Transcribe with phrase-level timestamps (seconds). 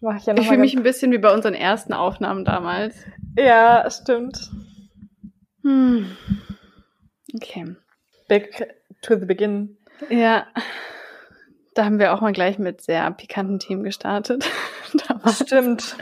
[0.00, 3.04] Mach ich ja Ich fühle mich ein bisschen wie bei unseren ersten Aufnahmen damals.
[3.36, 4.50] Ja, stimmt.
[5.62, 6.16] Hm.
[7.34, 7.76] Okay.
[8.28, 9.76] Back to the begin.
[10.08, 10.46] Ja.
[11.74, 14.48] Da haben wir auch mal gleich mit sehr pikanten Themen gestartet.
[15.08, 15.38] damals.
[15.40, 15.96] Stimmt.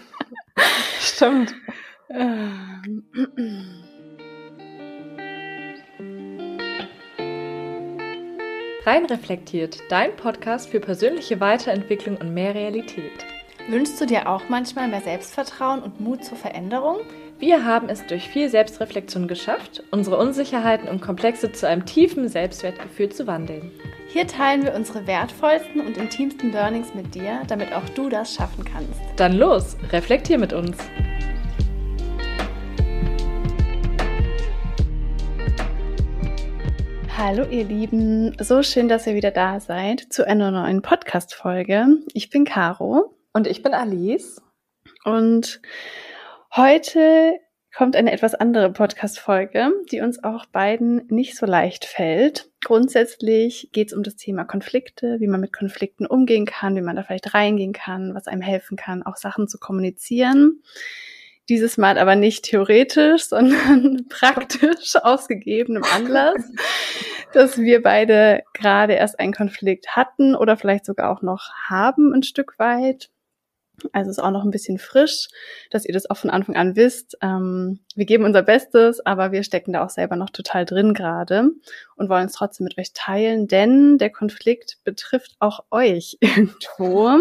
[1.01, 1.55] stimmt.
[8.85, 13.27] Rein reflektiert, dein Podcast für persönliche Weiterentwicklung und mehr Realität.
[13.69, 16.99] Wünschst du dir auch manchmal mehr Selbstvertrauen und Mut zur Veränderung?
[17.41, 23.09] Wir haben es durch viel Selbstreflexion geschafft, unsere Unsicherheiten und Komplexe zu einem tiefen Selbstwertgefühl
[23.09, 23.73] zu wandeln.
[24.07, 28.65] Hier teilen wir unsere wertvollsten und intimsten Learnings mit dir, damit auch du das schaffen
[28.65, 29.01] kannst.
[29.17, 30.77] Dann los, reflektier mit uns.
[37.19, 41.87] Hallo ihr Lieben, so schön, dass ihr wieder da seid zu einer neuen Podcast-Folge.
[42.13, 43.16] Ich bin Caro.
[43.37, 44.41] Und ich bin Alice.
[45.05, 45.61] Und
[46.57, 47.39] heute
[47.77, 52.49] kommt eine etwas andere Podcast-Folge, die uns auch beiden nicht so leicht fällt.
[52.65, 56.97] Grundsätzlich geht es um das Thema Konflikte, wie man mit Konflikten umgehen kann, wie man
[56.97, 60.63] da vielleicht reingehen kann, was einem helfen kann, auch Sachen zu kommunizieren.
[61.51, 66.43] Dieses Mal aber nicht theoretisch, sondern praktisch ausgegebenem Anlass,
[67.35, 72.23] dass wir beide gerade erst einen Konflikt hatten oder vielleicht sogar auch noch haben ein
[72.23, 73.11] Stück weit.
[73.93, 75.29] Also ist auch noch ein bisschen frisch,
[75.71, 77.19] dass ihr das auch von Anfang an wisst.
[77.23, 81.51] Ähm, wir geben unser Bestes, aber wir stecken da auch selber noch total drin gerade
[81.97, 87.19] und wollen es trotzdem mit euch teilen, denn der Konflikt betrifft auch euch irgendwo.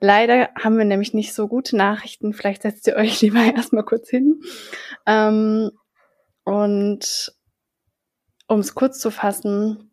[0.00, 2.34] Leider haben wir nämlich nicht so gute Nachrichten.
[2.34, 4.42] Vielleicht setzt ihr euch lieber erstmal kurz hin.
[5.06, 5.70] Ähm,
[6.44, 7.32] und
[8.46, 9.85] um es kurz zu fassen,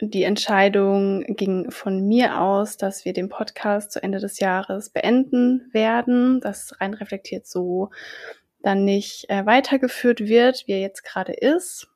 [0.00, 5.68] die Entscheidung ging von mir aus, dass wir den Podcast zu Ende des Jahres beenden
[5.72, 6.40] werden.
[6.40, 7.90] Das rein reflektiert so
[8.62, 11.88] dann nicht äh, weitergeführt wird, wie er jetzt gerade ist.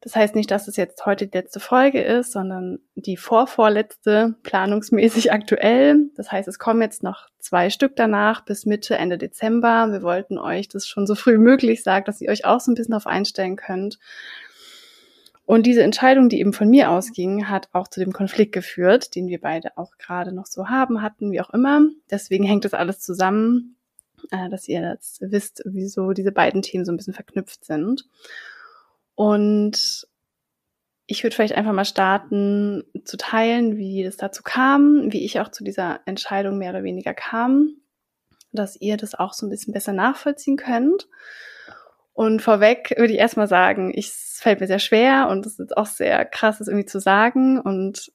[0.00, 5.30] Das heißt nicht, dass es jetzt heute die letzte Folge ist, sondern die vorvorletzte, planungsmäßig
[5.32, 6.10] aktuell.
[6.16, 9.92] Das heißt, es kommen jetzt noch zwei Stück danach bis Mitte, Ende Dezember.
[9.92, 12.74] Wir wollten euch das schon so früh möglich sagen, dass ihr euch auch so ein
[12.74, 14.00] bisschen darauf einstellen könnt.
[15.52, 19.26] Und diese Entscheidung, die eben von mir ausging, hat auch zu dem Konflikt geführt, den
[19.28, 21.82] wir beide auch gerade noch so haben, hatten, wie auch immer.
[22.10, 23.76] Deswegen hängt das alles zusammen,
[24.30, 28.08] äh, dass ihr jetzt wisst, wieso diese beiden Themen so ein bisschen verknüpft sind.
[29.14, 30.08] Und
[31.04, 35.50] ich würde vielleicht einfach mal starten zu teilen, wie es dazu kam, wie ich auch
[35.50, 37.74] zu dieser Entscheidung mehr oder weniger kam,
[38.52, 41.08] dass ihr das auch so ein bisschen besser nachvollziehen könnt.
[42.14, 45.76] Und vorweg würde ich erstmal sagen, ich, es fällt mir sehr schwer und es ist
[45.76, 47.58] auch sehr krass, das irgendwie zu sagen.
[47.58, 48.12] Und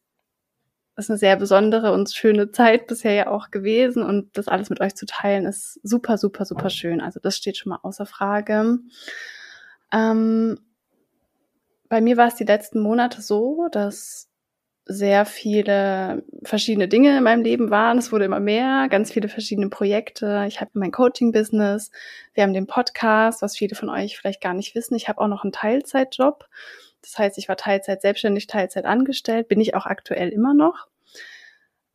[0.96, 4.04] es ist eine sehr besondere und schöne Zeit bisher ja auch gewesen.
[4.04, 7.02] Und das alles mit euch zu teilen, ist super, super, super schön.
[7.02, 8.80] Also das steht schon mal außer Frage.
[9.92, 10.60] Ähm,
[11.90, 14.30] bei mir war es die letzten Monate so, dass
[14.88, 17.98] sehr viele verschiedene Dinge in meinem Leben waren.
[17.98, 20.46] Es wurde immer mehr, ganz viele verschiedene Projekte.
[20.48, 21.92] Ich habe mein Coaching-Business,
[22.34, 24.96] wir haben den Podcast, was viele von euch vielleicht gar nicht wissen.
[24.96, 26.48] Ich habe auch noch einen Teilzeitjob.
[27.02, 30.88] Das heißt, ich war Teilzeit selbstständig, Teilzeit angestellt, bin ich auch aktuell immer noch.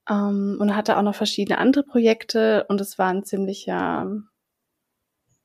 [0.09, 4.11] Ähm, und hatte auch noch verschiedene andere Projekte und es war ein ziemlicher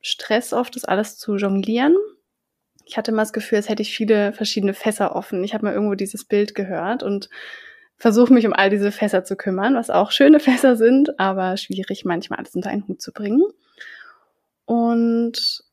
[0.00, 1.96] Stress oft, das alles zu jonglieren
[2.88, 5.44] ich hatte immer das Gefühl, als hätte ich viele verschiedene Fässer offen.
[5.44, 7.28] Ich habe mal irgendwo dieses Bild gehört und
[7.96, 12.06] versuche mich um all diese Fässer zu kümmern, was auch schöne Fässer sind, aber schwierig
[12.06, 13.42] manchmal alles unter einen Hut zu bringen.
[14.64, 15.64] Und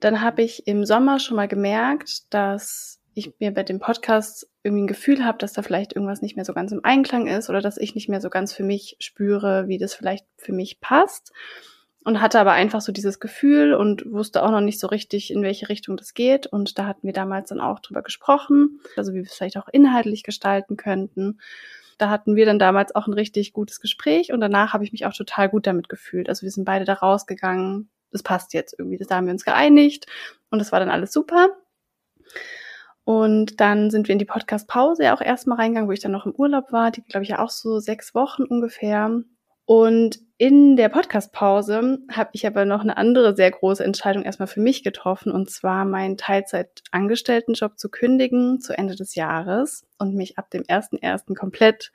[0.00, 4.82] dann habe ich im Sommer schon mal gemerkt, dass ich mir bei dem Podcast irgendwie
[4.82, 7.62] ein Gefühl habe, dass da vielleicht irgendwas nicht mehr so ganz im Einklang ist oder
[7.62, 11.32] dass ich nicht mehr so ganz für mich spüre, wie das vielleicht für mich passt
[12.04, 15.42] und hatte aber einfach so dieses Gefühl und wusste auch noch nicht so richtig, in
[15.42, 16.46] welche Richtung das geht.
[16.46, 19.68] Und da hatten wir damals dann auch drüber gesprochen, also wie wir es vielleicht auch
[19.68, 21.40] inhaltlich gestalten könnten.
[21.98, 25.04] Da hatten wir dann damals auch ein richtig gutes Gespräch und danach habe ich mich
[25.04, 26.30] auch total gut damit gefühlt.
[26.30, 30.06] Also wir sind beide da rausgegangen, das passt jetzt irgendwie, da haben wir uns geeinigt
[30.50, 31.50] und das war dann alles super.
[33.04, 36.26] Und dann sind wir in die Podcast-Pause ja auch erstmal reingegangen, wo ich dann noch
[36.26, 39.22] im Urlaub war, die glaube ich ja auch so sechs Wochen ungefähr.
[39.64, 44.60] Und in der Podcast-Pause habe ich aber noch eine andere sehr große Entscheidung erstmal für
[44.60, 50.50] mich getroffen, und zwar meinen Teilzeit-Angestelltenjob zu kündigen zu Ende des Jahres und mich ab
[50.50, 51.36] dem 1.1.
[51.36, 51.92] komplett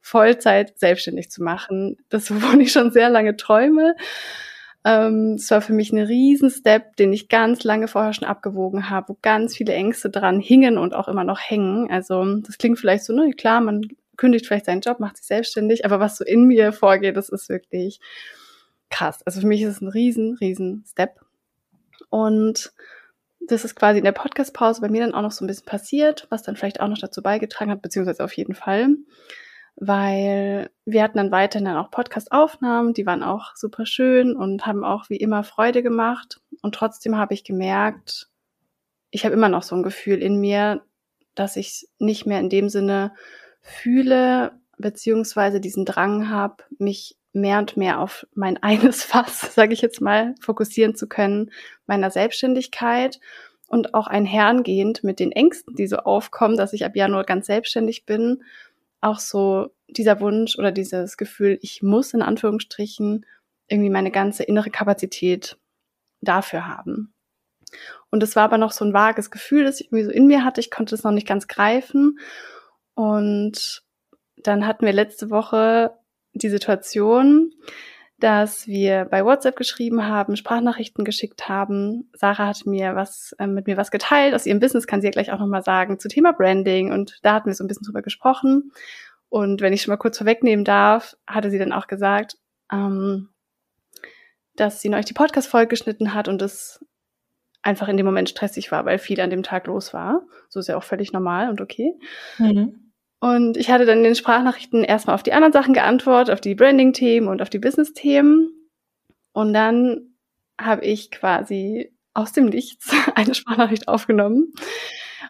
[0.00, 1.96] Vollzeit selbstständig zu machen.
[2.10, 3.96] Das, wovon ich schon sehr lange träume.
[4.84, 9.08] Ähm, es war für mich ein Riesen-Step, den ich ganz lange vorher schon abgewogen habe,
[9.08, 11.90] wo ganz viele Ängste dran hingen und auch immer noch hängen.
[11.90, 15.84] Also das klingt vielleicht so, ne, klar, man kündigt vielleicht seinen Job, macht sich selbstständig,
[15.84, 18.00] aber was so in mir vorgeht, das ist wirklich
[18.90, 19.22] krass.
[19.24, 21.20] Also für mich ist es ein riesen, riesen Step.
[22.08, 22.72] Und
[23.40, 26.26] das ist quasi in der Podcast-Pause bei mir dann auch noch so ein bisschen passiert,
[26.30, 28.88] was dann vielleicht auch noch dazu beigetragen hat, beziehungsweise auf jeden Fall,
[29.76, 34.84] weil wir hatten dann weiterhin dann auch Podcast-Aufnahmen, die waren auch super schön und haben
[34.84, 36.40] auch wie immer Freude gemacht.
[36.62, 38.28] Und trotzdem habe ich gemerkt,
[39.10, 40.82] ich habe immer noch so ein Gefühl in mir,
[41.34, 43.12] dass ich nicht mehr in dem Sinne
[43.66, 49.82] fühle, beziehungsweise diesen Drang habe, mich mehr und mehr auf mein eines Fass, sage ich
[49.82, 51.50] jetzt mal, fokussieren zu können,
[51.86, 53.20] meiner Selbstständigkeit
[53.68, 58.06] und auch einhergehend mit den Ängsten, die so aufkommen, dass ich ab Januar ganz selbstständig
[58.06, 58.42] bin,
[59.00, 63.26] auch so dieser Wunsch oder dieses Gefühl, ich muss in Anführungsstrichen
[63.68, 65.58] irgendwie meine ganze innere Kapazität
[66.20, 67.12] dafür haben.
[68.10, 70.44] Und es war aber noch so ein vages Gefühl, das ich irgendwie so in mir
[70.44, 70.60] hatte.
[70.60, 72.18] Ich konnte es noch nicht ganz greifen.
[72.96, 73.82] Und
[74.38, 75.92] dann hatten wir letzte Woche
[76.32, 77.52] die Situation,
[78.18, 82.10] dass wir bei WhatsApp geschrieben haben, Sprachnachrichten geschickt haben.
[82.14, 85.10] Sarah hat mir was äh, mit mir was geteilt aus ihrem Business, kann sie ja
[85.10, 86.90] gleich auch nochmal sagen, zu Thema Branding.
[86.90, 88.72] Und da hatten wir so ein bisschen drüber gesprochen.
[89.28, 92.38] Und wenn ich schon mal kurz vorwegnehmen darf, hatte sie dann auch gesagt,
[92.72, 93.28] ähm,
[94.54, 96.82] dass sie neulich die Podcast-Folge geschnitten hat und es
[97.60, 100.22] einfach in dem Moment stressig war, weil viel an dem Tag los war.
[100.48, 101.92] So ist ja auch völlig normal und okay.
[102.38, 102.85] Mhm.
[103.20, 106.54] Und ich hatte dann in den Sprachnachrichten erstmal auf die anderen Sachen geantwortet, auf die
[106.54, 108.50] Branding-Themen und auf die Business-Themen.
[109.32, 110.14] Und dann
[110.60, 114.52] habe ich quasi aus dem Nichts eine Sprachnachricht aufgenommen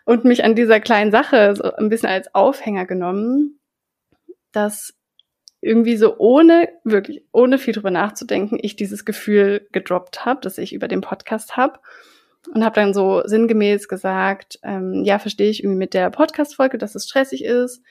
[0.04, 3.60] und mich an dieser kleinen Sache so ein bisschen als Aufhänger genommen,
[4.52, 4.94] dass
[5.60, 10.72] irgendwie so ohne, wirklich ohne viel drüber nachzudenken, ich dieses Gefühl gedroppt habe, das ich
[10.72, 11.80] über den Podcast habe
[12.54, 16.94] und habe dann so sinngemäß gesagt, ähm, ja, verstehe ich irgendwie mit der Podcast-Folge, dass
[16.94, 17.82] es stressig ist.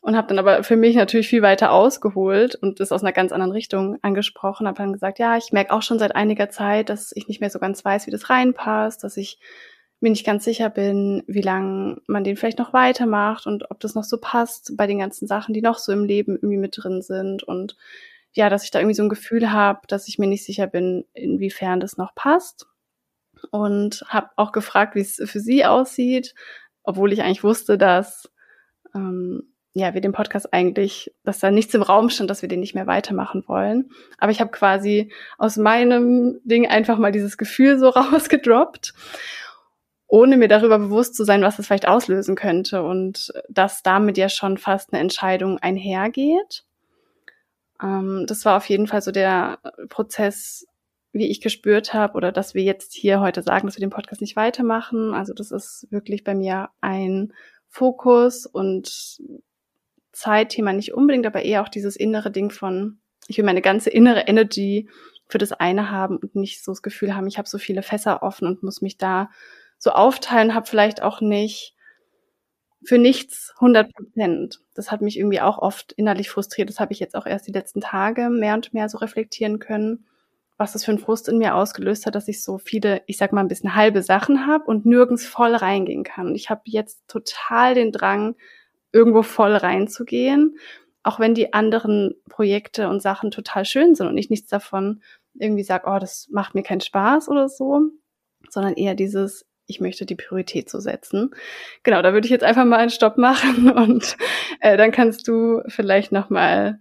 [0.00, 3.30] Und habe dann aber für mich natürlich viel weiter ausgeholt und das aus einer ganz
[3.30, 7.12] anderen Richtung angesprochen, habe dann gesagt, ja, ich merke auch schon seit einiger Zeit, dass
[7.14, 9.38] ich nicht mehr so ganz weiß, wie das reinpasst, dass ich
[10.00, 13.94] mir nicht ganz sicher bin, wie lange man den vielleicht noch weitermacht und ob das
[13.94, 17.00] noch so passt bei den ganzen Sachen, die noch so im Leben irgendwie mit drin
[17.00, 17.44] sind.
[17.44, 17.76] Und
[18.32, 21.04] ja, dass ich da irgendwie so ein Gefühl habe, dass ich mir nicht sicher bin,
[21.14, 22.66] inwiefern das noch passt
[23.50, 26.34] und habe auch gefragt, wie es für sie aussieht,
[26.82, 28.30] obwohl ich eigentlich wusste, dass
[28.94, 32.60] ähm, ja wir den Podcast eigentlich, dass da nichts im Raum stand, dass wir den
[32.60, 33.90] nicht mehr weitermachen wollen.
[34.18, 38.92] Aber ich habe quasi aus meinem Ding einfach mal dieses Gefühl so rausgedroppt,
[40.06, 44.28] ohne mir darüber bewusst zu sein, was es vielleicht auslösen könnte und dass damit ja
[44.28, 46.64] schon fast eine Entscheidung einhergeht.
[47.82, 49.58] Ähm, das war auf jeden Fall so der
[49.88, 50.66] Prozess,
[51.12, 54.22] wie ich gespürt habe oder dass wir jetzt hier heute sagen, dass wir den Podcast
[54.22, 55.12] nicht weitermachen.
[55.12, 57.34] Also das ist wirklich bei mir ein
[57.68, 59.20] Fokus und
[60.12, 62.98] Zeitthema nicht unbedingt, aber eher auch dieses innere Ding von,
[63.28, 64.88] ich will meine ganze innere Energy
[65.28, 68.22] für das eine haben und nicht so das Gefühl haben, ich habe so viele Fässer
[68.22, 69.30] offen und muss mich da
[69.78, 71.74] so aufteilen, habe vielleicht auch nicht
[72.84, 74.60] für nichts 100 Prozent.
[74.74, 76.68] Das hat mich irgendwie auch oft innerlich frustriert.
[76.68, 80.06] Das habe ich jetzt auch erst die letzten Tage mehr und mehr so reflektieren können
[80.56, 83.32] was das für ein Frust in mir ausgelöst hat, dass ich so viele, ich sag
[83.32, 86.28] mal, ein bisschen halbe Sachen habe und nirgends voll reingehen kann.
[86.28, 88.36] Und ich habe jetzt total den Drang,
[88.92, 90.58] irgendwo voll reinzugehen,
[91.02, 95.02] auch wenn die anderen Projekte und Sachen total schön sind und ich nichts davon
[95.34, 97.80] irgendwie sage, oh, das macht mir keinen Spaß oder so,
[98.50, 101.30] sondern eher dieses, ich möchte die Priorität so setzen.
[101.82, 104.16] Genau, da würde ich jetzt einfach mal einen Stopp machen und
[104.60, 106.80] äh, dann kannst du vielleicht noch mal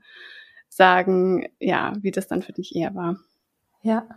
[0.67, 3.17] sagen, ja, wie das dann für dich eher war.
[3.81, 4.07] Ja.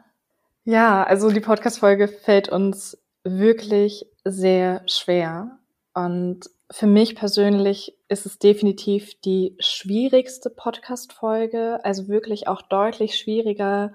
[0.64, 5.58] Ja, also die Podcast-Folge fällt uns wirklich sehr schwer.
[5.94, 13.92] Und für mich persönlich ist es definitiv die schwierigste Podcast-Folge, also wirklich auch deutlich schwieriger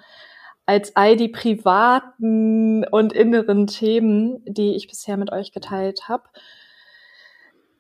[0.66, 6.26] als all die privaten und inneren Themen, die ich bisher mit euch geteilt habe.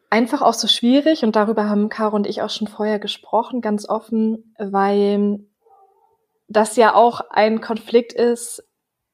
[0.10, 3.88] Einfach auch so schwierig und darüber haben Caro und ich auch schon vorher gesprochen, ganz
[3.88, 5.46] offen, weil
[6.50, 8.64] das ja auch ein Konflikt ist,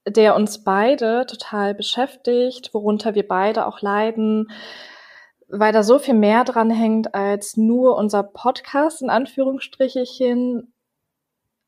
[0.07, 4.51] der uns beide total beschäftigt, worunter wir beide auch leiden,
[5.47, 10.73] weil da so viel mehr dran hängt als nur unser Podcast in Anführungsstrichechen,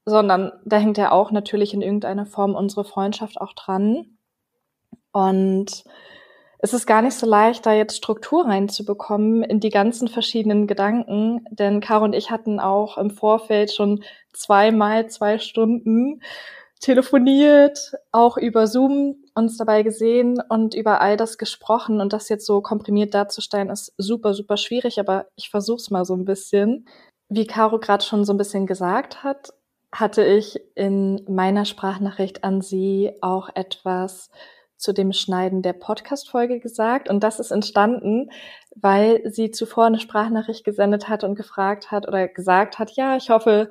[0.05, 4.17] sondern da hängt ja auch natürlich in irgendeiner Form unsere Freundschaft auch dran.
[5.11, 5.83] Und
[6.59, 11.45] es ist gar nicht so leicht, da jetzt Struktur reinzubekommen in die ganzen verschiedenen Gedanken,
[11.51, 16.21] denn Caro und ich hatten auch im Vorfeld schon zweimal zwei Stunden
[16.79, 22.45] telefoniert, auch über Zoom uns dabei gesehen und über all das gesprochen und das jetzt
[22.45, 26.87] so komprimiert darzustellen, ist super, super schwierig, aber ich versuche es mal so ein bisschen.
[27.29, 29.53] Wie Caro gerade schon so ein bisschen gesagt hat,
[29.91, 34.29] hatte ich in meiner Sprachnachricht an sie auch etwas
[34.77, 37.09] zu dem Schneiden der Podcast-Folge gesagt.
[37.09, 38.29] Und das ist entstanden,
[38.75, 43.29] weil sie zuvor eine Sprachnachricht gesendet hat und gefragt hat oder gesagt hat, ja, ich
[43.29, 43.69] hoffe,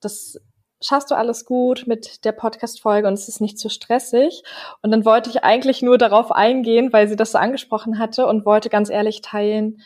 [0.00, 0.40] das
[0.82, 4.42] schaffst du alles gut mit der Podcast-Folge und es ist nicht zu stressig.
[4.82, 8.46] Und dann wollte ich eigentlich nur darauf eingehen, weil sie das so angesprochen hatte und
[8.46, 9.82] wollte ganz ehrlich teilen,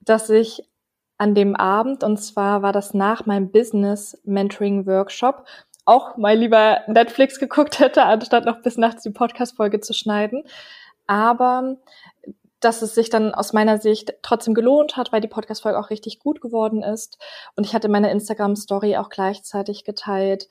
[0.00, 0.62] dass ich
[1.18, 5.44] an dem Abend, und zwar war das nach meinem Business Mentoring Workshop,
[5.88, 10.44] auch mal lieber Netflix geguckt hätte, anstatt noch bis nachts die Podcast-Folge zu schneiden.
[11.06, 11.76] Aber
[12.60, 16.18] dass es sich dann aus meiner Sicht trotzdem gelohnt hat, weil die Podcast-Folge auch richtig
[16.18, 17.18] gut geworden ist.
[17.56, 20.48] Und ich hatte meine Instagram-Story auch gleichzeitig geteilt,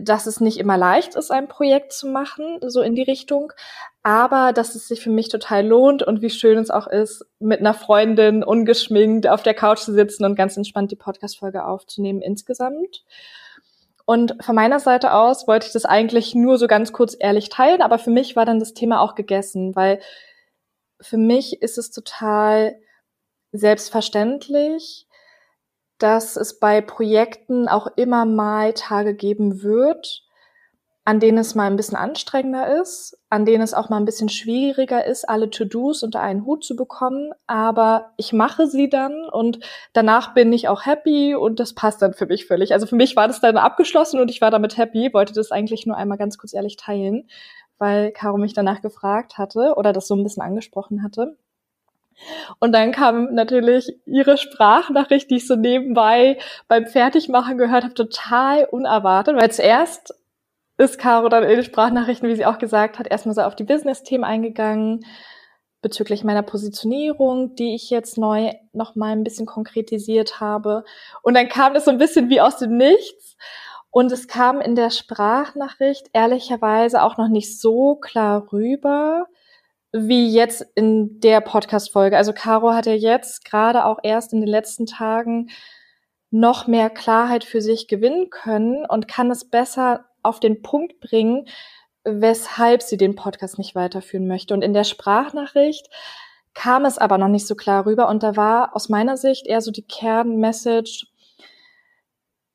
[0.00, 3.52] dass es nicht immer leicht ist, ein Projekt zu machen, so in die Richtung,
[4.02, 7.60] aber dass es sich für mich total lohnt und wie schön es auch ist, mit
[7.60, 13.04] einer Freundin ungeschminkt auf der Couch zu sitzen und ganz entspannt die Podcast-Folge aufzunehmen insgesamt.
[14.06, 17.82] Und von meiner Seite aus wollte ich das eigentlich nur so ganz kurz ehrlich teilen,
[17.82, 20.00] aber für mich war dann das Thema auch gegessen, weil
[21.00, 22.76] für mich ist es total
[23.50, 25.08] selbstverständlich,
[25.98, 30.25] dass es bei Projekten auch immer mal Tage geben wird,
[31.06, 34.28] an denen es mal ein bisschen anstrengender ist, an denen es auch mal ein bisschen
[34.28, 37.30] schwieriger ist, alle To-Dos unter einen Hut zu bekommen.
[37.46, 39.60] Aber ich mache sie dann und
[39.92, 42.72] danach bin ich auch happy und das passt dann für mich völlig.
[42.72, 45.86] Also für mich war das dann abgeschlossen und ich war damit happy, wollte das eigentlich
[45.86, 47.28] nur einmal ganz kurz ehrlich teilen,
[47.78, 51.36] weil Caro mich danach gefragt hatte oder das so ein bisschen angesprochen hatte.
[52.58, 58.64] Und dann kam natürlich ihre Sprachnachricht, die ich so nebenbei beim Fertigmachen gehört habe, total
[58.64, 60.12] unerwartet, weil zuerst
[60.78, 63.64] ist Caro dann in den Sprachnachrichten, wie sie auch gesagt hat, erstmal so auf die
[63.64, 65.04] Business-Themen eingegangen,
[65.82, 70.84] bezüglich meiner Positionierung, die ich jetzt neu noch mal ein bisschen konkretisiert habe.
[71.22, 73.36] Und dann kam das so ein bisschen wie aus dem Nichts.
[73.90, 79.26] Und es kam in der Sprachnachricht ehrlicherweise auch noch nicht so klar rüber,
[79.92, 82.16] wie jetzt in der Podcast-Folge.
[82.16, 85.48] Also Caro hat ja jetzt gerade auch erst in den letzten Tagen
[86.30, 91.46] noch mehr Klarheit für sich gewinnen können und kann es besser auf den Punkt bringen,
[92.04, 94.54] weshalb sie den Podcast nicht weiterführen möchte.
[94.54, 95.88] Und in der Sprachnachricht
[96.54, 98.08] kam es aber noch nicht so klar rüber.
[98.08, 101.06] Und da war aus meiner Sicht eher so die Kernmessage,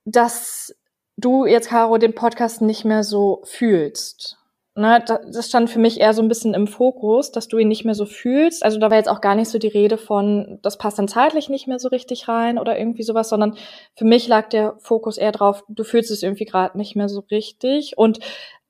[0.05, 0.75] dass
[1.17, 4.40] du jetzt, Caro, den Podcast nicht mehr so fühlst.
[4.73, 7.83] Ne, das stand für mich eher so ein bisschen im Fokus, dass du ihn nicht
[7.83, 8.63] mehr so fühlst.
[8.63, 11.49] Also da war jetzt auch gar nicht so die Rede von, das passt dann zeitlich
[11.49, 13.57] nicht mehr so richtig rein oder irgendwie sowas, sondern
[13.97, 17.19] für mich lag der Fokus eher drauf, du fühlst es irgendwie gerade nicht mehr so
[17.29, 17.97] richtig.
[17.97, 18.19] Und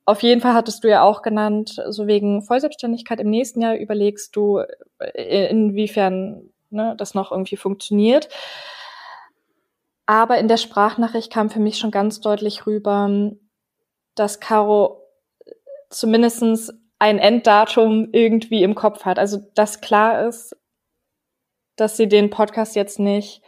[0.04, 4.34] auf jeden Fall hattest du ja auch genannt, so wegen Vollselbstständigkeit im nächsten Jahr überlegst
[4.34, 4.58] du,
[4.98, 8.28] äh, inwiefern ne, das noch irgendwie funktioniert.
[10.06, 13.30] Aber in der Sprachnachricht kam für mich schon ganz deutlich rüber,
[14.16, 15.01] dass Caro
[15.94, 19.18] zumindestens ein Enddatum irgendwie im Kopf hat.
[19.18, 20.56] Also, dass klar ist,
[21.76, 23.42] dass sie den Podcast jetzt nicht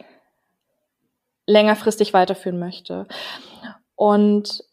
[1.47, 3.07] längerfristig weiterführen möchte.
[3.95, 4.63] Und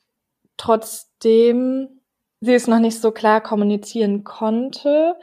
[0.57, 2.01] trotzdem
[2.41, 5.17] sie es noch nicht so klar kommunizieren konnte,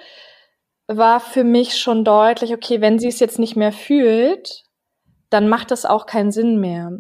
[0.87, 4.63] war für mich schon deutlich, okay, wenn sie es jetzt nicht mehr fühlt,
[5.29, 6.91] dann macht das auch keinen Sinn mehr.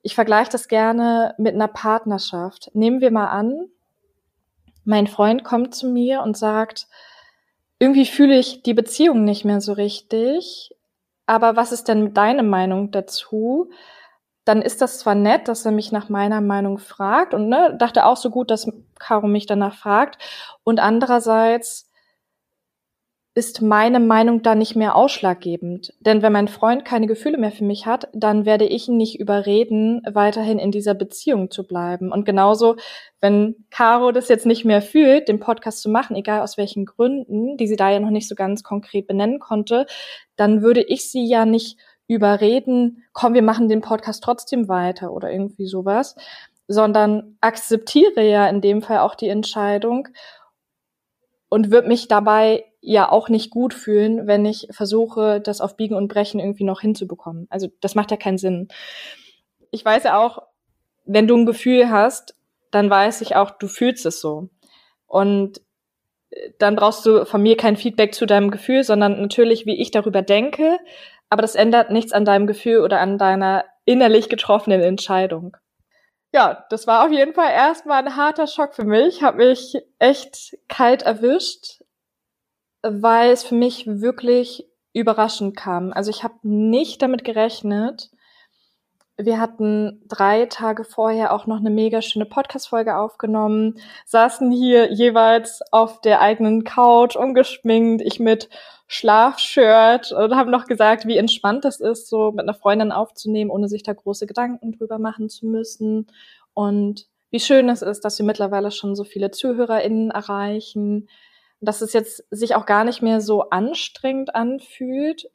[0.00, 2.70] Ich vergleiche das gerne mit einer Partnerschaft.
[2.72, 3.68] Nehmen wir mal an,
[4.84, 6.88] mein Freund kommt zu mir und sagt,
[7.78, 10.74] irgendwie fühle ich die Beziehung nicht mehr so richtig,
[11.26, 13.70] aber was ist denn deine Meinung dazu?
[14.44, 18.06] Dann ist das zwar nett, dass er mich nach meiner Meinung fragt und ne, dachte
[18.06, 20.18] auch so gut, dass Caro mich danach fragt
[20.64, 21.91] und andererseits
[23.34, 25.94] ist meine Meinung da nicht mehr ausschlaggebend.
[26.00, 29.18] Denn wenn mein Freund keine Gefühle mehr für mich hat, dann werde ich ihn nicht
[29.18, 32.12] überreden, weiterhin in dieser Beziehung zu bleiben.
[32.12, 32.76] Und genauso,
[33.22, 37.56] wenn Caro das jetzt nicht mehr fühlt, den Podcast zu machen, egal aus welchen Gründen,
[37.56, 39.86] die sie da ja noch nicht so ganz konkret benennen konnte,
[40.36, 45.30] dann würde ich sie ja nicht überreden, komm, wir machen den Podcast trotzdem weiter oder
[45.32, 46.16] irgendwie sowas,
[46.68, 50.08] sondern akzeptiere ja in dem Fall auch die Entscheidung
[51.48, 55.96] und würde mich dabei ja auch nicht gut fühlen, wenn ich versuche, das auf Biegen
[55.96, 57.46] und Brechen irgendwie noch hinzubekommen.
[57.48, 58.68] Also das macht ja keinen Sinn.
[59.70, 60.42] Ich weiß ja auch,
[61.04, 62.34] wenn du ein Gefühl hast,
[62.72, 64.48] dann weiß ich auch, du fühlst es so.
[65.06, 65.60] Und
[66.30, 69.92] äh, dann brauchst du von mir kein Feedback zu deinem Gefühl, sondern natürlich, wie ich
[69.92, 70.78] darüber denke.
[71.30, 75.56] Aber das ändert nichts an deinem Gefühl oder an deiner innerlich getroffenen Entscheidung.
[76.34, 79.22] ja, das war auf jeden Fall erstmal ein harter Schock für mich.
[79.22, 81.81] Hat mich echt kalt erwischt,
[82.82, 85.92] weil es für mich wirklich überraschend kam.
[85.92, 88.10] Also ich habe nicht damit gerechnet.
[89.16, 95.60] Wir hatten drei Tage vorher auch noch eine mega schöne Podcast-Folge aufgenommen, saßen hier jeweils
[95.70, 98.48] auf der eigenen Couch, ungeschminkt, ich mit
[98.88, 103.68] Schlafshirt und haben noch gesagt, wie entspannt das ist, so mit einer Freundin aufzunehmen, ohne
[103.68, 106.08] sich da große Gedanken drüber machen zu müssen.
[106.52, 111.08] Und wie schön es ist, dass wir mittlerweile schon so viele ZuhörerInnen erreichen,
[111.62, 115.30] dass es jetzt sich auch gar nicht mehr so anstrengend anfühlt,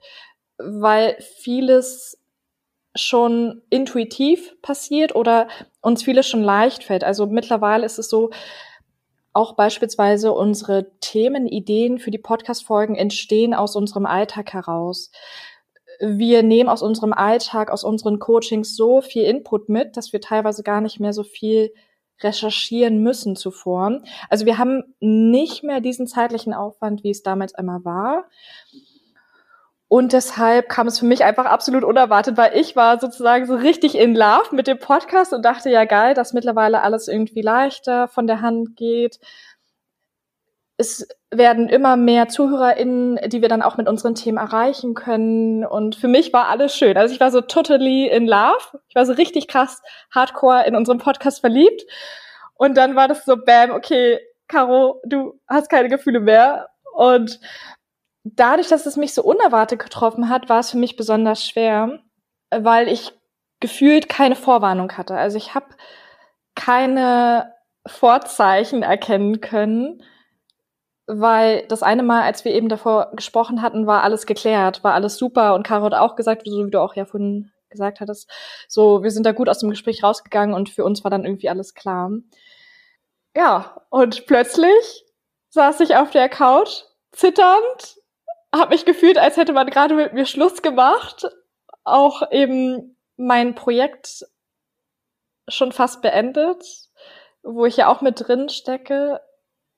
[0.57, 2.19] weil vieles
[2.96, 5.48] schon intuitiv passiert oder
[5.81, 7.03] uns vieles schon leicht fällt.
[7.03, 8.31] Also mittlerweile ist es so,
[9.34, 15.12] auch beispielsweise unsere Themen, Ideen für die Podcast-Folgen entstehen aus unserem Alltag heraus.
[16.00, 20.63] Wir nehmen aus unserem Alltag, aus unseren Coachings so viel Input mit, dass wir teilweise
[20.63, 21.72] gar nicht mehr so viel
[22.21, 24.01] recherchieren müssen zuvor.
[24.29, 28.25] Also wir haben nicht mehr diesen zeitlichen Aufwand, wie es damals einmal war.
[29.89, 33.97] Und deshalb kam es für mich einfach absolut unerwartet, weil ich war sozusagen so richtig
[33.97, 38.27] in Love mit dem Podcast und dachte, ja geil, dass mittlerweile alles irgendwie leichter von
[38.27, 39.19] der Hand geht.
[40.77, 45.65] Es werden immer mehr ZuhörerInnen, die wir dann auch mit unseren Themen erreichen können.
[45.65, 46.98] Und für mich war alles schön.
[46.98, 48.79] Also ich war so totally in love.
[48.88, 49.81] Ich war so richtig krass
[50.13, 51.84] hardcore in unserem Podcast verliebt.
[52.53, 56.69] Und dann war das so, bam, okay, Caro, du hast keine Gefühle mehr.
[56.93, 57.39] Und
[58.24, 62.00] dadurch, dass es mich so unerwartet getroffen hat, war es für mich besonders schwer,
[62.50, 63.13] weil ich
[63.60, 65.15] gefühlt keine Vorwarnung hatte.
[65.15, 65.67] Also ich habe
[66.55, 67.53] keine
[67.86, 70.03] Vorzeichen erkennen können,
[71.07, 75.17] weil das eine Mal, als wir eben davor gesprochen hatten, war alles geklärt, war alles
[75.17, 78.29] super und Caro hat auch gesagt, so wie du auch ja vorhin gesagt hattest,
[78.67, 81.49] so wir sind da gut aus dem Gespräch rausgegangen und für uns war dann irgendwie
[81.49, 82.11] alles klar.
[83.35, 85.05] Ja, und plötzlich
[85.49, 87.97] saß ich auf der Couch, zitternd,
[88.53, 91.27] habe mich gefühlt, als hätte man gerade mit mir Schluss gemacht.
[91.83, 94.25] Auch eben mein Projekt
[95.47, 96.63] schon fast beendet,
[97.43, 99.22] wo ich ja auch mit drin stecke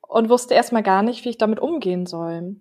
[0.09, 2.55] und wusste erstmal gar nicht, wie ich damit umgehen soll.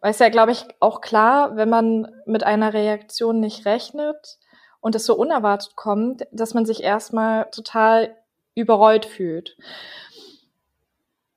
[0.00, 4.38] Weil es ja, glaube ich, auch klar, wenn man mit einer Reaktion nicht rechnet
[4.80, 8.16] und es so unerwartet kommt, dass man sich erstmal total
[8.54, 9.56] überrollt fühlt.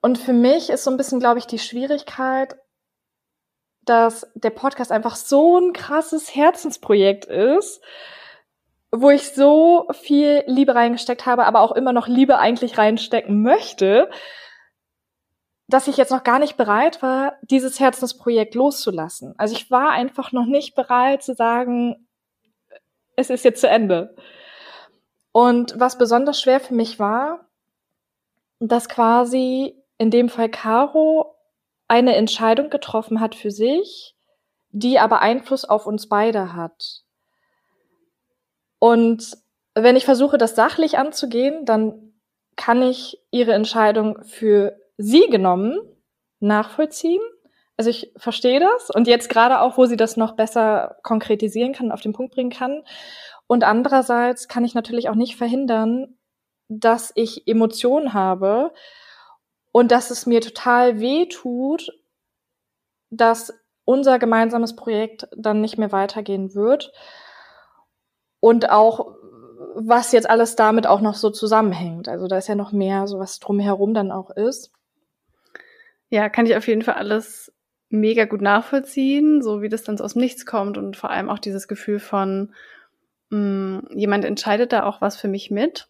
[0.01, 2.56] Und für mich ist so ein bisschen, glaube ich, die Schwierigkeit,
[3.86, 7.82] dass der Podcast einfach so ein krasses Herzensprojekt ist,
[8.91, 14.12] wo ich so viel Liebe reingesteckt habe, aber auch immer noch Liebe eigentlich reinstecken möchte,
[15.67, 19.34] dass ich jetzt noch gar nicht bereit war, dieses Herzensprojekt loszulassen.
[19.38, 22.08] Also ich war einfach noch nicht bereit zu sagen,
[23.15, 24.15] es ist jetzt zu Ende.
[25.34, 27.47] Und was besonders schwer für mich war,
[28.60, 31.36] dass quasi in dem Fall Caro
[31.88, 34.15] eine Entscheidung getroffen hat für sich,
[34.71, 37.03] die aber Einfluss auf uns beide hat.
[38.80, 39.38] Und
[39.73, 42.13] wenn ich versuche, das sachlich anzugehen, dann
[42.56, 45.80] kann ich ihre Entscheidung für sie genommen
[46.40, 47.22] nachvollziehen.
[47.78, 51.92] Also ich verstehe das und jetzt gerade auch, wo sie das noch besser konkretisieren kann,
[51.92, 52.84] auf den Punkt bringen kann.
[53.46, 56.18] Und andererseits kann ich natürlich auch nicht verhindern,
[56.70, 58.74] dass ich Emotionen habe
[59.72, 61.92] und dass es mir total weh tut,
[63.10, 63.54] dass
[63.86, 66.92] unser gemeinsames Projekt dann nicht mehr weitergehen wird
[68.40, 69.16] und auch
[69.76, 72.10] was jetzt alles damit auch noch so zusammenhängt.
[72.10, 74.72] Also da ist ja noch mehr, so was drumherum dann auch ist.
[76.10, 77.54] Ja, kann ich auf jeden Fall alles
[77.89, 81.30] mega gut nachvollziehen, so wie das dann so aus dem Nichts kommt und vor allem
[81.30, 82.54] auch dieses Gefühl von,
[83.30, 85.89] mh, mm, jemand entscheidet da auch was für mich mit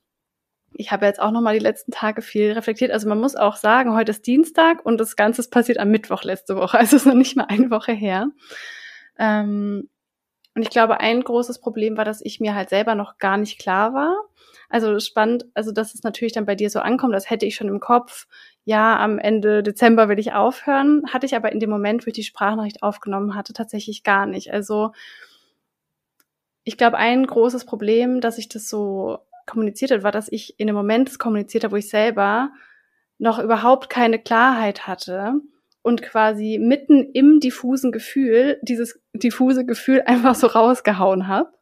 [0.78, 2.92] ich habe jetzt auch noch mal die letzten Tage viel reflektiert.
[2.92, 6.24] Also man muss auch sagen, heute ist Dienstag und das Ganze ist passiert am Mittwoch
[6.24, 6.78] letzte Woche.
[6.88, 8.30] Also es ist noch nicht mal eine Woche her.
[9.18, 9.90] Ähm,
[10.56, 13.60] und ich glaube, ein großes Problem war, dass ich mir halt selber noch gar nicht
[13.60, 14.16] klar war.
[14.70, 17.68] Also spannend, also dass es natürlich dann bei dir so ankommt, das hätte ich schon
[17.68, 18.28] im Kopf.
[18.68, 21.04] Ja, am Ende Dezember will ich aufhören.
[21.14, 24.52] Hatte ich aber in dem Moment, wo ich die Sprachnachricht aufgenommen hatte, tatsächlich gar nicht.
[24.52, 24.92] Also
[26.66, 30.68] ich glaube, ein großes Problem, dass ich das so kommuniziert hat, war, dass ich in
[30.68, 32.52] einem Moment kommuniziert habe, wo ich selber
[33.20, 35.36] noch überhaupt keine Klarheit hatte
[35.82, 41.54] und quasi mitten im diffusen Gefühl dieses diffuse Gefühl einfach so rausgehauen habe.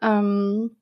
[0.00, 0.76] Ähm,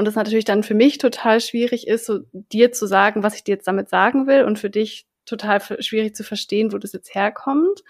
[0.00, 3.44] und das natürlich dann für mich total schwierig ist, so dir zu sagen, was ich
[3.44, 7.14] dir jetzt damit sagen will und für dich total schwierig zu verstehen, wo das jetzt
[7.14, 7.84] herkommt.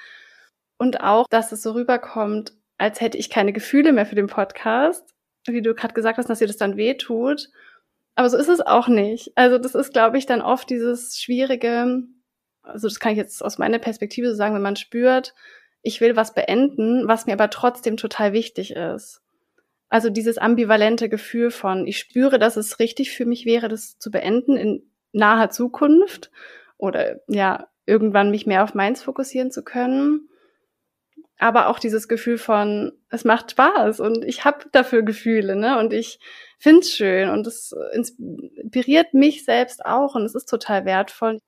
[0.77, 5.05] Und auch, dass es so rüberkommt, als hätte ich keine Gefühle mehr für den Podcast,
[5.47, 7.49] wie du gerade gesagt hast, dass dir das dann weh tut
[8.17, 9.31] Aber so ist es auch nicht.
[9.37, 12.03] Also das ist, glaube ich, dann oft dieses schwierige,
[12.65, 15.33] also das kann ich jetzt aus meiner Perspektive so sagen, wenn man spürt,
[15.83, 19.23] ich will was beenden, was mir aber trotzdem total wichtig ist.
[19.91, 24.11] Also dieses ambivalente Gefühl von, ich spüre, dass es richtig für mich wäre, das zu
[24.11, 26.31] beenden in naher Zukunft
[26.79, 30.29] oder ja, irgendwann mich mehr auf meins fokussieren zu können.
[31.39, 35.79] Aber auch dieses Gefühl von, es macht Spaß und ich habe dafür Gefühle, ne?
[35.79, 36.21] Und ich
[36.59, 41.39] find's schön und es inspiriert mich selbst auch und es ist total wertvoll.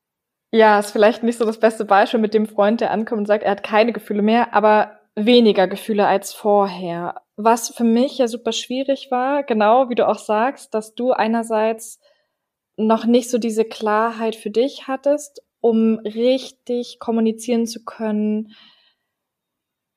[0.51, 3.45] Ja, ist vielleicht nicht so das beste Beispiel mit dem Freund, der ankommt und sagt,
[3.45, 7.23] er hat keine Gefühle mehr, aber weniger Gefühle als vorher.
[7.45, 11.99] Was für mich ja super schwierig war, genau wie du auch sagst, dass du einerseits
[12.77, 18.55] noch nicht so diese Klarheit für dich hattest, um richtig kommunizieren zu können,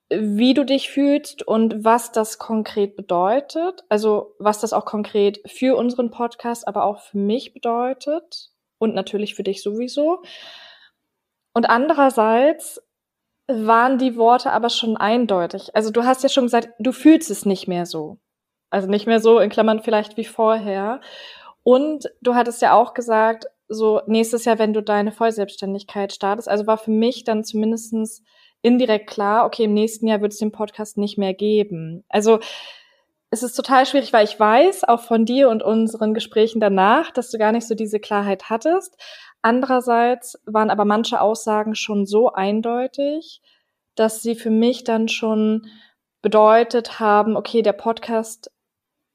[0.10, 3.84] wie du dich fühlst und was das konkret bedeutet.
[3.90, 9.36] Also was das auch konkret für unseren Podcast, aber auch für mich bedeutet und natürlich
[9.36, 10.24] für dich sowieso.
[11.54, 12.82] Und andererseits
[13.48, 15.76] waren die Worte aber schon eindeutig.
[15.76, 18.18] Also du hast ja schon gesagt, du fühlst es nicht mehr so.
[18.70, 21.02] Also nicht mehr so in Klammern vielleicht wie vorher.
[21.64, 26.50] Und du hattest ja auch gesagt, so nächstes Jahr, wenn du deine Vollselbstständigkeit startest.
[26.50, 28.24] Also war für mich dann zumindestens
[28.62, 32.04] indirekt klar, okay, im nächsten Jahr wird es den Podcast nicht mehr geben.
[32.10, 32.40] Also
[33.30, 37.32] es ist total schwierig, weil ich weiß, auch von dir und unseren Gesprächen danach, dass
[37.32, 38.98] du gar nicht so diese Klarheit hattest.
[39.46, 43.44] Andererseits waren aber manche Aussagen schon so eindeutig,
[43.94, 45.68] dass sie für mich dann schon
[46.24, 48.52] bedeutet haben, okay, der Podcast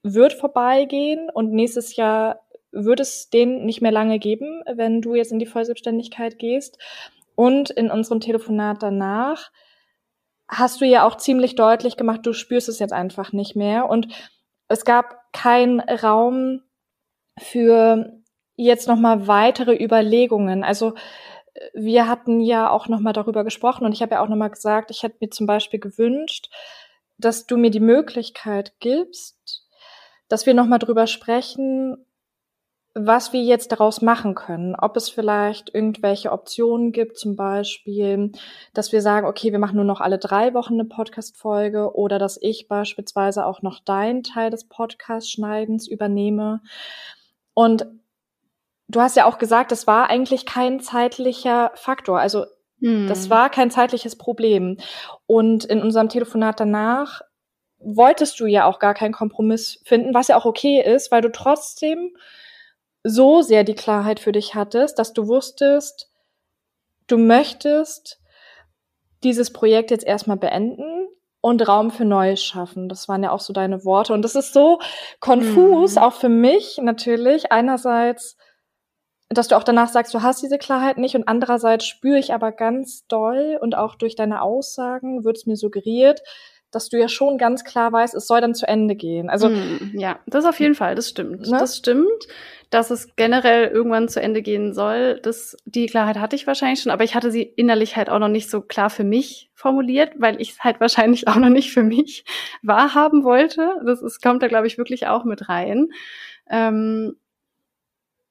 [0.05, 5.33] wird vorbeigehen und nächstes Jahr wird es den nicht mehr lange geben, wenn du jetzt
[5.33, 6.79] in die Vollselbstständigkeit gehst.
[7.35, 9.51] Und in unserem Telefonat danach
[10.47, 13.91] hast du ja auch ziemlich deutlich gemacht, du spürst es jetzt einfach nicht mehr.
[13.91, 14.07] Und
[14.69, 16.63] es gab keinen Raum
[17.37, 18.20] für
[18.65, 20.65] jetzt nochmal weitere Überlegungen.
[20.65, 20.95] Also
[21.75, 25.03] wir hatten ja auch nochmal darüber gesprochen und ich habe ja auch nochmal gesagt, ich
[25.03, 26.51] hätte mir zum Beispiel gewünscht,
[27.19, 29.67] dass du mir die Möglichkeit gibst,
[30.29, 32.07] dass wir nochmal drüber sprechen,
[32.95, 34.75] was wir jetzt daraus machen können.
[34.75, 38.33] Ob es vielleicht irgendwelche Optionen gibt, zum Beispiel,
[38.75, 42.39] dass wir sagen, okay, wir machen nur noch alle drei Wochen eine Podcast-Folge oder dass
[42.41, 46.63] ich beispielsweise auch noch deinen Teil des Podcast-Schneidens übernehme.
[47.55, 47.87] Und
[48.91, 52.19] du hast ja auch gesagt, das war eigentlich kein zeitlicher Faktor.
[52.21, 52.47] Also
[52.81, 53.07] hm.
[53.09, 54.79] das war kein zeitliches Problem.
[55.27, 57.21] Und in unserem Telefonat danach
[57.79, 61.33] wolltest du ja auch gar keinen Kompromiss finden, was ja auch okay ist, weil du
[61.33, 62.15] trotzdem
[63.03, 66.11] so sehr die Klarheit für dich hattest, dass du wusstest,
[67.07, 68.21] du möchtest
[69.23, 71.09] dieses Projekt jetzt erstmal beenden
[71.41, 72.89] und Raum für Neues schaffen.
[72.89, 74.13] Das waren ja auch so deine Worte.
[74.13, 74.79] Und das ist so
[75.21, 76.03] konfus, mhm.
[76.03, 77.51] auch für mich natürlich.
[77.51, 78.37] Einerseits,
[79.31, 81.15] dass du auch danach sagst, du hast diese Klarheit nicht.
[81.15, 85.57] Und andererseits spüre ich aber ganz doll und auch durch deine Aussagen wird es mir
[85.57, 86.23] suggeriert,
[86.73, 89.29] dass du ja schon ganz klar weißt, es soll dann zu Ende gehen.
[89.29, 91.49] Also mm, ja, das auf jeden Fall, das stimmt.
[91.49, 91.59] Ne?
[91.59, 92.29] Das stimmt,
[92.71, 95.21] dass es generell irgendwann zu Ende gehen soll.
[95.23, 98.29] Das, die Klarheit hatte ich wahrscheinlich schon, aber ich hatte sie innerlich halt auch noch
[98.29, 101.83] nicht so klar für mich formuliert, weil ich es halt wahrscheinlich auch noch nicht für
[101.83, 102.25] mich
[102.63, 103.75] wahrhaben wollte.
[103.85, 105.89] Das ist, kommt da, glaube ich, wirklich auch mit rein.
[106.49, 107.17] Ähm,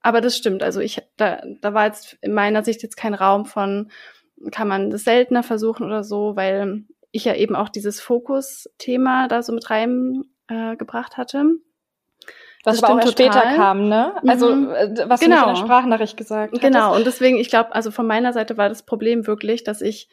[0.01, 0.63] aber das stimmt.
[0.63, 3.91] Also ich, da, da war jetzt in meiner Sicht jetzt kein Raum von,
[4.51, 9.41] kann man das seltener versuchen oder so, weil ich ja eben auch dieses Fokus-Thema da
[9.41, 11.45] so mit reingebracht äh, hatte.
[12.63, 14.15] Was aber auch später kam, ne?
[14.27, 14.69] Also mhm.
[14.71, 15.43] Äh, was genau.
[15.43, 16.61] du in der Sprachnachricht gesagt hast.
[16.61, 20.09] Genau, und deswegen, ich glaube, also von meiner Seite war das Problem wirklich, dass ich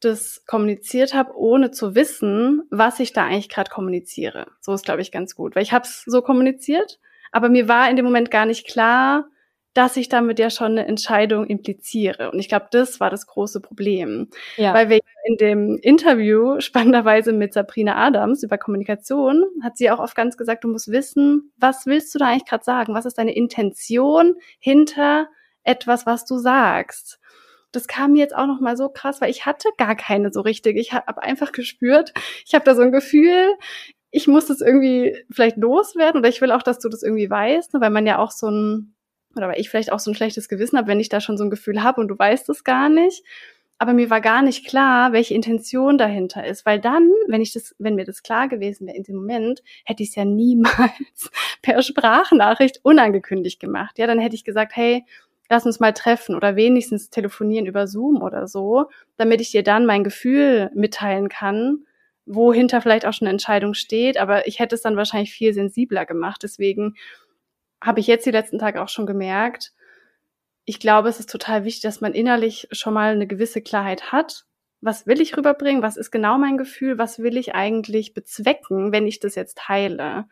[0.00, 4.46] das kommuniziert habe, ohne zu wissen, was ich da eigentlich gerade kommuniziere.
[4.60, 5.56] So ist, glaube ich, ganz gut.
[5.56, 6.98] Weil ich habe es so kommuniziert,
[7.32, 9.28] aber mir war in dem Moment gar nicht klar,
[9.74, 12.32] dass ich damit ja schon eine Entscheidung impliziere.
[12.32, 14.28] Und ich glaube, das war das große Problem.
[14.56, 14.74] Ja.
[14.74, 20.16] Weil wir in dem Interview, spannenderweise mit Sabrina Adams über Kommunikation, hat sie auch oft
[20.16, 22.94] ganz gesagt, du musst wissen, was willst du da eigentlich gerade sagen?
[22.94, 25.28] Was ist deine Intention hinter
[25.62, 27.20] etwas, was du sagst?
[27.70, 30.40] Das kam mir jetzt auch noch mal so krass, weil ich hatte gar keine so
[30.40, 30.76] richtig.
[30.76, 32.14] Ich habe einfach gespürt,
[32.44, 33.54] ich habe da so ein Gefühl,
[34.10, 37.74] ich muss das irgendwie vielleicht loswerden oder ich will auch, dass du das irgendwie weißt,
[37.74, 38.94] ne, weil man ja auch so ein
[39.36, 41.44] oder weil ich vielleicht auch so ein schlechtes Gewissen habe, wenn ich da schon so
[41.44, 43.22] ein Gefühl habe und du weißt es gar nicht.
[43.80, 47.76] Aber mir war gar nicht klar, welche Intention dahinter ist, weil dann, wenn ich das,
[47.78, 51.30] wenn mir das klar gewesen wäre in dem Moment, hätte ich es ja niemals
[51.62, 53.98] per Sprachnachricht unangekündigt gemacht.
[53.98, 55.04] Ja, dann hätte ich gesagt, hey,
[55.48, 59.86] lass uns mal treffen oder wenigstens telefonieren über Zoom oder so, damit ich dir dann
[59.86, 61.84] mein Gefühl mitteilen kann,
[62.28, 64.18] wohinter vielleicht auch schon eine Entscheidung steht.
[64.18, 66.42] Aber ich hätte es dann wahrscheinlich viel sensibler gemacht.
[66.42, 66.94] Deswegen
[67.82, 69.72] habe ich jetzt die letzten Tage auch schon gemerkt,
[70.64, 74.44] ich glaube, es ist total wichtig, dass man innerlich schon mal eine gewisse Klarheit hat.
[74.82, 75.82] Was will ich rüberbringen?
[75.82, 76.98] Was ist genau mein Gefühl?
[76.98, 80.26] Was will ich eigentlich bezwecken, wenn ich das jetzt teile?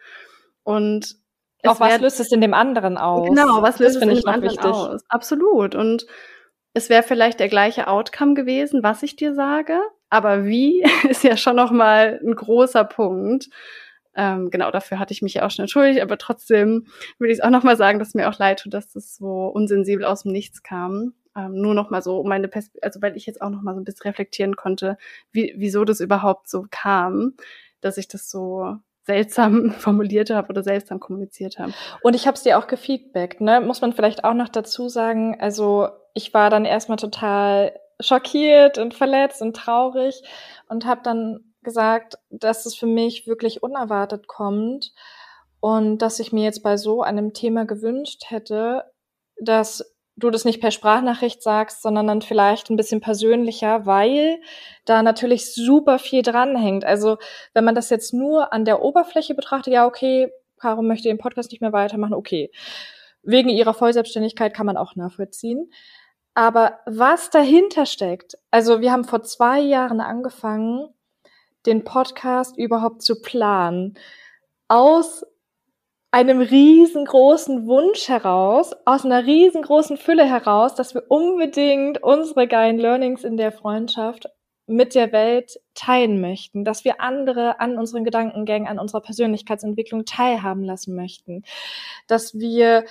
[0.62, 1.16] Und
[1.64, 3.28] auch was löst es in dem anderen aus?
[3.28, 4.70] Genau, was löst es in dem anderen wichtig.
[4.70, 5.00] aus?
[5.08, 5.74] Absolut.
[5.74, 6.06] Und
[6.74, 11.36] es wäre vielleicht der gleiche Outcome gewesen, was ich dir sage, aber wie ist ja
[11.36, 13.48] schon noch mal ein großer Punkt.
[14.14, 16.86] Ähm, genau, dafür hatte ich mich ja auch schon entschuldigt, aber trotzdem
[17.18, 19.46] würde ich es auch noch mal sagen, dass mir auch leid tut, dass das so
[19.46, 21.12] unsensibel aus dem Nichts kam.
[21.36, 23.80] Ähm, nur noch mal so meine Pers also weil ich jetzt auch noch mal so
[23.80, 24.96] ein bisschen reflektieren konnte,
[25.32, 27.34] wie, wieso das überhaupt so kam,
[27.82, 31.74] dass ich das so seltsam formuliert habe oder seltsam kommuniziert habe.
[32.02, 33.60] Und ich habe es dir auch gefeedbackt, ne?
[33.60, 35.36] Muss man vielleicht auch noch dazu sagen.
[35.38, 40.22] Also ich war dann erstmal total schockiert und verletzt und traurig
[40.68, 44.92] und habe dann gesagt, dass es für mich wirklich unerwartet kommt
[45.60, 48.84] und dass ich mir jetzt bei so einem Thema gewünscht hätte,
[49.40, 54.40] dass du das nicht per Sprachnachricht sagst, sondern dann vielleicht ein bisschen persönlicher, weil
[54.86, 56.84] da natürlich super viel dranhängt.
[56.84, 57.18] Also
[57.52, 61.50] wenn man das jetzt nur an der Oberfläche betrachtet, ja, okay, Caro möchte den Podcast
[61.50, 62.50] nicht mehr weitermachen, okay.
[63.22, 65.70] Wegen ihrer Vollselbstständigkeit kann man auch nachvollziehen.
[66.36, 70.90] Aber was dahinter steckt, also wir haben vor zwei Jahren angefangen,
[71.64, 73.94] den Podcast überhaupt zu planen.
[74.68, 75.24] Aus
[76.10, 83.24] einem riesengroßen Wunsch heraus, aus einer riesengroßen Fülle heraus, dass wir unbedingt unsere geilen Learnings
[83.24, 84.26] in der Freundschaft
[84.66, 90.64] mit der Welt teilen möchten, dass wir andere an unseren Gedankengängen, an unserer Persönlichkeitsentwicklung teilhaben
[90.64, 91.44] lassen möchten,
[92.08, 92.84] dass wir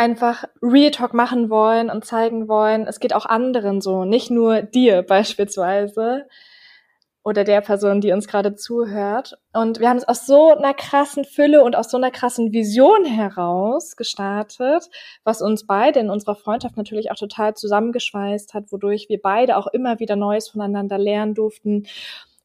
[0.00, 4.62] einfach Real Talk machen wollen und zeigen wollen, es geht auch anderen so, nicht nur
[4.62, 6.26] dir beispielsweise,
[7.22, 9.36] oder der Person, die uns gerade zuhört.
[9.52, 13.04] Und wir haben es aus so einer krassen Fülle und aus so einer krassen Vision
[13.04, 14.88] heraus gestartet,
[15.22, 19.66] was uns beide in unserer Freundschaft natürlich auch total zusammengeschweißt hat, wodurch wir beide auch
[19.66, 21.86] immer wieder Neues voneinander lernen durften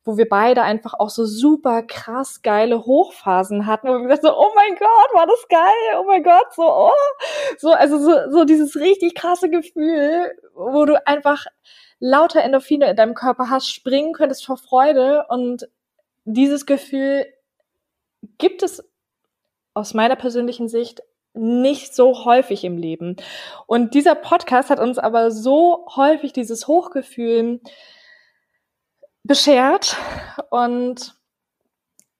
[0.05, 4.37] wo wir beide einfach auch so super krass geile Hochphasen hatten, wo wir gesagt so,
[4.37, 6.91] oh mein Gott, war das geil, oh mein Gott, so, oh,
[7.57, 11.45] so, also so, so dieses richtig krasse Gefühl, wo du einfach
[11.99, 15.67] lauter Endorphine in deinem Körper hast, springen könntest vor Freude und
[16.23, 17.25] dieses Gefühl
[18.37, 18.87] gibt es
[19.73, 21.01] aus meiner persönlichen Sicht
[21.33, 23.17] nicht so häufig im Leben.
[23.67, 27.59] Und dieser Podcast hat uns aber so häufig dieses Hochgefühl
[29.25, 29.97] beschert
[30.49, 31.15] und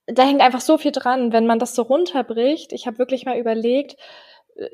[0.08, 2.74] da hängt einfach so viel dran, wenn man das so runterbricht.
[2.74, 3.98] Ich habe wirklich mal überlegt,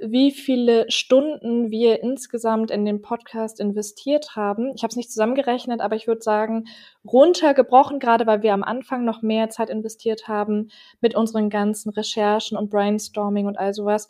[0.03, 4.73] wie viele Stunden wir insgesamt in den Podcast investiert haben.
[4.75, 6.65] Ich habe es nicht zusammengerechnet, aber ich würde sagen,
[7.03, 12.57] runtergebrochen, gerade weil wir am Anfang noch mehr Zeit investiert haben mit unseren ganzen Recherchen
[12.57, 14.07] und Brainstorming und all sowas.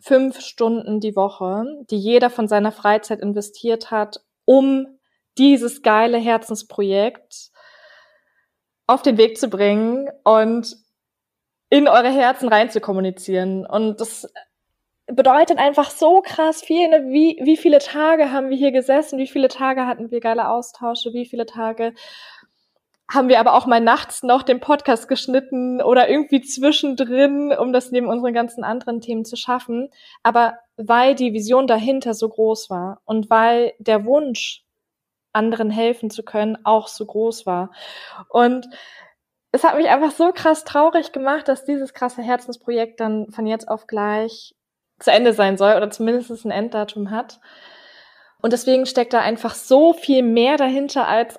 [0.00, 4.98] Fünf Stunden die Woche, die jeder von seiner Freizeit investiert hat, um
[5.38, 7.50] dieses geile Herzensprojekt
[8.86, 10.76] auf den Weg zu bringen und
[11.70, 13.66] in eure Herzen rein zu kommunizieren.
[13.66, 14.28] Und das
[15.06, 16.88] bedeutet einfach so krass viel.
[16.88, 17.06] Ne?
[17.08, 19.18] Wie, wie viele Tage haben wir hier gesessen?
[19.18, 21.12] Wie viele Tage hatten wir geile Austausche?
[21.12, 21.94] Wie viele Tage
[23.10, 27.90] haben wir aber auch mal nachts noch den Podcast geschnitten oder irgendwie zwischendrin, um das
[27.90, 29.90] neben unseren ganzen anderen Themen zu schaffen.
[30.22, 34.63] Aber weil die Vision dahinter so groß war und weil der Wunsch,
[35.34, 37.70] anderen helfen zu können, auch so groß war.
[38.28, 38.66] Und
[39.52, 43.68] es hat mich einfach so krass traurig gemacht, dass dieses krasse Herzensprojekt dann von jetzt
[43.68, 44.54] auf gleich
[44.98, 47.40] zu Ende sein soll oder zumindest ein Enddatum hat.
[48.40, 51.38] Und deswegen steckt da einfach so viel mehr dahinter, als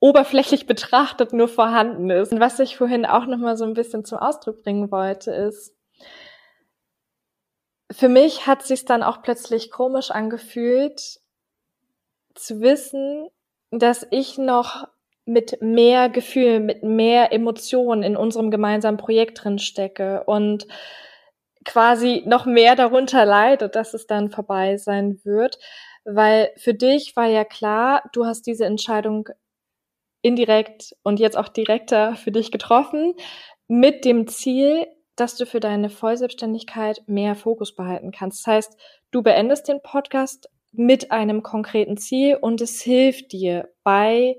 [0.00, 2.32] oberflächlich betrachtet nur vorhanden ist.
[2.32, 5.74] Und was ich vorhin auch noch mal so ein bisschen zum Ausdruck bringen wollte, ist,
[7.92, 11.20] für mich hat sich dann auch plötzlich komisch angefühlt,
[12.44, 13.28] zu wissen,
[13.70, 14.88] dass ich noch
[15.24, 20.66] mit mehr Gefühl, mit mehr Emotionen in unserem gemeinsamen Projekt drin stecke und
[21.64, 25.58] quasi noch mehr darunter leidet, dass es dann vorbei sein wird.
[26.04, 29.28] Weil für dich war ja klar, du hast diese Entscheidung
[30.22, 33.14] indirekt und jetzt auch direkter für dich getroffen,
[33.68, 38.46] mit dem Ziel, dass du für deine Vollselbstständigkeit mehr Fokus behalten kannst.
[38.46, 44.36] Das heißt, du beendest den Podcast mit einem konkreten Ziel und es hilft dir bei,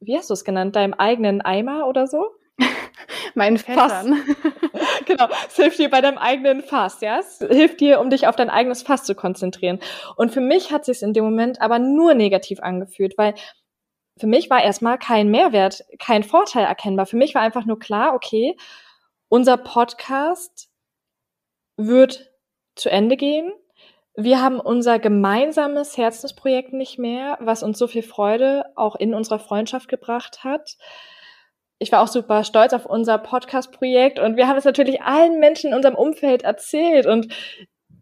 [0.00, 2.30] wie hast du es genannt, deinem eigenen Eimer oder so?
[3.34, 4.22] Meinen Fässern.
[5.06, 7.18] genau, es hilft dir bei deinem eigenen Fass, ja?
[7.18, 9.78] Es hilft dir, um dich auf dein eigenes Fass zu konzentrieren.
[10.16, 13.34] Und für mich hat sich in dem Moment aber nur negativ angefühlt, weil
[14.18, 17.06] für mich war erstmal kein Mehrwert, kein Vorteil erkennbar.
[17.06, 18.56] Für mich war einfach nur klar, okay,
[19.28, 20.68] unser Podcast
[21.76, 22.30] wird
[22.74, 23.52] zu Ende gehen.
[24.14, 29.38] Wir haben unser gemeinsames Herzensprojekt nicht mehr, was uns so viel Freude auch in unserer
[29.38, 30.76] Freundschaft gebracht hat.
[31.78, 35.70] Ich war auch super stolz auf unser Podcast-Projekt und wir haben es natürlich allen Menschen
[35.70, 37.34] in unserem Umfeld erzählt und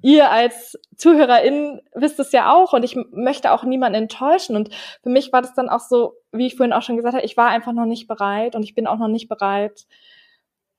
[0.02, 5.10] ihr als ZuhörerInnen wisst es ja auch und ich möchte auch niemanden enttäuschen und für
[5.10, 7.48] mich war das dann auch so, wie ich vorhin auch schon gesagt habe, ich war
[7.48, 9.86] einfach noch nicht bereit und ich bin auch noch nicht bereit,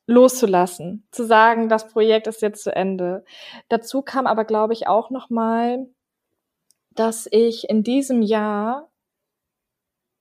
[0.07, 3.23] loszulassen, zu sagen, das Projekt ist jetzt zu Ende.
[3.69, 5.87] Dazu kam aber, glaube ich, auch noch mal,
[6.91, 8.89] dass ich in diesem Jahr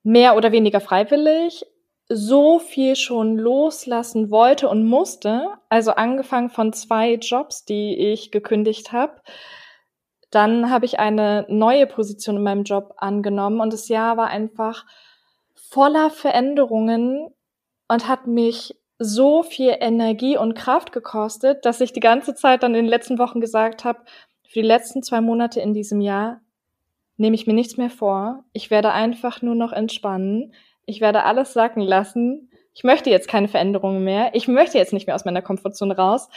[0.03, 1.65] mehr oder weniger freiwillig
[2.09, 8.93] so viel schon loslassen wollte und musste, also angefangen von zwei Jobs, die ich gekündigt
[8.93, 9.21] habe.
[10.31, 14.87] Dann habe ich eine neue Position in meinem Job angenommen und das Jahr war einfach
[15.55, 17.33] voller Veränderungen
[17.89, 22.75] und hat mich so viel Energie und Kraft gekostet, dass ich die ganze Zeit dann
[22.75, 24.01] in den letzten Wochen gesagt habe,
[24.47, 26.43] für die letzten zwei Monate in diesem Jahr
[27.17, 28.45] nehme ich mir nichts mehr vor.
[28.53, 30.53] Ich werde einfach nur noch entspannen.
[30.85, 32.51] Ich werde alles sacken lassen.
[32.75, 34.35] Ich möchte jetzt keine Veränderungen mehr.
[34.35, 36.29] Ich möchte jetzt nicht mehr aus meiner Komfortzone raus.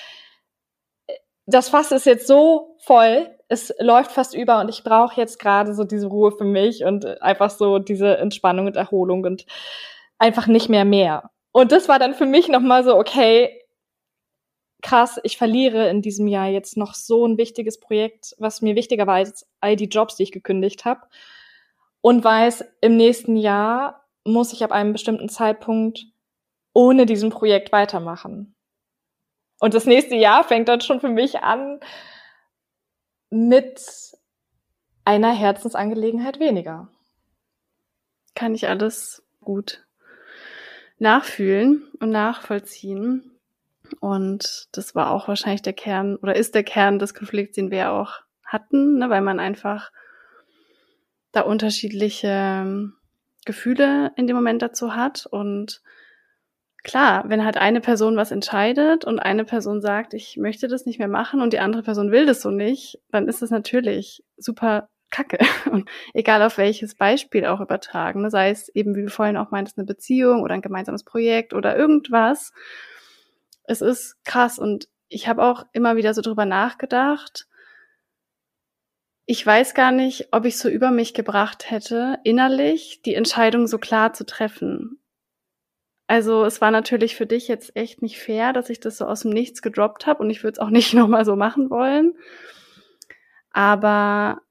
[1.46, 3.30] Das Fass ist jetzt so voll.
[3.50, 7.22] Es läuft fast über und ich brauche jetzt gerade so diese Ruhe für mich und
[7.22, 9.46] einfach so diese Entspannung und Erholung und
[10.18, 11.30] einfach nicht mehr mehr.
[11.54, 13.62] Und das war dann für mich nochmal so, okay,
[14.82, 19.08] krass, ich verliere in diesem Jahr jetzt noch so ein wichtiges Projekt, was mir wichtiger
[19.08, 21.02] war als all die Jobs, die ich gekündigt habe.
[22.02, 26.06] Und weiß, im nächsten Jahr muss ich ab einem bestimmten Zeitpunkt
[26.74, 28.56] ohne diesem Projekt weitermachen.
[29.60, 31.80] Und das nächste Jahr fängt dann schon für mich an
[33.30, 33.80] mit
[35.06, 36.90] einer Herzensangelegenheit weniger.
[38.34, 39.83] Kann ich alles gut
[41.04, 43.30] nachfühlen und nachvollziehen.
[44.00, 47.92] Und das war auch wahrscheinlich der Kern oder ist der Kern des Konflikts, den wir
[47.92, 49.92] auch hatten, ne, weil man einfach
[51.32, 52.94] da unterschiedliche ähm,
[53.46, 55.26] Gefühle in dem Moment dazu hat.
[55.26, 55.82] Und
[56.84, 61.00] klar, wenn halt eine Person was entscheidet und eine Person sagt, ich möchte das nicht
[61.00, 64.88] mehr machen und die andere Person will das so nicht, dann ist es natürlich super
[65.14, 65.38] Kacke.
[65.72, 68.30] Und egal auf welches Beispiel auch übertragen, ne?
[68.30, 71.78] sei es eben, wie du vorhin auch meintest, eine Beziehung oder ein gemeinsames Projekt oder
[71.78, 72.52] irgendwas.
[73.64, 77.48] Es ist krass und ich habe auch immer wieder so drüber nachgedacht.
[79.26, 83.78] Ich weiß gar nicht, ob ich so über mich gebracht hätte, innerlich die Entscheidung so
[83.78, 85.00] klar zu treffen.
[86.08, 89.22] Also es war natürlich für dich jetzt echt nicht fair, dass ich das so aus
[89.22, 92.16] dem Nichts gedroppt habe und ich würde es auch nicht nochmal so machen wollen.
[93.52, 94.42] Aber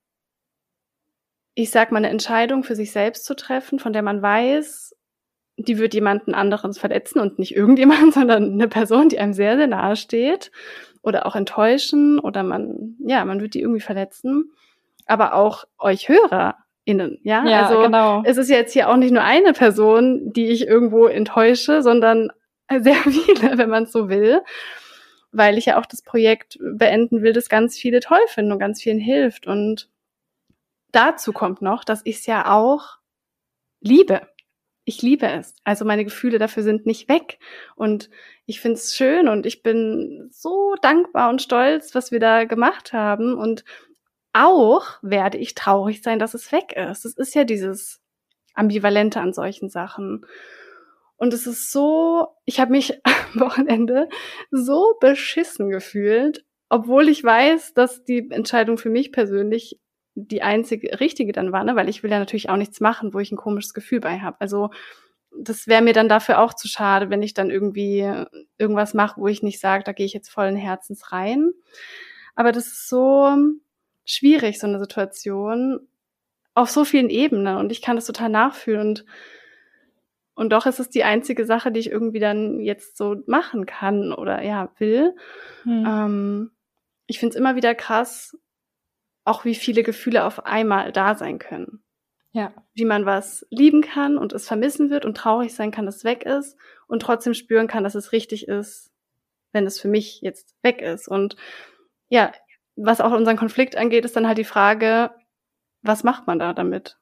[1.54, 4.94] ich sag mal, eine Entscheidung für sich selbst zu treffen, von der man weiß,
[5.58, 9.66] die wird jemanden anderen verletzen und nicht irgendjemand, sondern eine Person, die einem sehr, sehr
[9.66, 10.50] nahe steht
[11.02, 14.52] oder auch enttäuschen oder man, ja, man wird die irgendwie verletzen.
[15.06, 17.44] Aber auch euch HörerInnen, ja?
[17.44, 18.22] ja also genau.
[18.24, 22.30] es ist jetzt hier auch nicht nur eine Person, die ich irgendwo enttäusche, sondern
[22.78, 24.40] sehr viele, wenn man es so will.
[25.32, 28.82] Weil ich ja auch das Projekt beenden will, das ganz viele toll finden und ganz
[28.82, 29.46] vielen hilft.
[29.46, 29.88] Und
[30.92, 32.98] dazu kommt noch, dass ich es ja auch
[33.80, 34.22] liebe.
[34.84, 35.54] Ich liebe es.
[35.64, 37.38] Also meine Gefühle dafür sind nicht weg.
[37.76, 38.10] Und
[38.46, 42.92] ich finde es schön und ich bin so dankbar und stolz, was wir da gemacht
[42.92, 43.34] haben.
[43.34, 43.64] Und
[44.32, 47.04] auch werde ich traurig sein, dass es weg ist.
[47.04, 48.00] Es ist ja dieses
[48.54, 50.26] Ambivalente an solchen Sachen.
[51.16, 54.08] Und es ist so, ich habe mich am Wochenende
[54.50, 59.78] so beschissen gefühlt, obwohl ich weiß, dass die Entscheidung für mich persönlich
[60.14, 61.76] die einzige richtige dann war, ne?
[61.76, 64.36] weil ich will ja natürlich auch nichts machen, wo ich ein komisches Gefühl bei habe.
[64.40, 64.70] Also
[65.34, 68.06] das wäre mir dann dafür auch zu schade, wenn ich dann irgendwie
[68.58, 71.52] irgendwas mache, wo ich nicht sage, da gehe ich jetzt vollen Herzens rein.
[72.34, 73.34] Aber das ist so
[74.04, 75.80] schwierig, so eine Situation,
[76.54, 79.04] auf so vielen Ebenen und ich kann das total nachfühlen und
[80.34, 84.14] und doch ist es die einzige Sache, die ich irgendwie dann jetzt so machen kann
[84.14, 85.14] oder ja will.
[85.64, 85.84] Hm.
[85.86, 86.50] Ähm,
[87.06, 88.36] ich finde es immer wieder krass,
[89.24, 91.82] auch wie viele Gefühle auf einmal da sein können.
[92.32, 92.52] Ja.
[92.74, 96.04] Wie man was lieben kann und es vermissen wird und traurig sein kann, dass es
[96.04, 98.90] weg ist und trotzdem spüren kann, dass es richtig ist,
[99.52, 101.08] wenn es für mich jetzt weg ist.
[101.08, 101.36] Und
[102.08, 102.32] ja,
[102.74, 105.10] was auch unseren Konflikt angeht, ist dann halt die Frage,
[105.82, 106.98] was macht man da damit?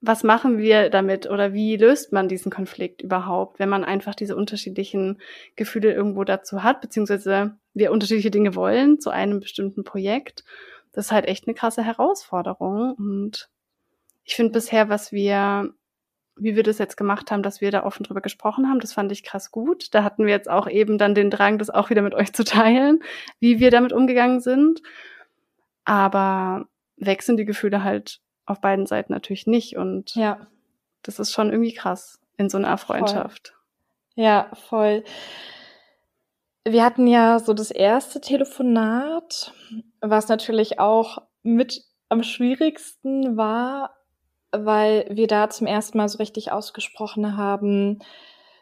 [0.00, 4.36] Was machen wir damit oder wie löst man diesen Konflikt überhaupt, wenn man einfach diese
[4.36, 5.20] unterschiedlichen
[5.56, 10.44] Gefühle irgendwo dazu hat, beziehungsweise wir unterschiedliche Dinge wollen zu einem bestimmten Projekt.
[10.92, 12.94] Das ist halt echt eine krasse Herausforderung.
[12.94, 13.48] Und
[14.24, 15.72] ich finde bisher, was wir
[16.40, 18.80] wie wir das jetzt gemacht haben, dass wir da offen drüber gesprochen haben.
[18.80, 19.94] Das fand ich krass gut.
[19.94, 22.44] Da hatten wir jetzt auch eben dann den Drang, das auch wieder mit euch zu
[22.44, 23.02] teilen,
[23.40, 24.82] wie wir damit umgegangen sind.
[25.84, 26.66] Aber
[26.96, 29.76] weg sind die Gefühle halt auf beiden Seiten natürlich nicht.
[29.76, 30.46] Und ja.
[31.02, 33.54] das ist schon irgendwie krass in so einer Freundschaft.
[34.14, 34.24] Voll.
[34.24, 35.04] Ja, voll.
[36.70, 39.54] Wir hatten ja so das erste Telefonat,
[40.02, 43.96] was natürlich auch mit am schwierigsten war,
[44.52, 48.00] weil wir da zum ersten Mal so richtig ausgesprochen haben,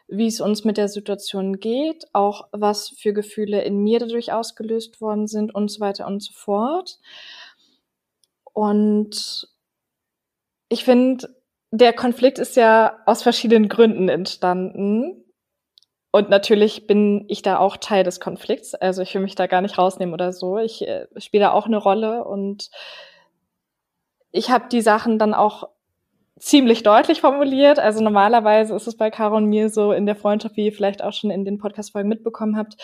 [0.07, 5.01] wie es uns mit der Situation geht, auch was für Gefühle in mir dadurch ausgelöst
[5.01, 6.99] worden sind und so weiter und so fort.
[8.53, 9.49] Und
[10.69, 11.35] ich finde,
[11.71, 15.25] der Konflikt ist ja aus verschiedenen Gründen entstanden.
[16.11, 18.73] Und natürlich bin ich da auch Teil des Konflikts.
[18.73, 20.57] Also ich will mich da gar nicht rausnehmen oder so.
[20.57, 22.69] Ich äh, spiele da auch eine Rolle und
[24.31, 25.69] ich habe die Sachen dann auch
[26.39, 27.79] ziemlich deutlich formuliert.
[27.79, 31.03] Also normalerweise ist es bei Caro und mir so in der Freundschaft, wie ihr vielleicht
[31.03, 32.77] auch schon in den Podcast-Folgen mitbekommen habt.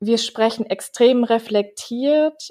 [0.00, 2.50] Wir sprechen extrem reflektiert,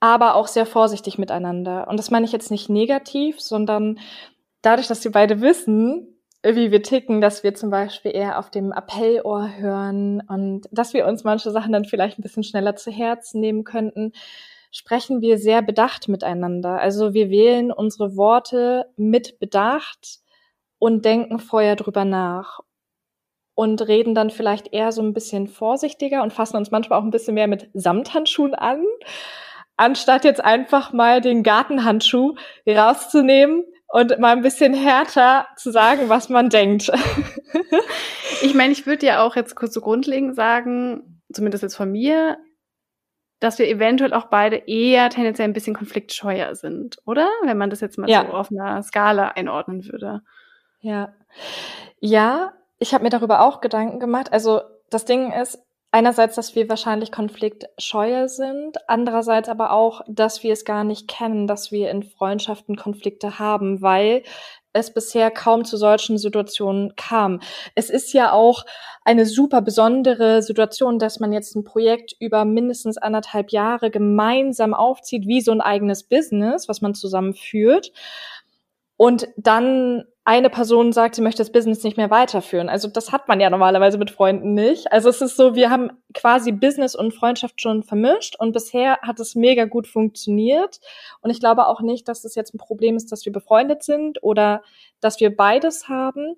[0.00, 1.88] aber auch sehr vorsichtig miteinander.
[1.88, 3.98] Und das meine ich jetzt nicht negativ, sondern
[4.62, 6.17] dadurch, dass wir beide wissen,
[6.56, 11.06] wie wir ticken, dass wir zum Beispiel eher auf dem Appellohr hören und dass wir
[11.06, 14.12] uns manche Sachen dann vielleicht ein bisschen schneller zu Herzen nehmen könnten,
[14.70, 16.78] sprechen wir sehr bedacht miteinander.
[16.80, 20.20] Also wir wählen unsere Worte mit Bedacht
[20.78, 22.60] und denken vorher drüber nach
[23.54, 27.10] und reden dann vielleicht eher so ein bisschen vorsichtiger und fassen uns manchmal auch ein
[27.10, 28.84] bisschen mehr mit Samthandschuhen an,
[29.76, 32.36] anstatt jetzt einfach mal den Gartenhandschuh
[32.66, 36.90] rauszunehmen und mal ein bisschen härter zu sagen, was man denkt.
[38.42, 42.38] ich meine, ich würde ja auch jetzt kurz so grundlegend sagen, zumindest jetzt von mir,
[43.40, 47.28] dass wir eventuell auch beide eher tendenziell ein bisschen konfliktscheuer sind, oder?
[47.44, 48.26] Wenn man das jetzt mal ja.
[48.26, 50.22] so auf einer Skala einordnen würde.
[50.80, 51.14] Ja.
[52.00, 54.32] Ja, ich habe mir darüber auch Gedanken gemacht.
[54.32, 54.60] Also
[54.90, 55.58] das Ding ist,
[55.90, 61.46] einerseits, dass wir wahrscheinlich konfliktscheuer sind, andererseits aber auch, dass wir es gar nicht kennen,
[61.46, 64.22] dass wir in Freundschaften Konflikte haben, weil
[64.74, 67.40] es bisher kaum zu solchen Situationen kam.
[67.74, 68.64] Es ist ja auch
[69.04, 75.26] eine super besondere Situation, dass man jetzt ein Projekt über mindestens anderthalb Jahre gemeinsam aufzieht,
[75.26, 77.92] wie so ein eigenes Business, was man zusammenführt.
[78.96, 82.68] Und dann eine Person sagt, sie möchte das Business nicht mehr weiterführen.
[82.68, 84.92] Also das hat man ja normalerweise mit Freunden nicht.
[84.92, 89.18] Also es ist so, wir haben quasi Business und Freundschaft schon vermischt und bisher hat
[89.20, 90.80] es mega gut funktioniert.
[91.22, 94.22] Und ich glaube auch nicht, dass es jetzt ein Problem ist, dass wir befreundet sind
[94.22, 94.62] oder
[95.00, 96.36] dass wir beides haben,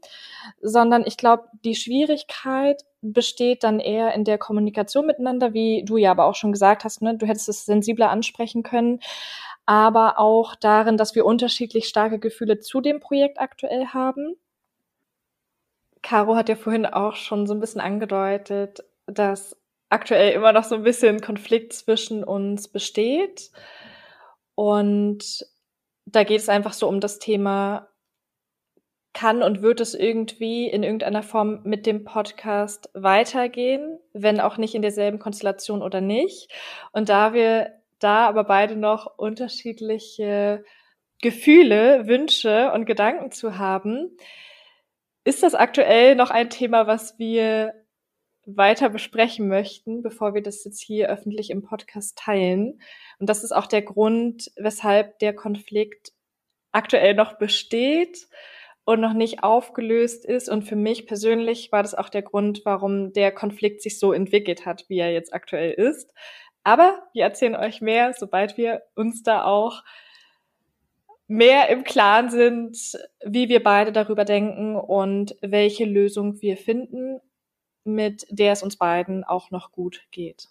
[0.62, 6.12] sondern ich glaube, die Schwierigkeit besteht dann eher in der Kommunikation miteinander, wie du ja
[6.12, 7.16] aber auch schon gesagt hast, ne?
[7.16, 9.00] du hättest es sensibler ansprechen können
[9.70, 14.34] aber auch darin, dass wir unterschiedlich starke Gefühle zu dem Projekt aktuell haben.
[16.02, 19.56] Caro hat ja vorhin auch schon so ein bisschen angedeutet, dass
[19.88, 23.52] aktuell immer noch so ein bisschen Konflikt zwischen uns besteht.
[24.56, 25.46] Und
[26.04, 27.86] da geht es einfach so um das Thema,
[29.12, 34.74] kann und wird es irgendwie in irgendeiner Form mit dem Podcast weitergehen, wenn auch nicht
[34.74, 36.50] in derselben Konstellation oder nicht.
[36.90, 40.64] Und da wir da aber beide noch unterschiedliche
[41.22, 44.16] Gefühle, Wünsche und Gedanken zu haben.
[45.24, 47.74] Ist das aktuell noch ein Thema, was wir
[48.46, 52.80] weiter besprechen möchten, bevor wir das jetzt hier öffentlich im Podcast teilen?
[53.18, 56.12] Und das ist auch der Grund, weshalb der Konflikt
[56.72, 58.28] aktuell noch besteht
[58.84, 60.48] und noch nicht aufgelöst ist.
[60.48, 64.66] Und für mich persönlich war das auch der Grund, warum der Konflikt sich so entwickelt
[64.66, 66.12] hat, wie er jetzt aktuell ist.
[66.64, 69.82] Aber wir erzählen euch mehr, sobald wir uns da auch
[71.26, 77.20] mehr im Klaren sind, wie wir beide darüber denken und welche Lösung wir finden,
[77.84, 80.48] mit der es uns beiden auch noch gut geht.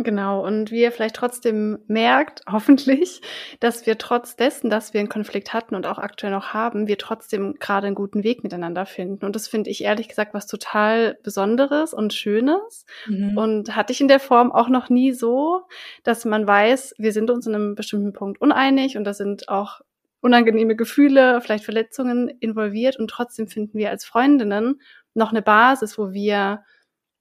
[0.00, 3.20] Genau, und wie ihr vielleicht trotzdem merkt, hoffentlich,
[3.58, 6.98] dass wir trotz dessen, dass wir einen Konflikt hatten und auch aktuell noch haben, wir
[6.98, 9.24] trotzdem gerade einen guten Weg miteinander finden.
[9.24, 12.86] Und das finde ich ehrlich gesagt was total Besonderes und Schönes.
[13.06, 13.36] Mhm.
[13.36, 15.62] Und hatte ich in der Form auch noch nie so,
[16.04, 19.80] dass man weiß, wir sind uns in einem bestimmten Punkt uneinig und da sind auch
[20.20, 24.80] unangenehme Gefühle, vielleicht Verletzungen involviert und trotzdem finden wir als Freundinnen
[25.14, 26.62] noch eine Basis, wo wir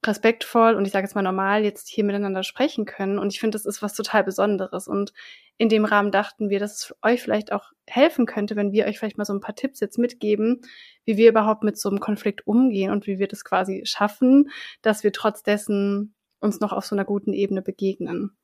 [0.08, 3.20] respektvoll und ich sage jetzt mal normal jetzt hier miteinander sprechen können.
[3.20, 4.88] Und ich finde, das ist was total Besonderes.
[4.88, 5.14] Und
[5.58, 9.00] in dem Rahmen dachten wir, dass es euch vielleicht auch helfen könnte, wenn wir euch
[9.00, 10.62] vielleicht mal so ein paar Tipps jetzt mitgeben,
[11.06, 14.50] wie wir überhaupt mit so einem Konflikt umgehen und wie wir das quasi schaffen,
[14.82, 18.38] dass wir trotz dessen uns noch auf so einer guten Ebene begegnen.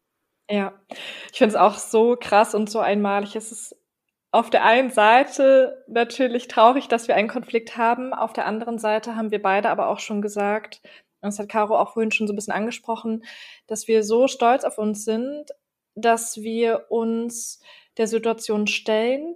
[0.50, 0.74] Ja,
[1.32, 3.36] ich finde es auch so krass und so einmalig.
[3.36, 3.76] Es ist
[4.32, 8.14] auf der einen Seite natürlich traurig, dass wir einen Konflikt haben.
[8.14, 10.82] Auf der anderen Seite haben wir beide aber auch schon gesagt,
[11.24, 13.24] und das hat Caro auch vorhin schon so ein bisschen angesprochen,
[13.68, 15.52] dass wir so stolz auf uns sind,
[15.96, 17.62] dass wir uns
[17.98, 19.36] der Situation stellen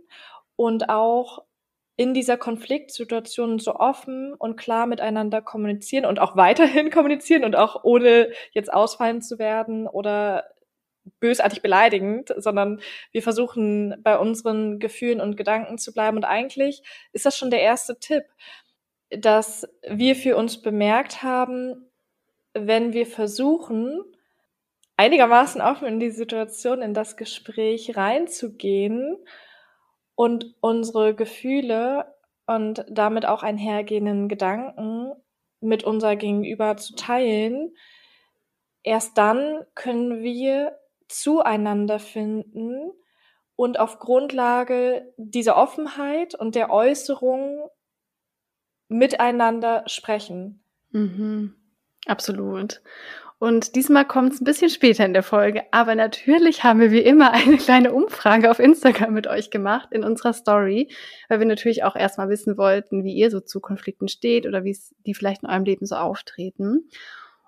[0.55, 1.45] und auch
[1.95, 7.83] in dieser Konfliktsituation so offen und klar miteinander kommunizieren und auch weiterhin kommunizieren und auch
[7.83, 10.43] ohne jetzt ausfallen zu werden oder
[11.21, 12.81] bösartig beleidigend, sondern
[13.13, 16.17] wir versuchen bei unseren Gefühlen und Gedanken zu bleiben.
[16.17, 16.83] Und eigentlich
[17.13, 18.25] ist das schon der erste Tipp,
[19.09, 21.89] dass wir für uns bemerkt haben,
[22.53, 24.03] wenn wir versuchen,
[24.97, 29.17] einigermaßen offen in die Situation, in das Gespräch reinzugehen
[30.15, 32.15] und unsere Gefühle
[32.47, 35.13] und damit auch einhergehenden Gedanken
[35.59, 37.75] mit unser Gegenüber zu teilen,
[38.83, 40.77] erst dann können wir
[41.07, 42.91] zueinander finden
[43.55, 47.69] und auf Grundlage dieser Offenheit und der Äußerung
[48.89, 50.59] miteinander sprechen.
[50.91, 51.53] Mhm.
[52.05, 52.81] Absolut.
[53.39, 57.01] Und diesmal kommt es ein bisschen später in der Folge, aber natürlich haben wir wie
[57.01, 60.89] immer eine kleine Umfrage auf Instagram mit euch gemacht in unserer Story,
[61.29, 64.75] weil wir natürlich auch erstmal wissen wollten, wie ihr so zu Konflikten steht oder wie
[65.05, 66.89] die vielleicht in eurem Leben so auftreten.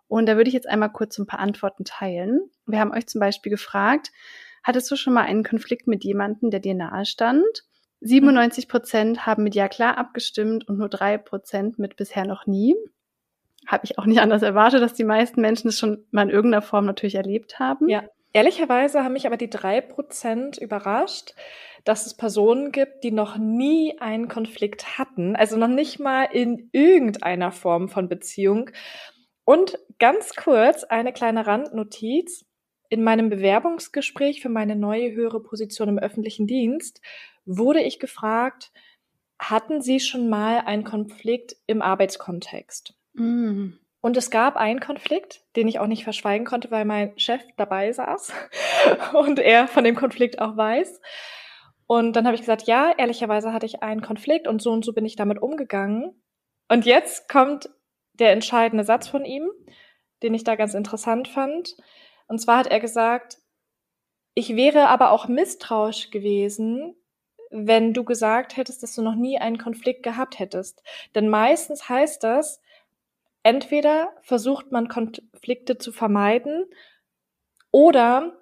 [0.07, 2.41] Und da würde ich jetzt einmal kurz ein paar Antworten teilen.
[2.67, 4.11] Wir haben euch zum Beispiel gefragt,
[4.63, 7.63] hattest du schon mal einen Konflikt mit jemandem, der dir nahe stand?
[8.01, 12.75] 97 Prozent haben mit Ja klar abgestimmt und nur drei Prozent mit bisher noch nie.
[13.67, 16.61] Habe ich auch nicht anders erwartet, dass die meisten Menschen es schon mal in irgendeiner
[16.61, 17.89] Form natürlich erlebt haben.
[17.89, 21.33] Ja, ehrlicherweise haben mich aber die drei Prozent überrascht,
[21.83, 26.69] dass es Personen gibt, die noch nie einen Konflikt hatten, also noch nicht mal in
[26.71, 28.69] irgendeiner Form von Beziehung
[29.45, 32.45] und ganz kurz eine kleine Randnotiz.
[32.89, 37.01] In meinem Bewerbungsgespräch für meine neue höhere Position im öffentlichen Dienst
[37.45, 38.71] wurde ich gefragt,
[39.39, 42.95] hatten Sie schon mal einen Konflikt im Arbeitskontext?
[43.13, 43.69] Mm.
[44.01, 47.91] Und es gab einen Konflikt, den ich auch nicht verschweigen konnte, weil mein Chef dabei
[47.91, 48.31] saß
[49.13, 51.01] und er von dem Konflikt auch weiß.
[51.85, 54.93] Und dann habe ich gesagt, ja, ehrlicherweise hatte ich einen Konflikt und so und so
[54.93, 56.21] bin ich damit umgegangen.
[56.69, 57.69] Und jetzt kommt
[58.13, 59.49] der entscheidende Satz von ihm,
[60.21, 61.75] den ich da ganz interessant fand.
[62.29, 63.39] Und zwar hat er gesagt,
[64.35, 66.95] ich wäre aber auch misstrauisch gewesen,
[67.51, 70.83] wenn du gesagt hättest, dass du noch nie einen Konflikt gehabt hättest.
[71.15, 72.61] Denn meistens heißt das,
[73.43, 76.65] entweder versucht man Konflikte zu vermeiden
[77.71, 78.37] oder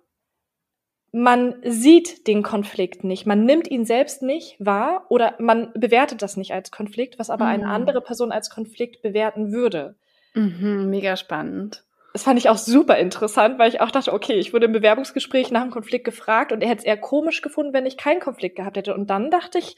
[1.14, 6.36] man sieht den Konflikt nicht, man nimmt ihn selbst nicht wahr oder man bewertet das
[6.36, 7.52] nicht als Konflikt, was aber mhm.
[7.52, 9.96] eine andere Person als Konflikt bewerten würde.
[10.34, 11.87] Mhm, mega spannend.
[12.18, 15.52] Das fand ich auch super interessant, weil ich auch dachte, okay, ich wurde im Bewerbungsgespräch
[15.52, 18.56] nach einem Konflikt gefragt und er hätte es eher komisch gefunden, wenn ich keinen Konflikt
[18.56, 18.96] gehabt hätte.
[18.96, 19.76] Und dann dachte ich,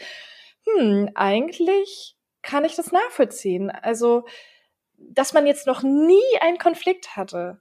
[0.65, 3.69] hm, eigentlich kann ich das nachvollziehen.
[3.69, 4.23] Also,
[4.97, 7.59] dass man jetzt noch nie einen Konflikt hatte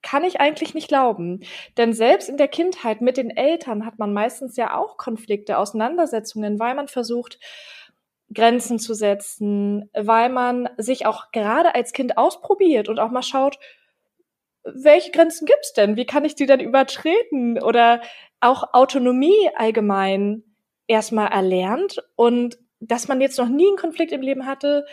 [0.00, 1.40] kann ich eigentlich nicht glauben.
[1.78, 6.58] Denn selbst in der Kindheit mit den Eltern hat man meistens ja auch Konflikte, Auseinandersetzungen,
[6.58, 7.38] weil man versucht,
[8.32, 13.58] Grenzen zu setzen, weil man sich auch gerade als Kind ausprobiert und auch mal schaut,
[14.64, 15.96] welche Grenzen gibt's denn?
[15.96, 17.62] Wie kann ich die denn übertreten?
[17.62, 18.00] Oder
[18.40, 20.42] auch Autonomie allgemein
[20.86, 24.84] erstmal erlernt und dass man jetzt noch nie einen Konflikt im Leben hatte,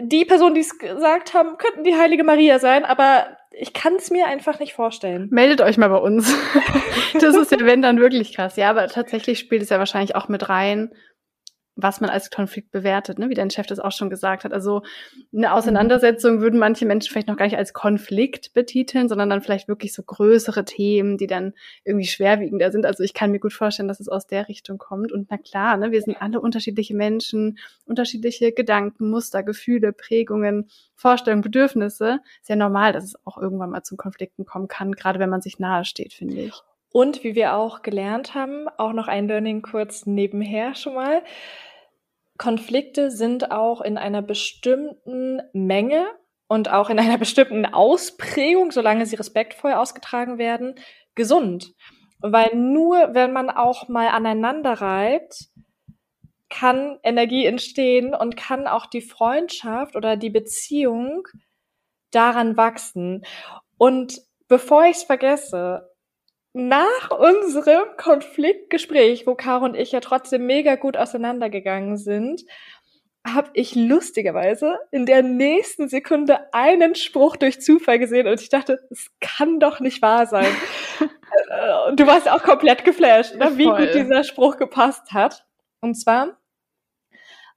[0.00, 4.10] die Personen, die es gesagt haben, könnten die heilige Maria sein, aber ich kann es
[4.10, 5.28] mir einfach nicht vorstellen.
[5.30, 6.34] Meldet euch mal bei uns.
[7.20, 8.56] das ist ja, wenn dann wirklich krass.
[8.56, 10.92] Ja, aber tatsächlich spielt es ja wahrscheinlich auch mit rein,
[11.76, 13.28] was man als Konflikt bewertet, ne?
[13.28, 14.52] wie dein Chef das auch schon gesagt hat.
[14.52, 14.82] Also
[15.34, 19.66] eine Auseinandersetzung würden manche Menschen vielleicht noch gar nicht als Konflikt betiteln, sondern dann vielleicht
[19.66, 21.52] wirklich so größere Themen, die dann
[21.84, 22.86] irgendwie schwerwiegender sind.
[22.86, 25.10] Also ich kann mir gut vorstellen, dass es aus der Richtung kommt.
[25.10, 31.42] Und na klar, ne, wir sind alle unterschiedliche Menschen, unterschiedliche Gedanken, Muster, Gefühle, Prägungen, Vorstellungen,
[31.42, 32.20] Bedürfnisse.
[32.40, 35.42] Ist ja normal, dass es auch irgendwann mal zu Konflikten kommen kann, gerade wenn man
[35.42, 36.62] sich nahe steht, finde ich.
[36.96, 41.24] Und wie wir auch gelernt haben, auch noch ein Learning kurz nebenher schon mal.
[42.38, 46.06] Konflikte sind auch in einer bestimmten Menge
[46.46, 50.76] und auch in einer bestimmten Ausprägung, solange sie respektvoll ausgetragen werden,
[51.16, 51.74] gesund.
[52.20, 55.48] Weil nur wenn man auch mal aneinander reibt,
[56.48, 61.26] kann Energie entstehen und kann auch die Freundschaft oder die Beziehung
[62.12, 63.24] daran wachsen.
[63.78, 65.90] Und bevor ich es vergesse,
[66.54, 72.44] nach unserem Konfliktgespräch, wo Caro und ich ja trotzdem mega gut auseinandergegangen sind,
[73.26, 78.86] habe ich lustigerweise in der nächsten Sekunde einen Spruch durch Zufall gesehen und ich dachte,
[78.90, 80.46] es kann doch nicht wahr sein.
[81.48, 83.58] Äh, und du warst auch komplett geflasht, ne?
[83.58, 85.44] wie gut dieser Spruch gepasst hat.
[85.80, 86.38] Und zwar,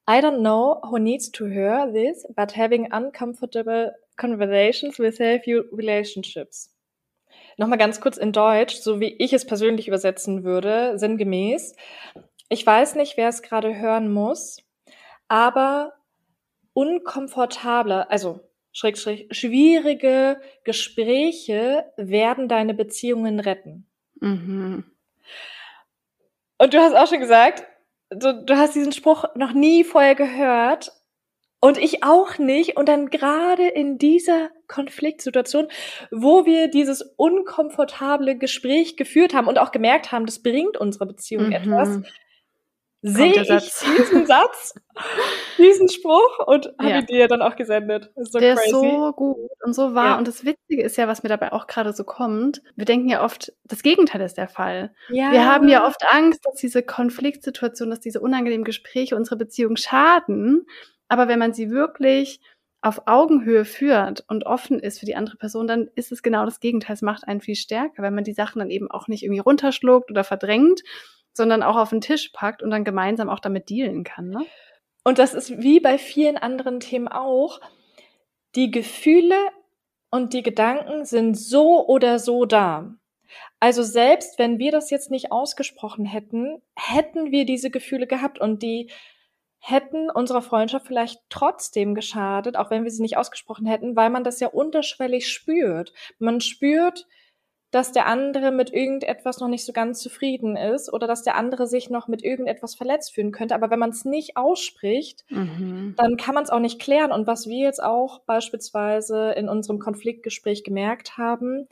[0.10, 5.64] I don't know who needs to hear this, but having uncomfortable conversations will save you
[5.72, 6.76] relationships.
[7.58, 11.76] Nochmal ganz kurz in Deutsch, so wie ich es persönlich übersetzen würde, sinngemäß.
[12.50, 14.64] Ich weiß nicht, wer es gerade hören muss,
[15.28, 15.94] aber
[16.74, 18.40] unkomfortable, also
[18.72, 23.88] schräg, schräg, schwierige Gespräche werden deine Beziehungen retten.
[24.22, 24.86] Mhm.
[26.60, 27.64] Und du hast auch schon gesagt,
[28.12, 30.92] du, du hast diesen Spruch noch nie vorher gehört
[31.60, 32.78] und ich auch nicht.
[32.78, 35.68] Und dann gerade in dieser Konfliktsituation,
[36.12, 41.48] wo wir dieses unkomfortable Gespräch geführt haben und auch gemerkt haben, das bringt unsere Beziehung
[41.48, 41.54] mhm.
[41.54, 42.02] etwas,
[43.02, 44.74] sehe ich diesen Satz,
[45.58, 47.00] diesen Spruch und habe ja.
[47.00, 48.12] ihn dir dann auch gesendet.
[48.16, 48.66] Ist so Der crazy.
[48.66, 50.06] ist so gut und so wahr.
[50.06, 50.18] Ja.
[50.18, 52.62] Und das Witzige ist ja, was mir dabei auch gerade so kommt.
[52.76, 54.94] Wir denken ja oft, das Gegenteil ist der Fall.
[55.10, 55.32] Ja.
[55.32, 60.66] Wir haben ja oft Angst, dass diese Konfliktsituation, dass diese unangenehmen Gespräche unsere Beziehung schaden.
[61.08, 62.40] Aber wenn man sie wirklich
[62.82, 66.60] auf Augenhöhe führt und offen ist für die andere Person, dann ist es genau das
[66.60, 66.94] Gegenteil.
[66.94, 70.12] Es macht einen viel stärker, weil man die Sachen dann eben auch nicht irgendwie runterschluckt
[70.12, 70.84] oder verdrängt,
[71.34, 74.30] sondern auch auf den Tisch packt und dann gemeinsam auch damit dealen kann.
[74.30, 74.46] Ne?
[75.04, 77.62] Und das ist wie bei vielen anderen Themen auch.
[78.56, 79.38] Die Gefühle
[80.10, 82.94] und die Gedanken sind so oder so da.
[83.60, 88.64] Also selbst wenn wir das jetzt nicht ausgesprochen hätten, hätten wir diese Gefühle gehabt und
[88.64, 88.90] die
[89.70, 94.24] hätten unserer Freundschaft vielleicht trotzdem geschadet, auch wenn wir sie nicht ausgesprochen hätten, weil man
[94.24, 95.92] das ja unterschwellig spürt.
[96.20, 97.06] Man spürt,
[97.72, 101.68] dass der andere mit irgendetwas noch nicht so ganz zufrieden ist oder dass der andere
[101.68, 103.56] sich noch mit irgendetwas verletzt fühlen könnte.
[103.56, 105.96] Aber wenn man es nicht ausspricht, mhm.
[105.98, 107.12] dann kann man es auch nicht klären.
[107.12, 111.68] Und was wir jetzt auch beispielsweise in unserem Konfliktgespräch gemerkt haben,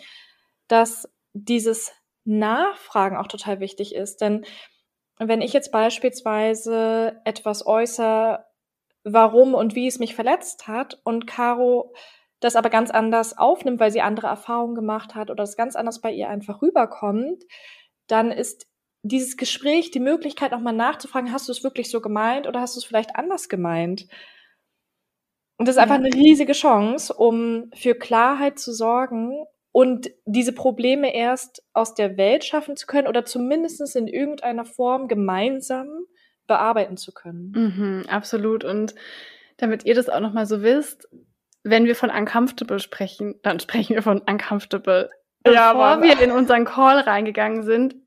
[0.67, 1.93] dass dieses
[2.25, 4.19] Nachfragen auch total wichtig ist.
[4.19, 4.45] Denn
[5.19, 8.45] wenn ich jetzt beispielsweise etwas äußere,
[9.03, 11.93] warum und wie es mich verletzt hat und Caro
[12.39, 16.01] das aber ganz anders aufnimmt, weil sie andere Erfahrungen gemacht hat oder es ganz anders
[16.01, 17.43] bei ihr einfach rüberkommt,
[18.07, 18.67] dann ist
[19.03, 22.79] dieses Gespräch die Möglichkeit, nochmal nachzufragen, hast du es wirklich so gemeint oder hast du
[22.79, 24.07] es vielleicht anders gemeint?
[25.57, 29.45] Und das ist einfach eine riesige Chance, um für Klarheit zu sorgen
[29.75, 35.09] und diese Probleme erst aus der Welt schaffen zu können oder zumindest in irgendeiner Form
[35.09, 35.89] gemeinsam
[36.47, 37.51] bearbeiten zu können.
[37.53, 38.63] Mhm, absolut.
[38.63, 38.95] Und
[39.57, 41.09] damit ihr das auch nochmal so wisst,
[41.63, 45.09] wenn wir von uncomfortable sprechen, dann sprechen wir von uncomfortable.
[45.45, 47.97] Ja, Bevor wir in unseren Call reingegangen sind,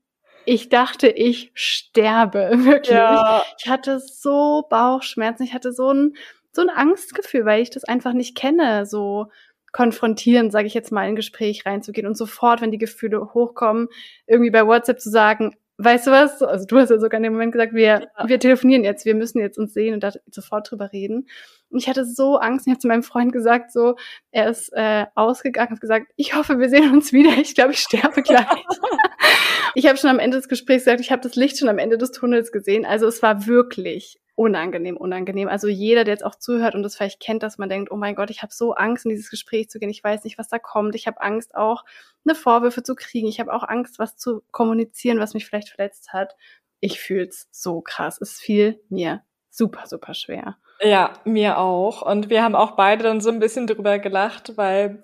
[0.45, 2.97] ich dachte, ich sterbe, wirklich.
[2.97, 3.43] Ja.
[3.59, 6.15] Ich hatte so Bauchschmerzen, ich hatte so ein,
[6.51, 9.27] so ein Angstgefühl, weil ich das einfach nicht kenne, so
[9.71, 13.87] konfrontieren, sage ich jetzt mal, in ein Gespräch reinzugehen und sofort, wenn die Gefühle hochkommen,
[14.27, 16.41] irgendwie bei WhatsApp zu sagen, weißt du was?
[16.43, 18.27] Also du hast ja sogar in dem Moment gesagt, wir, ja.
[18.27, 21.27] wir telefonieren jetzt, wir müssen jetzt uns sehen und da sofort drüber reden.
[21.69, 22.67] Und ich hatte so Angst.
[22.67, 23.95] Ich habe zu meinem Freund gesagt, so,
[24.31, 27.37] er ist äh, ausgegangen, hat gesagt, ich hoffe, wir sehen uns wieder.
[27.37, 28.45] Ich glaube, ich sterbe gleich.
[29.75, 31.97] ich habe schon am Ende des Gesprächs gesagt, ich habe das Licht schon am Ende
[31.97, 32.85] des Tunnels gesehen.
[32.85, 35.49] Also es war wirklich unangenehm, unangenehm.
[35.49, 38.15] Also jeder, der jetzt auch zuhört und das vielleicht kennt, dass man denkt, oh mein
[38.15, 39.89] Gott, ich habe so Angst, in dieses Gespräch zu gehen.
[39.89, 40.95] Ich weiß nicht, was da kommt.
[40.95, 41.83] Ich habe Angst auch,
[42.25, 43.27] eine Vorwürfe zu kriegen.
[43.27, 46.35] Ich habe auch Angst, was zu kommunizieren, was mich vielleicht verletzt hat.
[46.79, 48.17] Ich fühl's so krass.
[48.21, 50.57] Es fiel mir super, super schwer.
[50.81, 52.01] Ja, mir auch.
[52.01, 55.01] Und wir haben auch beide dann so ein bisschen drüber gelacht, weil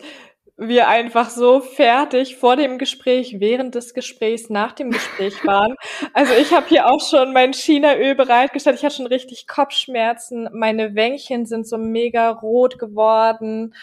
[0.58, 5.76] wir einfach so fertig vor dem Gespräch, während des Gesprächs, nach dem Gespräch waren.
[6.14, 8.78] Also ich habe hier auch schon mein Chinaöl bereitgestellt.
[8.78, 10.49] Ich hatte schon richtig Kopfschmerzen.
[10.53, 13.76] Meine Wänkchen sind so mega rot geworden.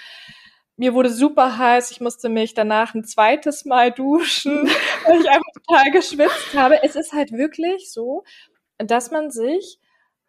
[0.76, 1.90] Mir wurde super heiß.
[1.90, 4.66] Ich musste mich danach ein zweites Mal duschen,
[5.04, 6.82] weil ich einfach total geschwitzt habe.
[6.82, 8.24] Es ist halt wirklich so,
[8.78, 9.78] dass man sich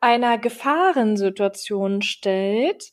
[0.01, 2.91] einer Gefahrensituation stellt,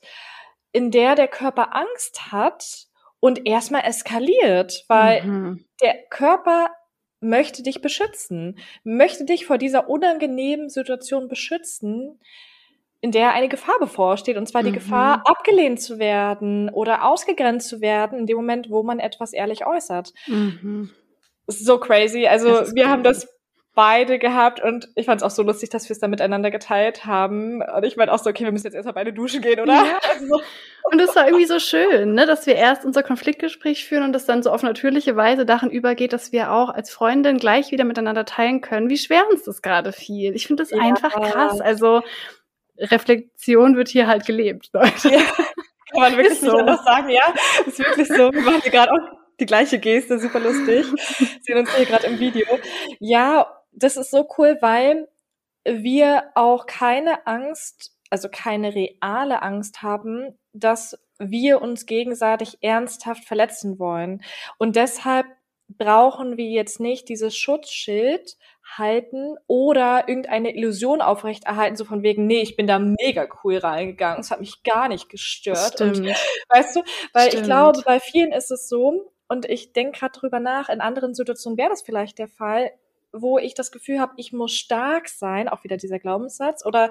[0.71, 2.90] in der der Körper Angst hat
[3.21, 5.65] und erstmal eskaliert, weil mhm.
[5.83, 6.71] der Körper
[7.21, 12.19] möchte dich beschützen, möchte dich vor dieser unangenehmen Situation beschützen,
[13.03, 14.75] in der eine Gefahr bevorsteht, und zwar die mhm.
[14.75, 19.67] Gefahr, abgelehnt zu werden oder ausgegrenzt zu werden, in dem Moment, wo man etwas ehrlich
[19.67, 20.13] äußert.
[20.27, 20.91] Mhm.
[21.47, 22.27] So crazy.
[22.27, 23.27] Also wir haben das
[23.81, 27.07] beide gehabt und ich fand es auch so lustig, dass wir es dann miteinander geteilt
[27.07, 27.63] haben.
[27.63, 29.73] Und ich meinte auch so, okay, wir müssen jetzt erstmal beide duschen gehen, oder?
[29.73, 29.99] Ja.
[30.11, 30.43] Also,
[30.93, 34.27] und es war irgendwie so schön, ne, dass wir erst unser Konfliktgespräch führen und das
[34.27, 38.27] dann so auf natürliche Weise darin übergeht, dass wir auch als Freundin gleich wieder miteinander
[38.27, 40.35] teilen können, wie schwer uns das gerade fiel.
[40.35, 40.83] Ich finde das ja.
[40.83, 41.63] einfach krass.
[41.63, 42.03] Also
[42.77, 45.09] Reflexion wird hier halt gelebt, Leute.
[45.09, 46.59] Ja, kann man wirklich ist nicht so.
[46.59, 47.33] anders sagen, ja.
[47.67, 48.31] Ist wirklich so.
[48.31, 50.85] Wir machen hier gerade auch die gleiche Geste, super lustig.
[51.41, 52.47] Sehen uns hier gerade im Video.
[52.99, 55.09] Ja, das ist so cool, weil
[55.65, 63.79] wir auch keine Angst, also keine reale Angst haben, dass wir uns gegenseitig ernsthaft verletzen
[63.79, 64.23] wollen.
[64.59, 65.27] Und deshalb
[65.69, 68.37] brauchen wir jetzt nicht dieses Schutzschild
[68.77, 74.21] halten oder irgendeine Illusion aufrechterhalten, so von wegen, nee, ich bin da mega cool reingegangen.
[74.21, 75.75] Es hat mich gar nicht gestört.
[75.75, 75.99] Stimmt.
[75.99, 76.07] Und,
[76.49, 77.43] weißt du, weil Stimmt.
[77.43, 81.15] ich glaube, bei vielen ist es so, und ich denke gerade drüber nach, in anderen
[81.15, 82.73] Situationen wäre das vielleicht der Fall,
[83.13, 86.91] wo ich das Gefühl habe, ich muss stark sein, auch wieder dieser Glaubenssatz, oder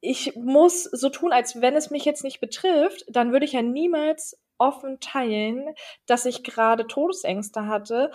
[0.00, 3.62] ich muss so tun, als wenn es mich jetzt nicht betrifft, dann würde ich ja
[3.62, 5.74] niemals offen teilen,
[6.06, 8.10] dass ich gerade Todesängste hatte,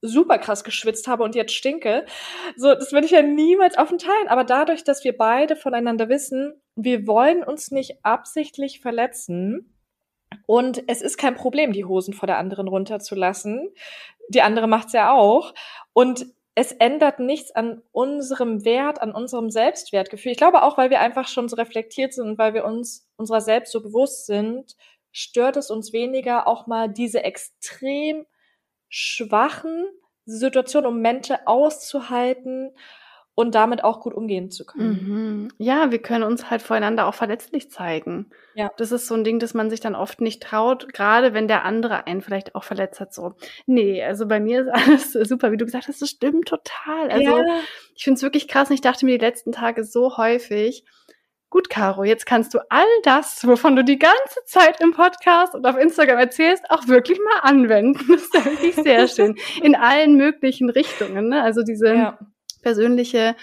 [0.00, 2.06] super krass geschwitzt habe und jetzt stinke.
[2.56, 4.28] So, das würde ich ja niemals offen teilen.
[4.28, 9.74] Aber dadurch, dass wir beide voneinander wissen, wir wollen uns nicht absichtlich verletzen
[10.46, 13.70] und es ist kein Problem, die Hosen vor der anderen runterzulassen.
[14.28, 15.54] Die andere macht's ja auch.
[15.92, 20.32] Und es ändert nichts an unserem Wert, an unserem Selbstwertgefühl.
[20.32, 23.40] Ich glaube auch, weil wir einfach schon so reflektiert sind und weil wir uns unserer
[23.40, 24.76] selbst so bewusst sind,
[25.10, 28.26] stört es uns weniger, auch mal diese extrem
[28.88, 29.86] schwachen
[30.26, 32.70] Situationen und Momente auszuhalten
[33.34, 34.88] und damit auch gut umgehen zu können.
[34.88, 35.48] Mhm.
[35.58, 38.30] Ja, wir können uns halt voreinander auch verletzlich zeigen.
[38.54, 38.70] Ja.
[38.76, 41.64] Das ist so ein Ding, das man sich dann oft nicht traut, gerade wenn der
[41.64, 43.12] andere einen vielleicht auch verletzt hat.
[43.12, 43.34] So,
[43.66, 47.10] nee, also bei mir ist alles super, wie du gesagt hast, das stimmt total.
[47.10, 47.60] Also ja.
[47.96, 50.84] ich finde es wirklich krass und ich dachte mir die letzten Tage so häufig,
[51.50, 55.66] gut, Caro, jetzt kannst du all das, wovon du die ganze Zeit im Podcast und
[55.66, 57.94] auf Instagram erzählst, auch wirklich mal anwenden.
[58.12, 59.36] Das ist ja wirklich sehr schön.
[59.60, 61.28] In allen möglichen Richtungen.
[61.28, 61.42] Ne?
[61.42, 62.18] Also diese ja
[62.64, 63.36] persönliche,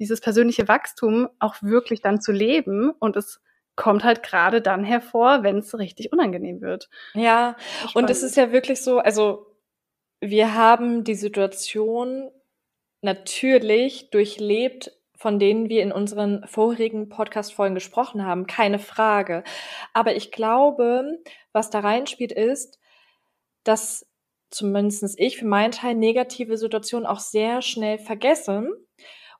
[0.00, 3.40] dieses persönliche Wachstum auch wirklich dann zu leben und es
[3.76, 6.88] kommt halt gerade dann hervor, wenn es richtig unangenehm wird.
[7.14, 7.56] Ja,
[7.94, 9.46] und es ist ja wirklich so, also
[10.20, 12.30] wir haben die Situation
[13.02, 19.44] natürlich durchlebt, von denen wir in unseren vorigen Podcast-Folgen gesprochen haben, keine Frage.
[19.92, 22.78] Aber ich glaube, was da reinspielt, ist,
[23.64, 24.05] dass
[24.50, 28.72] zumindest ich für meinen Teil negative Situationen auch sehr schnell vergessen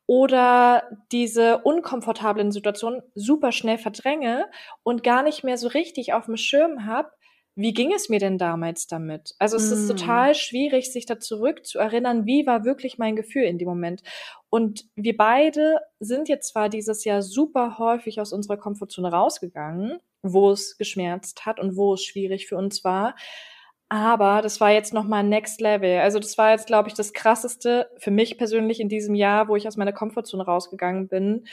[0.06, 4.46] oder diese unkomfortablen Situationen super schnell verdränge
[4.82, 7.10] und gar nicht mehr so richtig auf dem Schirm habe,
[7.58, 9.34] wie ging es mir denn damals damit?
[9.38, 9.72] Also es mm.
[9.72, 13.66] ist total schwierig, sich da zurück zu erinnern, wie war wirklich mein Gefühl in dem
[13.66, 14.02] Moment.
[14.50, 20.50] Und wir beide sind jetzt zwar dieses Jahr super häufig aus unserer Komfortzone rausgegangen, wo
[20.50, 23.16] es geschmerzt hat und wo es schwierig für uns war,
[23.88, 25.98] aber das war jetzt nochmal Next Level.
[26.00, 29.56] Also das war jetzt, glaube ich, das krasseste für mich persönlich in diesem Jahr, wo
[29.56, 31.46] ich aus meiner Komfortzone rausgegangen bin.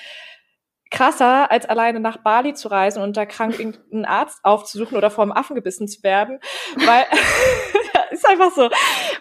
[0.90, 5.24] Krasser, als alleine nach Bali zu reisen und da krank irgendeinen Arzt aufzusuchen oder vor
[5.24, 6.40] einem Affen gebissen zu werden.
[6.76, 7.06] Weil
[8.12, 8.70] ist einfach so.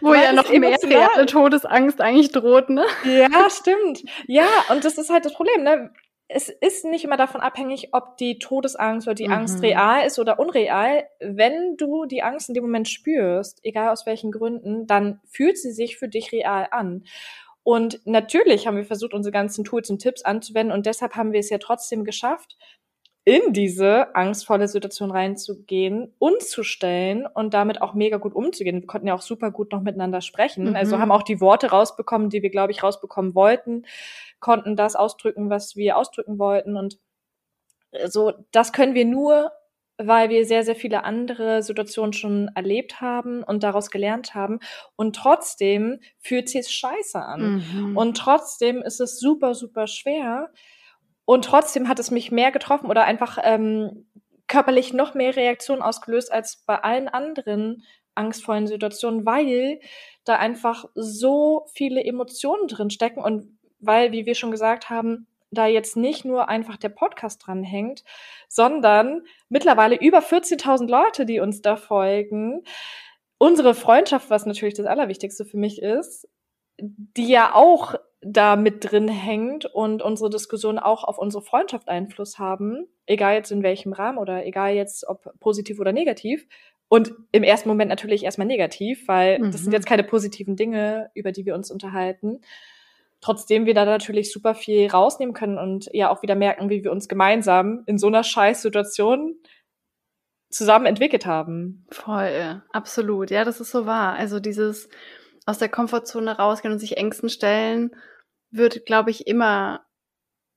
[0.01, 2.85] Wo Weil ja noch mehr reale Todesangst eigentlich droht, ne?
[3.05, 4.03] Ja, stimmt.
[4.27, 5.91] Ja, und das ist halt das Problem, ne?
[6.35, 9.35] Es ist nicht immer davon abhängig, ob die Todesangst oder die mhm.
[9.35, 11.05] Angst real ist oder unreal.
[11.21, 15.73] Wenn du die Angst in dem Moment spürst, egal aus welchen Gründen, dann fühlt sie
[15.73, 17.05] sich für dich real an.
[17.65, 21.41] Und natürlich haben wir versucht, unsere ganzen Tools und Tipps anzuwenden und deshalb haben wir
[21.41, 22.57] es ja trotzdem geschafft,
[23.25, 28.81] in diese angstvolle Situation reinzugehen, uns zu stellen und damit auch mega gut umzugehen.
[28.81, 30.71] Wir konnten ja auch super gut noch miteinander sprechen.
[30.71, 30.77] Mhm.
[30.77, 33.85] Also haben auch die Worte rausbekommen, die wir, glaube ich, rausbekommen wollten,
[34.41, 36.77] konnten das ausdrücken, was wir ausdrücken wollten.
[36.77, 36.99] Und
[38.07, 39.53] so, das können wir nur,
[39.99, 44.59] weil wir sehr, sehr viele andere Situationen schon erlebt haben und daraus gelernt haben.
[44.97, 47.63] Und trotzdem fühlt sich scheiße an.
[47.73, 47.97] Mhm.
[47.97, 50.51] Und trotzdem ist es super, super schwer,
[51.33, 54.07] und trotzdem hat es mich mehr getroffen oder einfach ähm,
[54.49, 59.81] körperlich noch mehr Reaktionen ausgelöst als bei allen anderen angstvollen Situationen, weil
[60.25, 65.67] da einfach so viele Emotionen drin stecken und weil, wie wir schon gesagt haben, da
[65.67, 68.05] jetzt nicht nur einfach der Podcast dranhängt,
[68.49, 72.63] sondern mittlerweile über 14.000 Leute, die uns da folgen.
[73.39, 76.29] Unsere Freundschaft, was natürlich das Allerwichtigste für mich ist,
[76.79, 77.95] die ja auch
[78.25, 83.51] da mit drin hängt und unsere Diskussion auch auf unsere Freundschaft Einfluss haben, egal jetzt
[83.51, 86.47] in welchem Rahmen oder egal jetzt ob positiv oder negativ.
[86.89, 89.51] Und im ersten Moment natürlich erstmal negativ, weil mhm.
[89.51, 89.75] das sind mhm.
[89.75, 92.41] jetzt keine positiven Dinge, über die wir uns unterhalten.
[93.21, 96.93] Trotzdem wir da natürlich super viel rausnehmen können und ja auch wieder merken, wie wir
[96.93, 99.37] uns gemeinsam in so einer Scheißsituation
[100.51, 101.87] zusammen entwickelt haben.
[101.91, 103.31] Voll, absolut.
[103.31, 104.15] Ja, das ist so wahr.
[104.15, 104.89] Also dieses
[105.47, 107.93] aus der Komfortzone rausgehen und sich Ängsten stellen
[108.53, 109.85] wird, glaube ich, immer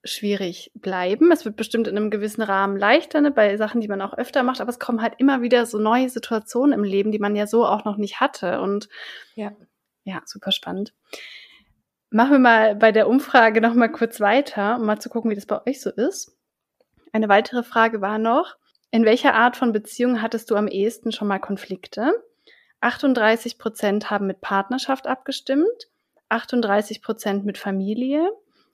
[0.04, 1.32] schwierig bleiben.
[1.32, 4.44] Es wird bestimmt in einem gewissen Rahmen leichter, ne, bei Sachen, die man auch öfter
[4.44, 7.48] macht, aber es kommen halt immer wieder so neue Situationen im Leben, die man ja
[7.48, 8.62] so auch noch nicht hatte.
[8.62, 8.88] Und
[9.34, 9.52] ja,
[10.04, 10.94] ja super spannend.
[12.12, 15.36] Machen wir mal bei der Umfrage noch mal kurz weiter, um mal zu gucken, wie
[15.36, 16.38] das bei euch so ist.
[17.12, 18.56] Eine weitere Frage war noch,
[18.92, 22.14] in welcher Art von Beziehung hattest du am ehesten schon mal Konflikte?
[22.82, 25.90] 38 Prozent haben mit Partnerschaft abgestimmt,
[26.30, 28.32] 38 Prozent mit Familie,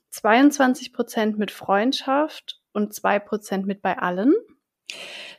[0.09, 4.33] 22 Prozent mit Freundschaft und 2 Prozent mit bei allen.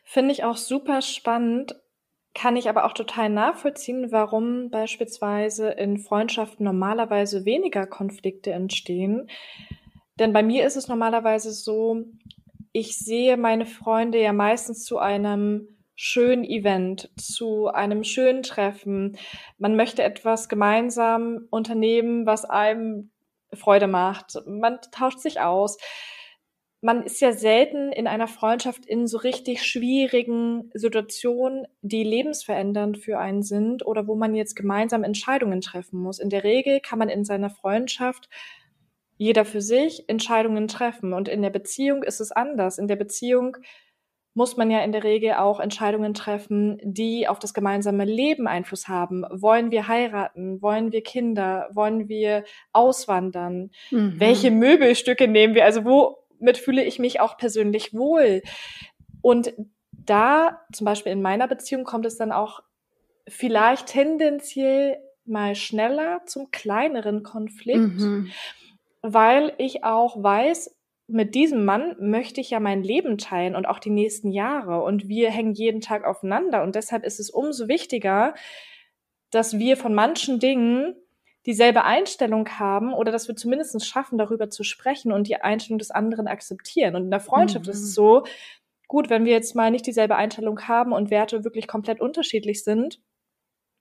[0.04, 1.74] Finde ich auch super spannend,
[2.34, 9.28] kann ich aber auch total nachvollziehen, warum beispielsweise in Freundschaften normalerweise weniger Konflikte entstehen.
[10.18, 12.04] Denn bei mir ist es normalerweise so,
[12.72, 19.16] ich sehe meine Freunde ja meistens zu einem schönen Event, zu einem schönen Treffen.
[19.59, 23.11] Man möchte etwas gemeinsam unternehmen, was einem
[23.53, 24.38] Freude macht.
[24.47, 25.78] Man tauscht sich aus.
[26.80, 33.18] Man ist ja selten in einer Freundschaft in so richtig schwierigen Situationen, die lebensverändernd für
[33.18, 36.18] einen sind oder wo man jetzt gemeinsam Entscheidungen treffen muss.
[36.18, 38.28] In der Regel kann man in seiner Freundschaft
[39.16, 41.12] jeder für sich Entscheidungen treffen.
[41.12, 42.78] Und in der Beziehung ist es anders.
[42.78, 43.59] In der Beziehung
[44.35, 48.89] muss man ja in der Regel auch Entscheidungen treffen, die auf das gemeinsame Leben Einfluss
[48.89, 49.24] haben.
[49.30, 50.62] Wollen wir heiraten?
[50.62, 51.68] Wollen wir Kinder?
[51.72, 53.70] Wollen wir auswandern?
[53.91, 54.14] Mhm.
[54.18, 55.64] Welche Möbelstücke nehmen wir?
[55.64, 58.43] Also womit fühle ich mich auch persönlich wohl?
[59.20, 59.53] Und
[59.93, 62.61] da, zum Beispiel in meiner Beziehung, kommt es dann auch
[63.28, 68.30] vielleicht tendenziell mal schneller zum kleineren Konflikt, mhm.
[69.03, 70.74] weil ich auch weiß,
[71.12, 74.82] mit diesem Mann möchte ich ja mein Leben teilen und auch die nächsten Jahre.
[74.82, 76.62] Und wir hängen jeden Tag aufeinander.
[76.62, 78.34] Und deshalb ist es umso wichtiger,
[79.30, 80.94] dass wir von manchen Dingen
[81.46, 85.90] dieselbe Einstellung haben oder dass wir zumindest schaffen, darüber zu sprechen und die Einstellung des
[85.90, 86.94] anderen akzeptieren.
[86.94, 87.72] Und in der Freundschaft mhm.
[87.72, 87.94] ist es mhm.
[87.94, 88.24] so,
[88.88, 93.00] gut, wenn wir jetzt mal nicht dieselbe Einstellung haben und Werte wirklich komplett unterschiedlich sind,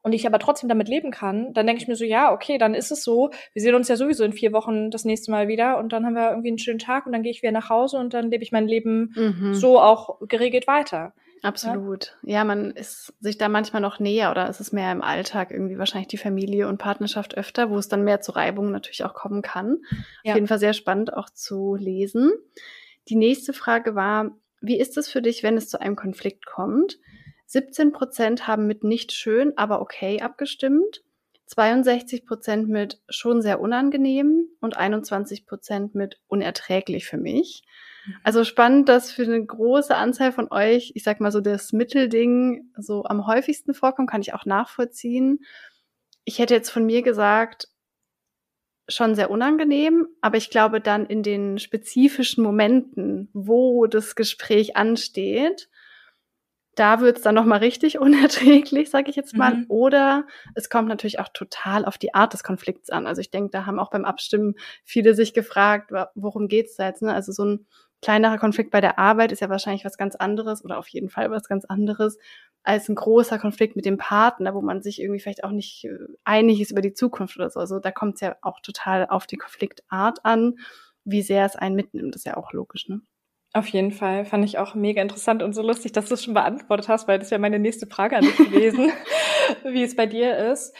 [0.03, 2.73] und ich aber trotzdem damit leben kann, dann denke ich mir so, ja, okay, dann
[2.73, 3.31] ist es so.
[3.53, 6.15] Wir sehen uns ja sowieso in vier Wochen das nächste Mal wieder und dann haben
[6.15, 8.43] wir irgendwie einen schönen Tag und dann gehe ich wieder nach Hause und dann lebe
[8.43, 9.53] ich mein Leben mhm.
[9.53, 11.13] so auch geregelt weiter.
[11.43, 12.17] Absolut.
[12.23, 12.33] Ja?
[12.33, 15.77] ja, man ist sich da manchmal noch näher oder ist es mehr im Alltag irgendwie
[15.77, 19.41] wahrscheinlich die Familie und Partnerschaft öfter, wo es dann mehr zu Reibungen natürlich auch kommen
[19.41, 19.77] kann.
[20.23, 20.33] Ja.
[20.33, 22.31] Auf jeden Fall sehr spannend auch zu lesen.
[23.09, 24.31] Die nächste Frage war,
[24.61, 26.99] wie ist es für dich, wenn es zu einem Konflikt kommt?
[27.51, 31.03] 17 Prozent haben mit nicht schön, aber okay abgestimmt.
[31.47, 37.63] 62 Prozent mit schon sehr unangenehm und 21 Prozent mit unerträglich für mich.
[38.05, 38.15] Mhm.
[38.23, 42.71] Also spannend, dass für eine große Anzahl von euch, ich sag mal so das Mittelding
[42.77, 45.39] so am häufigsten vorkommt, kann ich auch nachvollziehen.
[46.23, 47.67] Ich hätte jetzt von mir gesagt,
[48.87, 55.69] schon sehr unangenehm, aber ich glaube dann in den spezifischen Momenten, wo das Gespräch ansteht,
[56.75, 59.55] da wird's dann nochmal richtig unerträglich, sage ich jetzt mal.
[59.55, 59.65] Mhm.
[59.67, 63.07] Oder es kommt natürlich auch total auf die Art des Konflikts an.
[63.07, 67.01] Also ich denke, da haben auch beim Abstimmen viele sich gefragt, worum geht's da jetzt?
[67.01, 67.13] Ne?
[67.13, 67.65] Also so ein
[68.01, 71.29] kleinerer Konflikt bei der Arbeit ist ja wahrscheinlich was ganz anderes oder auf jeden Fall
[71.29, 72.17] was ganz anderes
[72.63, 75.97] als ein großer Konflikt mit dem Partner, wo man sich irgendwie vielleicht auch nicht äh,
[76.23, 77.59] einig ist über die Zukunft oder so.
[77.59, 80.57] Also da kommt es ja auch total auf die Konfliktart an,
[81.03, 82.13] wie sehr es einen mitnimmt.
[82.13, 83.01] Das ist ja auch logisch, ne?
[83.53, 84.25] Auf jeden Fall.
[84.25, 87.19] Fand ich auch mega interessant und so lustig, dass du es schon beantwortet hast, weil
[87.19, 88.91] das ja meine nächste Frage an dich gewesen,
[89.65, 90.73] wie es bei dir ist.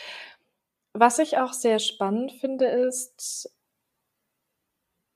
[0.94, 3.50] Was ich auch sehr spannend finde, ist,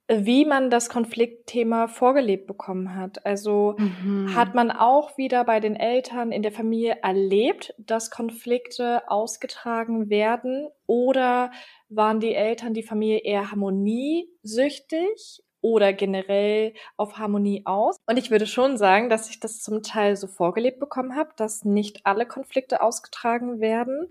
[0.08, 3.26] wie man das Konfliktthema vorgelebt bekommen hat.
[3.26, 4.34] Also mhm.
[4.36, 10.68] hat man auch wieder bei den Eltern in der Familie erlebt, dass Konflikte ausgetragen werden
[10.86, 11.50] oder
[11.88, 17.96] waren die Eltern, die Familie eher harmoniesüchtig oder generell auf Harmonie aus.
[18.06, 21.64] Und ich würde schon sagen, dass ich das zum Teil so vorgelebt bekommen habe, dass
[21.64, 24.08] nicht alle Konflikte ausgetragen werden.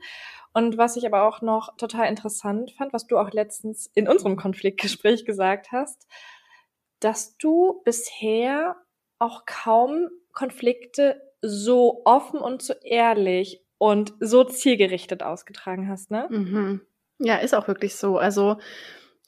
[0.52, 4.36] Und was ich aber auch noch total interessant fand, was du auch letztens in unserem
[4.36, 6.08] Konfliktgespräch gesagt hast,
[7.00, 8.76] dass du bisher
[9.18, 16.28] auch kaum Konflikte so offen und so ehrlich und so zielgerichtet ausgetragen hast, ne?
[16.30, 16.82] Mhm.
[17.18, 18.18] Ja, ist auch wirklich so.
[18.18, 18.58] Also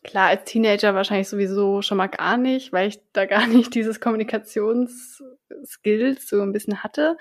[0.08, 4.00] Klar, als Teenager wahrscheinlich sowieso schon mal gar nicht, weil ich da gar nicht dieses
[4.00, 7.18] Kommunikationsskills so ein bisschen hatte.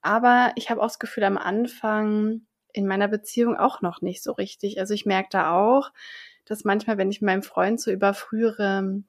[0.00, 4.30] Aber ich habe auch das Gefühl, am Anfang in meiner Beziehung auch noch nicht so
[4.32, 4.78] richtig.
[4.78, 5.90] Also ich merke da auch,
[6.46, 9.02] dass manchmal, wenn ich mit meinem Freund so über frühere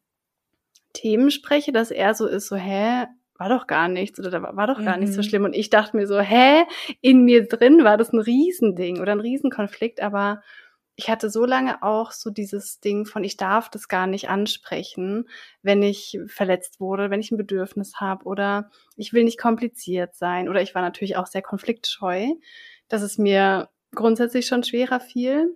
[0.94, 3.06] Themen spreche, dass er so ist, so, hä,
[3.38, 5.04] war doch gar nichts oder da war doch gar mhm.
[5.04, 5.46] nicht so schlimm.
[5.46, 6.64] Und ich dachte mir so, hä,
[7.02, 10.42] in mir drin war das ein Riesending oder ein Riesenkonflikt, aber
[11.02, 15.28] ich hatte so lange auch so dieses Ding von, ich darf das gar nicht ansprechen,
[15.64, 20.48] wenn ich verletzt wurde, wenn ich ein Bedürfnis habe oder ich will nicht kompliziert sein
[20.48, 22.28] oder ich war natürlich auch sehr konfliktscheu,
[22.88, 25.46] dass es mir grundsätzlich schon schwerer fiel.
[25.48, 25.56] Mhm.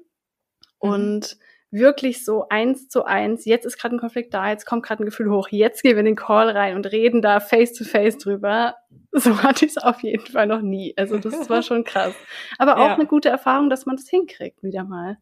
[0.80, 1.38] Und
[1.70, 5.06] wirklich so eins zu eins, jetzt ist gerade ein Konflikt da, jetzt kommt gerade ein
[5.06, 8.18] Gefühl hoch, jetzt gehen wir in den Call rein und reden da face to face
[8.18, 8.76] drüber.
[9.12, 10.94] So hatte ich es auf jeden Fall noch nie.
[10.98, 12.16] Also das war schon krass.
[12.58, 12.96] Aber auch ja.
[12.96, 15.18] eine gute Erfahrung, dass man das hinkriegt, wieder mal.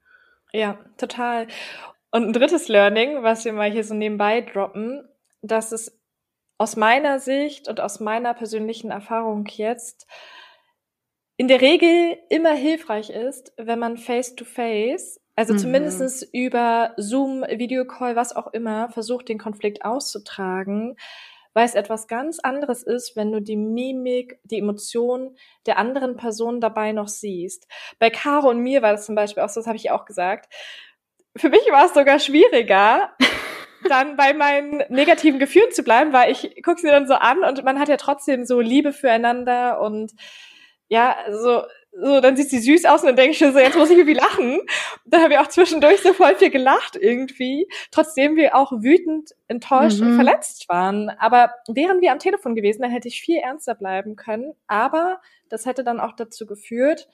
[0.54, 1.48] Ja, total.
[2.12, 5.08] Und ein drittes Learning, was wir mal hier so nebenbei droppen,
[5.42, 6.00] dass es
[6.58, 10.08] aus meiner Sicht und aus meiner persönlichen Erfahrung jetzt
[11.38, 15.58] in der Regel immer hilfreich ist, wenn man face to face also mhm.
[15.58, 20.96] zumindest über Zoom, Videocall, was auch immer, versucht den Konflikt auszutragen,
[21.54, 25.36] weil es etwas ganz anderes ist, wenn du die Mimik, die Emotion
[25.66, 27.68] der anderen Person dabei noch siehst.
[28.00, 30.54] Bei Caro und mir war das zum Beispiel auch so, das habe ich auch gesagt.
[31.36, 33.12] Für mich war es sogar schwieriger,
[33.90, 37.64] dann bei meinen negativen Gefühlen zu bleiben, weil ich gucke sie dann so an und
[37.64, 40.14] man hat ja trotzdem so Liebe füreinander und
[40.88, 41.64] ja, so
[41.96, 43.98] so, dann sieht sie süß aus und dann denke ich schon so, jetzt muss ich
[43.98, 44.60] irgendwie lachen.
[45.06, 50.00] Da haben wir auch zwischendurch so voll viel gelacht irgendwie, trotzdem wir auch wütend, enttäuscht
[50.00, 50.08] mhm.
[50.08, 51.10] und verletzt waren.
[51.10, 54.54] Aber wären wir am Telefon gewesen, dann hätte ich viel ernster bleiben können.
[54.68, 57.08] Aber das hätte dann auch dazu geführt,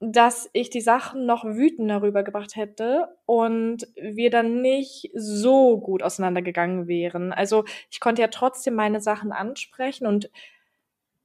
[0.00, 6.88] dass ich die Sachen noch wütender rübergebracht hätte und wir dann nicht so gut auseinandergegangen
[6.88, 7.32] wären.
[7.32, 10.28] Also ich konnte ja trotzdem meine Sachen ansprechen und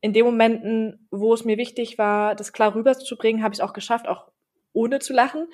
[0.02, 3.74] in den Momenten, wo es mir wichtig war, das klar rüberzubringen, habe ich es auch
[3.74, 4.28] geschafft, auch
[4.74, 5.48] ohne zu lachen.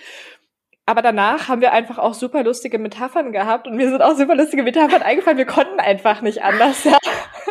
[0.85, 4.35] Aber danach haben wir einfach auch super lustige Metaphern gehabt und mir sind auch super
[4.35, 5.37] lustige Metaphern eingefallen.
[5.37, 6.83] Wir konnten einfach nicht anders.
[6.83, 6.97] Ja.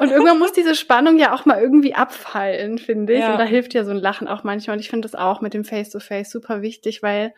[0.00, 3.20] Und irgendwann muss diese Spannung ja auch mal irgendwie abfallen, finde ich.
[3.20, 3.32] Ja.
[3.32, 4.76] Und da hilft ja so ein Lachen auch manchmal.
[4.76, 7.32] Und ich finde das auch mit dem Face-to-Face -face super wichtig, weil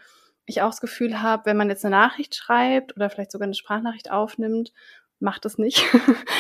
[0.46, 3.54] ich auch das Gefühl habe, wenn man jetzt eine Nachricht schreibt oder vielleicht sogar eine
[3.54, 4.72] Sprachnachricht aufnimmt
[5.24, 5.84] macht es nicht.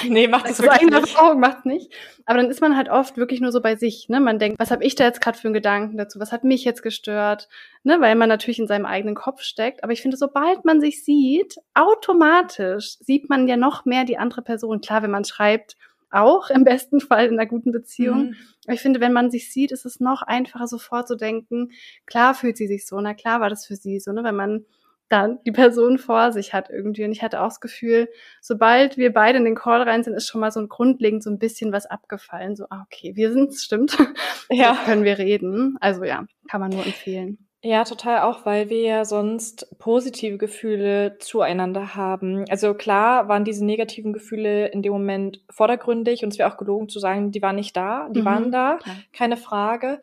[0.06, 0.92] Nee, macht es wirklich nicht.
[0.92, 1.90] Erfahrung macht nicht.
[2.26, 4.10] Aber dann ist man halt oft wirklich nur so bei sich.
[4.10, 4.20] Ne?
[4.20, 6.20] Man denkt, was habe ich da jetzt gerade für einen Gedanken dazu?
[6.20, 7.48] Was hat mich jetzt gestört?
[7.84, 8.02] Ne?
[8.02, 9.82] Weil man natürlich in seinem eigenen Kopf steckt.
[9.82, 14.42] Aber ich finde, sobald man sich sieht, automatisch sieht man ja noch mehr die andere
[14.42, 14.82] Person.
[14.82, 15.76] Klar, wenn man schreibt,
[16.10, 18.26] auch im besten Fall in einer guten Beziehung.
[18.26, 18.36] Mhm.
[18.66, 21.70] Aber ich finde, wenn man sich sieht, ist es noch einfacher, sofort zu denken,
[22.04, 24.22] klar fühlt sie sich so, na klar war das für sie so, ne?
[24.22, 24.64] Wenn man
[25.08, 27.04] dann die Person vor sich hat irgendwie.
[27.04, 28.08] Und ich hatte auch das Gefühl,
[28.40, 31.30] sobald wir beide in den Call rein sind, ist schon mal so ein grundlegend so
[31.30, 32.56] ein bisschen was abgefallen.
[32.56, 33.96] So, ah, okay, wir sind's, stimmt.
[34.50, 34.74] Ja.
[34.74, 35.78] So können wir reden.
[35.80, 37.38] Also ja, kann man nur empfehlen.
[37.62, 42.44] Ja, total auch, weil wir ja sonst positive Gefühle zueinander haben.
[42.50, 46.90] Also klar waren diese negativen Gefühle in dem Moment vordergründig und es wäre auch gelogen
[46.90, 48.96] zu sagen, die waren nicht da, die mhm, waren da, klar.
[49.14, 50.02] keine Frage.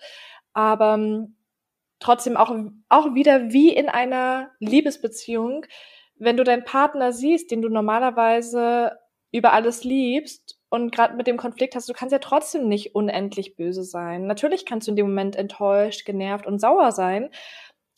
[0.53, 0.97] Aber
[2.01, 2.53] trotzdem auch,
[2.89, 5.65] auch wieder wie in einer Liebesbeziehung,
[6.15, 8.97] wenn du deinen Partner siehst, den du normalerweise
[9.31, 13.55] über alles liebst und gerade mit dem Konflikt hast, du kannst ja trotzdem nicht unendlich
[13.55, 14.27] böse sein.
[14.27, 17.29] Natürlich kannst du in dem Moment enttäuscht, genervt und sauer sein,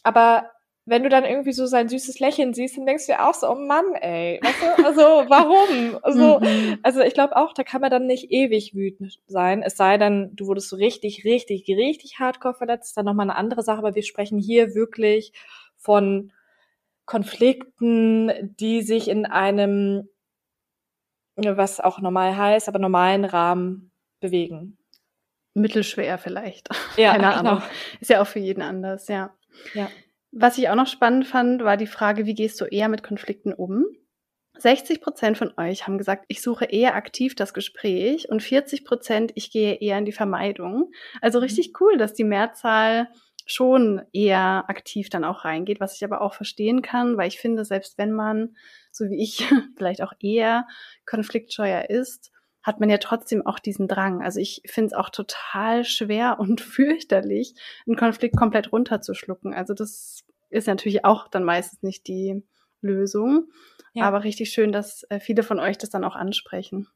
[0.03, 0.51] aber
[0.85, 3.49] wenn du dann irgendwie so sein süßes Lächeln siehst, dann denkst du dir auch so,
[3.49, 5.97] oh Mann, ey, weißt du, also warum?
[6.01, 6.79] Also, mhm.
[6.83, 10.35] also ich glaube auch, da kann man dann nicht ewig wütend sein, es sei denn,
[10.35, 13.95] du wurdest so richtig, richtig, richtig hardcore verletzt, ist dann nochmal eine andere Sache, aber
[13.95, 15.31] wir sprechen hier wirklich
[15.77, 16.33] von
[17.05, 20.09] Konflikten, die sich in einem,
[21.35, 24.77] was auch normal heißt, aber normalen Rahmen bewegen.
[25.53, 26.69] Mittelschwer vielleicht.
[26.97, 27.51] Ja, Keine genau.
[27.51, 27.63] Ahnung.
[27.99, 29.33] Ist ja auch für jeden anders, ja.
[29.73, 29.89] Ja.
[30.35, 33.53] Was ich auch noch spannend fand, war die Frage, wie gehst du eher mit Konflikten
[33.53, 33.85] um?
[34.57, 39.31] 60 Prozent von euch haben gesagt, ich suche eher aktiv das Gespräch und 40 Prozent,
[39.35, 40.91] ich gehe eher in die Vermeidung.
[41.21, 41.43] Also mhm.
[41.43, 43.09] richtig cool, dass die Mehrzahl
[43.45, 47.63] schon eher aktiv dann auch reingeht, was ich aber auch verstehen kann, weil ich finde,
[47.63, 48.55] selbst wenn man,
[48.91, 49.43] so wie ich,
[49.77, 50.65] vielleicht auch eher
[51.05, 52.31] konfliktscheuer ist,
[52.63, 54.23] hat man ja trotzdem auch diesen Drang.
[54.23, 57.53] Also ich finde es auch total schwer und fürchterlich,
[57.85, 59.53] einen Konflikt komplett runterzuschlucken.
[59.53, 62.43] Also das ist natürlich auch dann meistens nicht die
[62.81, 63.51] Lösung.
[63.93, 64.05] Ja.
[64.05, 66.87] Aber richtig schön, dass äh, viele von euch das dann auch ansprechen.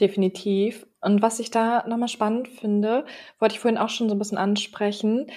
[0.00, 0.86] Definitiv.
[1.00, 3.04] Und was ich da nochmal spannend finde,
[3.38, 5.30] wollte ich vorhin auch schon so ein bisschen ansprechen.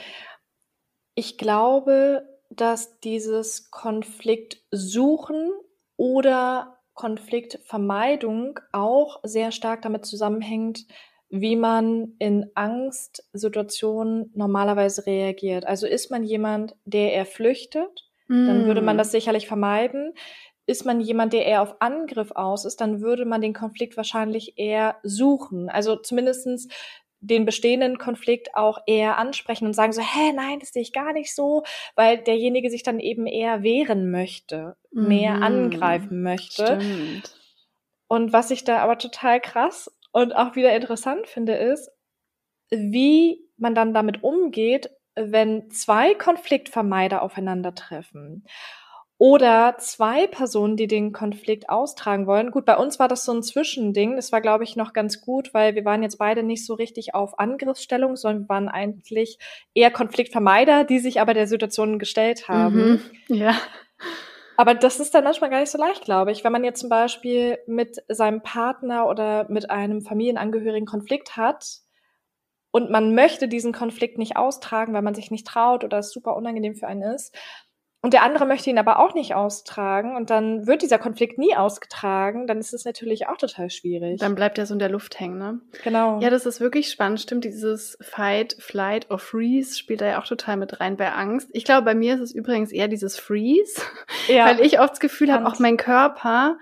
[1.16, 5.52] Ich glaube, dass dieses Konflikt suchen
[5.98, 10.86] oder Konfliktvermeidung auch sehr stark damit zusammenhängt,
[11.32, 15.66] wie man in Angstsituationen normalerweise reagiert.
[15.66, 18.46] Also ist man jemand, der eher flüchtet, mm.
[18.46, 20.14] dann würde man das sicherlich vermeiden.
[20.68, 24.60] Ist man jemand, der eher auf Angriff aus ist, dann würde man den Konflikt wahrscheinlich
[24.60, 25.70] eher suchen.
[25.70, 26.68] Also zumindestens
[27.22, 31.14] den bestehenden Konflikt auch eher ansprechen und sagen so, hä, nein, das sehe ich gar
[31.14, 31.64] nicht so,
[31.96, 35.08] weil derjenige sich dann eben eher wehren möchte, mhm.
[35.08, 36.66] mehr angreifen möchte.
[36.66, 37.36] Stimmt.
[38.08, 41.92] Und was ich da aber total krass und auch wieder interessant finde, ist,
[42.72, 48.46] wie man dann damit umgeht, wenn zwei Konfliktvermeider aufeinandertreffen
[49.22, 52.50] oder zwei Personen, die den Konflikt austragen wollen.
[52.50, 54.16] Gut, bei uns war das so ein Zwischending.
[54.16, 57.14] Das war, glaube ich, noch ganz gut, weil wir waren jetzt beide nicht so richtig
[57.14, 59.38] auf Angriffsstellung, sondern wir waren eigentlich
[59.76, 63.04] eher Konfliktvermeider, die sich aber der Situation gestellt haben.
[63.28, 63.54] Mhm, ja.
[64.58, 66.44] Aber das ist dann manchmal gar nicht so leicht, glaube ich.
[66.44, 71.82] Wenn man jetzt zum Beispiel mit seinem Partner oder mit einem Familienangehörigen Konflikt hat,
[72.72, 76.38] und man möchte diesen Konflikt nicht austragen, weil man sich nicht traut oder es super
[76.38, 77.36] unangenehm für einen ist.
[78.04, 81.56] Und der andere möchte ihn aber auch nicht austragen und dann wird dieser Konflikt nie
[81.56, 84.20] ausgetragen, dann ist es natürlich auch total schwierig.
[84.20, 85.60] Dann bleibt er so in der Luft hängen, ne?
[85.84, 86.20] Genau.
[86.20, 87.22] Ja, das ist wirklich spannend.
[87.22, 91.50] Stimmt, dieses Fight, Flight or Freeze spielt da ja auch total mit rein bei Angst.
[91.54, 93.84] Ich glaube, bei mir ist es übrigens eher dieses Freeze,
[94.28, 94.46] ja.
[94.48, 96.58] weil ich oft das Gefühl habe, auch mein Körper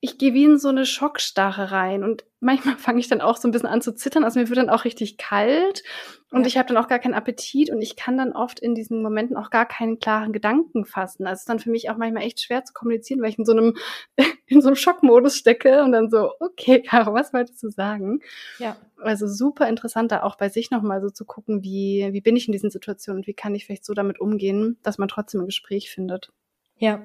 [0.00, 3.48] ich gehe wie in so eine Schockstarre rein und manchmal fange ich dann auch so
[3.48, 4.24] ein bisschen an zu zittern.
[4.24, 5.82] Also mir wird dann auch richtig kalt
[6.30, 6.46] und ja.
[6.46, 9.36] ich habe dann auch gar keinen Appetit und ich kann dann oft in diesen Momenten
[9.36, 11.26] auch gar keinen klaren Gedanken fassen.
[11.26, 13.44] Also es ist dann für mich auch manchmal echt schwer zu kommunizieren, weil ich in
[13.44, 13.74] so einem
[14.46, 18.20] in so einem Schockmodus stecke und dann so, okay, Caro, was wolltest du sagen?
[18.58, 18.76] Ja.
[18.98, 22.48] Also super interessant da auch bei sich nochmal so zu gucken, wie, wie bin ich
[22.48, 25.46] in diesen Situationen und wie kann ich vielleicht so damit umgehen, dass man trotzdem ein
[25.46, 26.32] Gespräch findet.
[26.78, 27.02] Ja,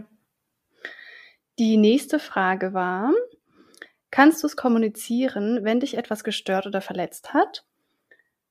[1.62, 3.14] die nächste Frage war,
[4.09, 7.68] kannst du es kommunizieren, wenn dich etwas gestört oder verletzt hat?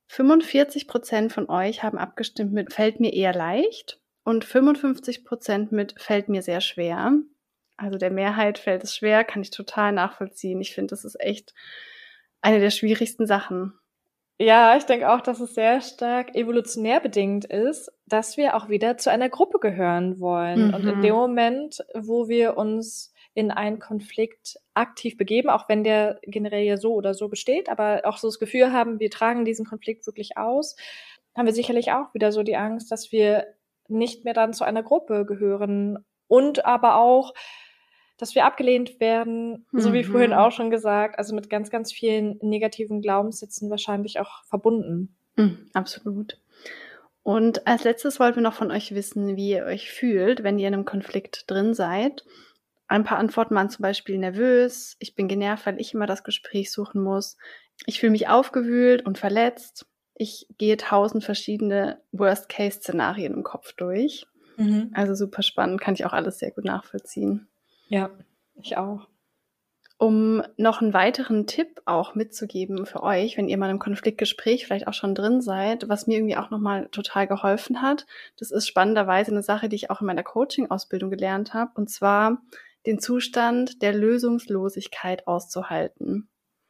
[0.07, 5.99] 45 Prozent von euch haben abgestimmt mit fällt mir eher leicht und 55 Prozent mit
[5.99, 7.11] fällt mir sehr schwer.
[7.75, 10.61] Also der Mehrheit fällt es schwer, kann ich total nachvollziehen.
[10.61, 11.53] Ich finde, das ist echt
[12.39, 13.73] eine der schwierigsten Sachen.
[14.41, 18.97] Ja, ich denke auch, dass es sehr stark evolutionär bedingt ist, dass wir auch wieder
[18.97, 20.69] zu einer Gruppe gehören wollen.
[20.69, 20.73] Mhm.
[20.73, 21.19] Und in dem mhm.
[21.19, 26.95] Moment, wo wir uns in einen Konflikt aktiv begeben, auch wenn der generell ja so
[26.95, 30.75] oder so besteht, aber auch so das Gefühl haben, wir tragen diesen Konflikt wirklich aus,
[31.37, 33.45] haben wir sicherlich auch wieder so die Angst, dass wir
[33.89, 37.35] nicht mehr dann zu einer Gruppe gehören und aber auch
[38.21, 39.79] dass wir abgelehnt werden, mhm.
[39.79, 40.37] so wie vorhin mhm.
[40.37, 45.15] auch schon gesagt, also mit ganz, ganz vielen negativen Glaubenssätzen wahrscheinlich auch verbunden.
[45.37, 46.39] Mhm, absolut.
[47.23, 50.67] Und als letztes wollten wir noch von euch wissen, wie ihr euch fühlt, wenn ihr
[50.67, 52.23] in einem Konflikt drin seid.
[52.87, 56.71] Ein paar Antworten waren zum Beispiel nervös, ich bin genervt, weil ich immer das Gespräch
[56.71, 57.37] suchen muss,
[57.87, 64.27] ich fühle mich aufgewühlt und verletzt, ich gehe tausend verschiedene Worst-Case-Szenarien im Kopf durch.
[64.57, 64.91] Mhm.
[64.93, 67.47] Also super spannend, kann ich auch alles sehr gut nachvollziehen.
[67.91, 68.09] Ja,
[68.55, 69.07] ich auch.
[69.97, 74.87] Um noch einen weiteren Tipp auch mitzugeben für euch, wenn ihr mal im Konfliktgespräch vielleicht
[74.87, 78.07] auch schon drin seid, was mir irgendwie auch nochmal total geholfen hat.
[78.39, 82.41] Das ist spannenderweise eine Sache, die ich auch in meiner Coaching-Ausbildung gelernt habe, und zwar
[82.85, 86.29] den Zustand der Lösungslosigkeit auszuhalten.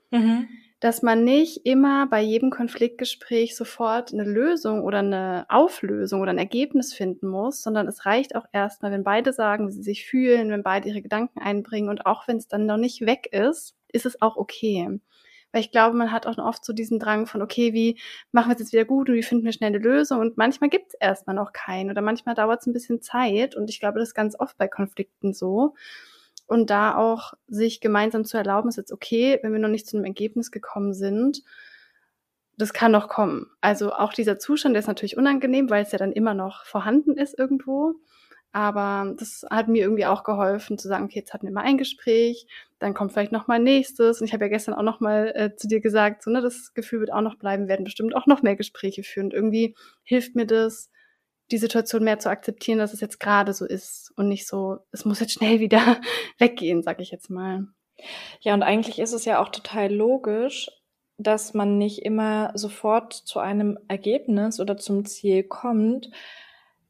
[0.09, 0.49] Mhm
[0.81, 6.39] dass man nicht immer bei jedem Konfliktgespräch sofort eine Lösung oder eine Auflösung oder ein
[6.39, 10.49] Ergebnis finden muss, sondern es reicht auch erstmal, wenn beide sagen, wie sie sich fühlen,
[10.49, 14.07] wenn beide ihre Gedanken einbringen und auch wenn es dann noch nicht weg ist, ist
[14.07, 14.99] es auch okay.
[15.51, 17.99] Weil ich glaube, man hat auch oft so diesen Drang von, okay, wie
[18.31, 20.19] machen wir es jetzt wieder gut und wie finden wir schnell eine Lösung?
[20.19, 23.55] Und manchmal gibt es erstmal noch keinen oder manchmal dauert es ein bisschen Zeit.
[23.55, 25.75] Und ich glaube, das ist ganz oft bei Konflikten so
[26.51, 29.95] und da auch sich gemeinsam zu erlauben, ist jetzt okay, wenn wir noch nicht zu
[29.95, 31.43] einem Ergebnis gekommen sind.
[32.57, 33.47] Das kann noch kommen.
[33.61, 37.15] Also auch dieser Zustand, der ist natürlich unangenehm, weil es ja dann immer noch vorhanden
[37.15, 37.95] ist irgendwo.
[38.51, 41.77] Aber das hat mir irgendwie auch geholfen zu sagen, okay, jetzt hatten wir mal ein
[41.77, 42.47] Gespräch,
[42.79, 44.19] dann kommt vielleicht noch mal nächstes.
[44.19, 46.73] Und ich habe ja gestern auch noch mal äh, zu dir gesagt, so ne, das
[46.73, 49.27] Gefühl wird auch noch bleiben, werden bestimmt auch noch mehr Gespräche führen.
[49.27, 50.89] Und irgendwie hilft mir das,
[51.51, 55.05] die Situation mehr zu akzeptieren, dass es jetzt gerade so ist und nicht so, es
[55.05, 55.99] muss jetzt schnell wieder
[56.37, 57.67] weggehen, sag ich jetzt mal.
[58.39, 60.69] Ja, und eigentlich ist es ja auch total logisch,
[61.17, 66.09] dass man nicht immer sofort zu einem Ergebnis oder zum Ziel kommt.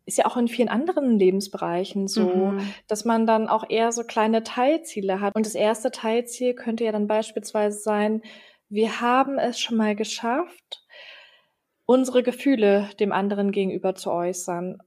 [0.05, 2.73] Ist ja auch in vielen anderen Lebensbereichen so, mhm.
[2.88, 5.35] dass man dann auch eher so kleine Teilziele hat.
[5.35, 8.21] Und das erste Teilziel könnte ja dann beispielsweise sein,
[8.69, 10.80] wir haben es schon mal geschafft,
[11.91, 14.77] unsere Gefühle dem anderen gegenüber zu äußern.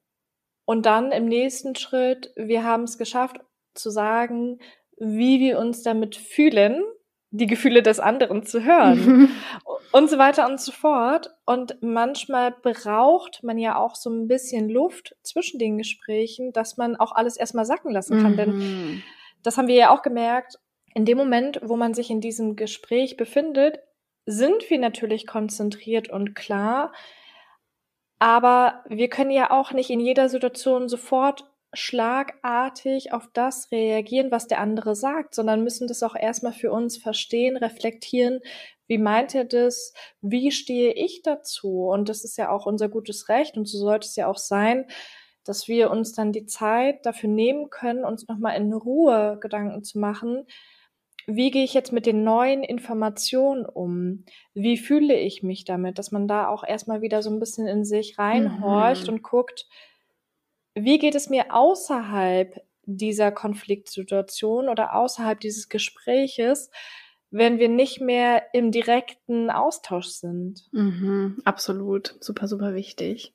[0.65, 3.37] Und dann im nächsten Schritt, wir haben es geschafft
[3.75, 4.59] zu sagen,
[4.97, 6.83] wie wir uns damit fühlen,
[7.31, 9.29] die Gefühle des anderen zu hören
[9.93, 11.35] und so weiter und so fort.
[11.45, 16.97] Und manchmal braucht man ja auch so ein bisschen Luft zwischen den Gesprächen, dass man
[16.97, 18.33] auch alles erstmal sacken lassen kann.
[18.33, 18.37] Mhm.
[18.37, 19.03] Denn
[19.43, 20.59] das haben wir ja auch gemerkt,
[20.95, 23.81] in dem Moment, wo man sich in diesem Gespräch befindet,
[24.27, 26.93] sind wir natürlich konzentriert und klar,
[28.19, 31.45] aber wir können ja auch nicht in jeder Situation sofort
[31.75, 36.97] schlagartig auf das reagieren, was der andere sagt, sondern müssen das auch erstmal für uns
[36.97, 38.41] verstehen, reflektieren,
[38.87, 41.89] wie meint er das, wie stehe ich dazu?
[41.89, 44.87] Und das ist ja auch unser gutes Recht und so sollte es ja auch sein,
[45.45, 49.99] dass wir uns dann die Zeit dafür nehmen können, uns nochmal in Ruhe Gedanken zu
[49.99, 50.47] machen,
[51.27, 54.25] wie gehe ich jetzt mit den neuen Informationen um?
[54.55, 55.99] Wie fühle ich mich damit?
[55.99, 59.15] Dass man da auch erstmal wieder so ein bisschen in sich reinhorcht mhm.
[59.15, 59.67] und guckt,
[60.75, 66.71] wie geht es mir außerhalb dieser Konfliktsituation oder außerhalb dieses Gespräches,
[67.31, 70.69] wenn wir nicht mehr im direkten Austausch sind?
[70.73, 73.34] Mhm, absolut, super, super wichtig.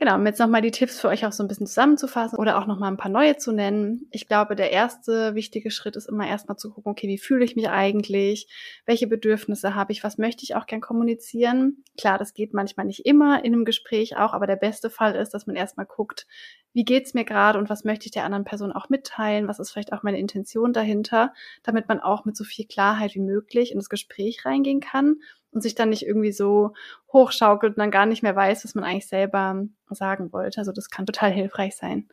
[0.00, 2.66] Genau, um jetzt nochmal die Tipps für euch auch so ein bisschen zusammenzufassen oder auch
[2.66, 4.06] nochmal ein paar neue zu nennen.
[4.12, 7.56] Ich glaube, der erste wichtige Schritt ist immer erstmal zu gucken, okay, wie fühle ich
[7.56, 8.46] mich eigentlich?
[8.86, 10.04] Welche Bedürfnisse habe ich?
[10.04, 11.82] Was möchte ich auch gern kommunizieren?
[11.98, 15.34] Klar, das geht manchmal nicht immer in einem Gespräch auch, aber der beste Fall ist,
[15.34, 16.28] dass man erstmal guckt,
[16.72, 19.48] wie geht's mir gerade und was möchte ich der anderen Person auch mitteilen?
[19.48, 21.32] Was ist vielleicht auch meine Intention dahinter?
[21.64, 25.16] Damit man auch mit so viel Klarheit wie möglich in das Gespräch reingehen kann
[25.58, 26.72] und sich dann nicht irgendwie so
[27.12, 30.60] hochschaukelt und dann gar nicht mehr weiß, was man eigentlich selber sagen wollte.
[30.60, 32.08] Also das kann total hilfreich sein.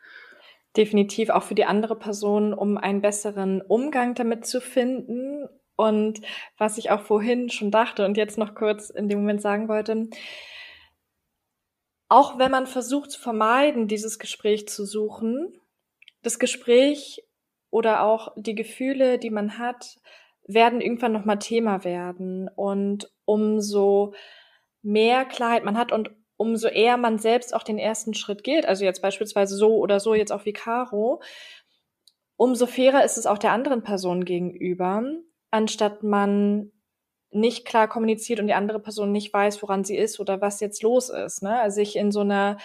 [0.76, 5.48] Definitiv auch für die andere Person, um einen besseren Umgang damit zu finden.
[5.76, 6.22] Und
[6.58, 10.10] was ich auch vorhin schon dachte und jetzt noch kurz in dem Moment sagen wollte,
[12.10, 15.54] auch wenn man versucht zu vermeiden, dieses Gespräch zu suchen,
[16.24, 17.22] das Gespräch
[17.70, 19.98] oder auch die Gefühle, die man hat,
[20.48, 22.50] werden irgendwann nochmal Thema werden.
[22.56, 24.14] Und umso
[24.82, 28.84] mehr Klarheit man hat und umso eher man selbst auch den ersten Schritt geht, also
[28.84, 31.22] jetzt beispielsweise so oder so, jetzt auch wie Caro,
[32.36, 35.04] umso fairer ist es auch der anderen Person gegenüber,
[35.52, 36.72] anstatt man
[37.32, 40.84] nicht klar kommuniziert und die andere Person nicht weiß, woran sie ist oder was jetzt
[40.84, 41.42] los ist.
[41.42, 41.60] Ne?
[41.60, 42.58] Also sich in so einer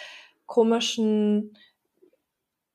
[0.46, 1.56] komischen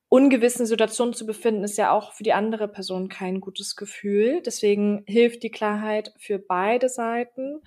[0.09, 4.41] ungewissen Situation zu befinden, ist ja auch für die andere Person kein gutes Gefühl.
[4.45, 7.61] Deswegen hilft die Klarheit für beide Seiten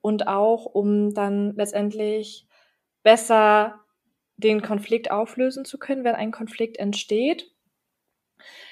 [0.00, 2.46] und auch, um dann letztendlich
[3.02, 3.80] besser
[4.36, 7.50] den Konflikt auflösen zu können, wenn ein Konflikt entsteht.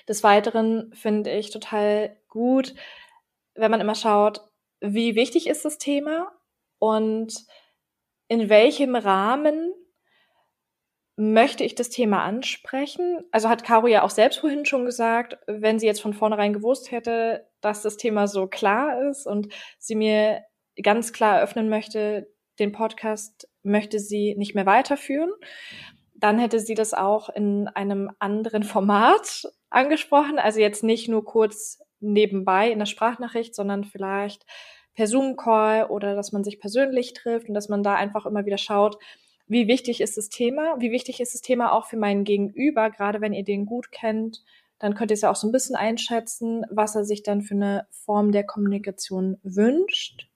[0.08, 2.74] Des Weiteren finde ich total gut,
[3.54, 4.40] wenn man immer schaut,
[4.80, 6.30] wie wichtig ist das Thema
[6.78, 7.34] und
[8.28, 9.72] in welchem Rahmen
[11.16, 13.20] möchte ich das Thema ansprechen.
[13.32, 16.90] Also hat Caro ja auch selbst vorhin schon gesagt, wenn sie jetzt von vornherein gewusst
[16.90, 20.42] hätte, dass das Thema so klar ist und sie mir
[20.82, 22.28] ganz klar eröffnen möchte,
[22.58, 25.30] den Podcast möchte sie nicht mehr weiterführen,
[26.14, 30.38] dann hätte sie das auch in einem anderen Format angesprochen.
[30.38, 34.44] Also jetzt nicht nur kurz nebenbei in der Sprachnachricht, sondern vielleicht
[34.94, 38.58] per Zoom-Call oder dass man sich persönlich trifft und dass man da einfach immer wieder
[38.58, 38.98] schaut,
[39.46, 43.20] wie wichtig ist das Thema, wie wichtig ist das Thema auch für meinen Gegenüber, gerade
[43.20, 44.42] wenn ihr den gut kennt,
[44.78, 47.54] dann könnt ihr es ja auch so ein bisschen einschätzen, was er sich dann für
[47.54, 50.28] eine Form der Kommunikation wünscht.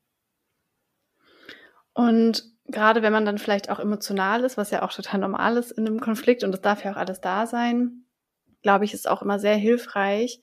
[1.93, 5.73] Und gerade wenn man dann vielleicht auch emotional ist, was ja auch total normal ist
[5.73, 8.05] in einem Konflikt und das darf ja auch alles da sein,
[8.62, 10.41] glaube ich, ist auch immer sehr hilfreich,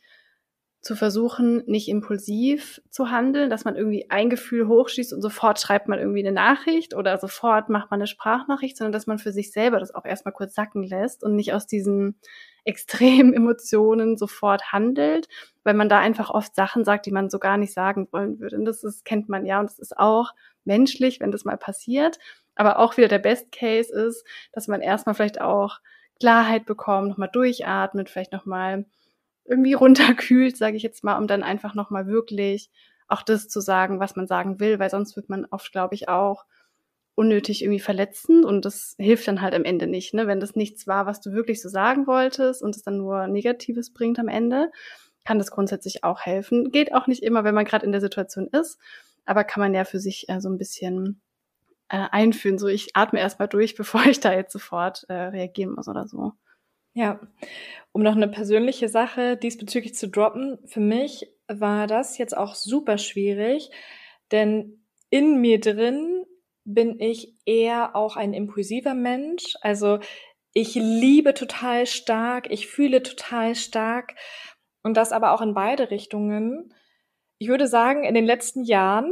[0.82, 5.88] zu versuchen, nicht impulsiv zu handeln, dass man irgendwie ein Gefühl hochschießt und sofort schreibt
[5.88, 9.52] man irgendwie eine Nachricht oder sofort macht man eine Sprachnachricht, sondern dass man für sich
[9.52, 12.20] selber das auch erstmal kurz sacken lässt und nicht aus diesen
[12.64, 15.28] extremen Emotionen sofort handelt,
[15.64, 18.58] weil man da einfach oft Sachen sagt, die man so gar nicht sagen wollen würde.
[18.58, 20.34] Und das ist, kennt man ja und das ist auch
[20.64, 22.20] menschlich, wenn das mal passiert.
[22.56, 25.80] Aber auch wieder der Best Case ist, dass man erstmal vielleicht auch
[26.20, 28.86] Klarheit bekommt, nochmal durchatmet, vielleicht nochmal
[29.48, 32.70] irgendwie runterkühlt, sage ich jetzt mal, um dann einfach nochmal wirklich
[33.08, 36.10] auch das zu sagen, was man sagen will, weil sonst wird man oft, glaube ich,
[36.10, 36.46] auch
[37.16, 40.28] unnötig irgendwie verletzend und das hilft dann halt am Ende nicht, ne?
[40.28, 43.92] Wenn das nichts war, was du wirklich so sagen wolltest und es dann nur Negatives
[43.92, 44.72] bringt am Ende,
[45.26, 46.72] kann das grundsätzlich auch helfen.
[46.72, 48.80] Geht auch nicht immer, wenn man gerade in der Situation ist,
[49.26, 51.22] aber kann man ja für sich äh, so ein bisschen
[51.90, 52.60] äh, einführen.
[52.60, 56.34] So, ich atme erstmal durch, bevor ich da jetzt sofort äh, reagieren muss oder so.
[56.98, 57.20] Ja,
[57.92, 62.98] um noch eine persönliche Sache diesbezüglich zu droppen, für mich war das jetzt auch super
[62.98, 63.70] schwierig,
[64.32, 66.26] denn in mir drin
[66.64, 69.58] bin ich eher auch ein impulsiver Mensch.
[69.62, 70.00] Also
[70.54, 74.16] ich liebe total stark, ich fühle total stark
[74.82, 76.74] und das aber auch in beide Richtungen.
[77.38, 79.12] Ich würde sagen, in den letzten Jahren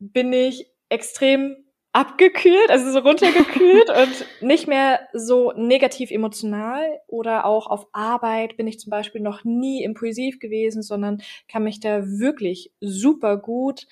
[0.00, 1.67] bin ich extrem
[1.98, 8.68] abgekühlt, also so runtergekühlt und nicht mehr so negativ emotional oder auch auf Arbeit bin
[8.68, 13.88] ich zum Beispiel noch nie impulsiv gewesen, sondern kann mich da wirklich super gut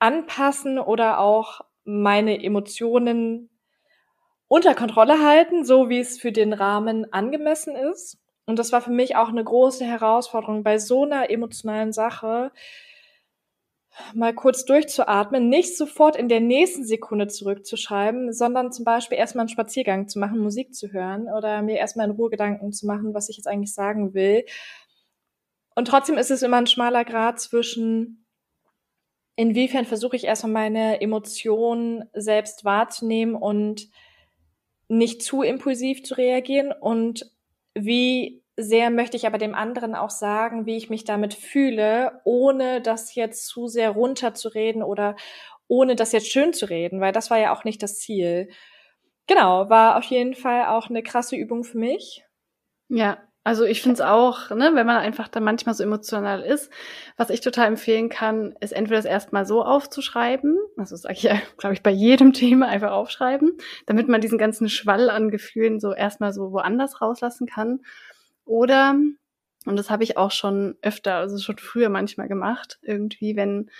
[0.00, 3.48] anpassen oder auch meine Emotionen
[4.46, 8.18] unter Kontrolle halten, so wie es für den Rahmen angemessen ist.
[8.44, 12.52] Und das war für mich auch eine große Herausforderung bei so einer emotionalen Sache,
[14.14, 19.48] mal kurz durchzuatmen, nicht sofort in der nächsten Sekunde zurückzuschreiben, sondern zum Beispiel erstmal einen
[19.48, 23.28] Spaziergang zu machen, Musik zu hören oder mir erstmal in Ruhe Gedanken zu machen, was
[23.28, 24.44] ich jetzt eigentlich sagen will.
[25.74, 28.26] Und trotzdem ist es immer ein schmaler Grad zwischen,
[29.36, 33.88] inwiefern versuche ich erstmal meine Emotionen selbst wahrzunehmen und
[34.88, 37.30] nicht zu impulsiv zu reagieren und
[37.74, 42.80] wie sehr möchte ich aber dem anderen auch sagen, wie ich mich damit fühle, ohne
[42.80, 45.16] das jetzt zu sehr runterzureden oder
[45.68, 48.50] ohne das jetzt schön zu reden, weil das war ja auch nicht das Ziel.
[49.26, 52.24] Genau, war auf jeden Fall auch eine krasse Übung für mich.
[52.88, 56.70] Ja, also ich finde es auch, ne, wenn man einfach da manchmal so emotional ist,
[57.16, 61.40] was ich total empfehlen kann, ist entweder das erstmal so aufzuschreiben, also sage ich ja,
[61.58, 63.56] glaube ich, bei jedem Thema einfach aufschreiben,
[63.86, 67.80] damit man diesen ganzen Schwall an Gefühlen so erstmal so woanders rauslassen kann.
[68.44, 68.96] Oder,
[69.66, 73.70] und das habe ich auch schon öfter, also schon früher manchmal gemacht, irgendwie, wenn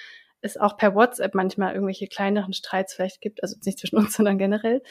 [0.40, 4.38] es auch per WhatsApp manchmal irgendwelche kleineren Streits vielleicht gibt, also nicht zwischen uns, sondern
[4.38, 4.82] generell,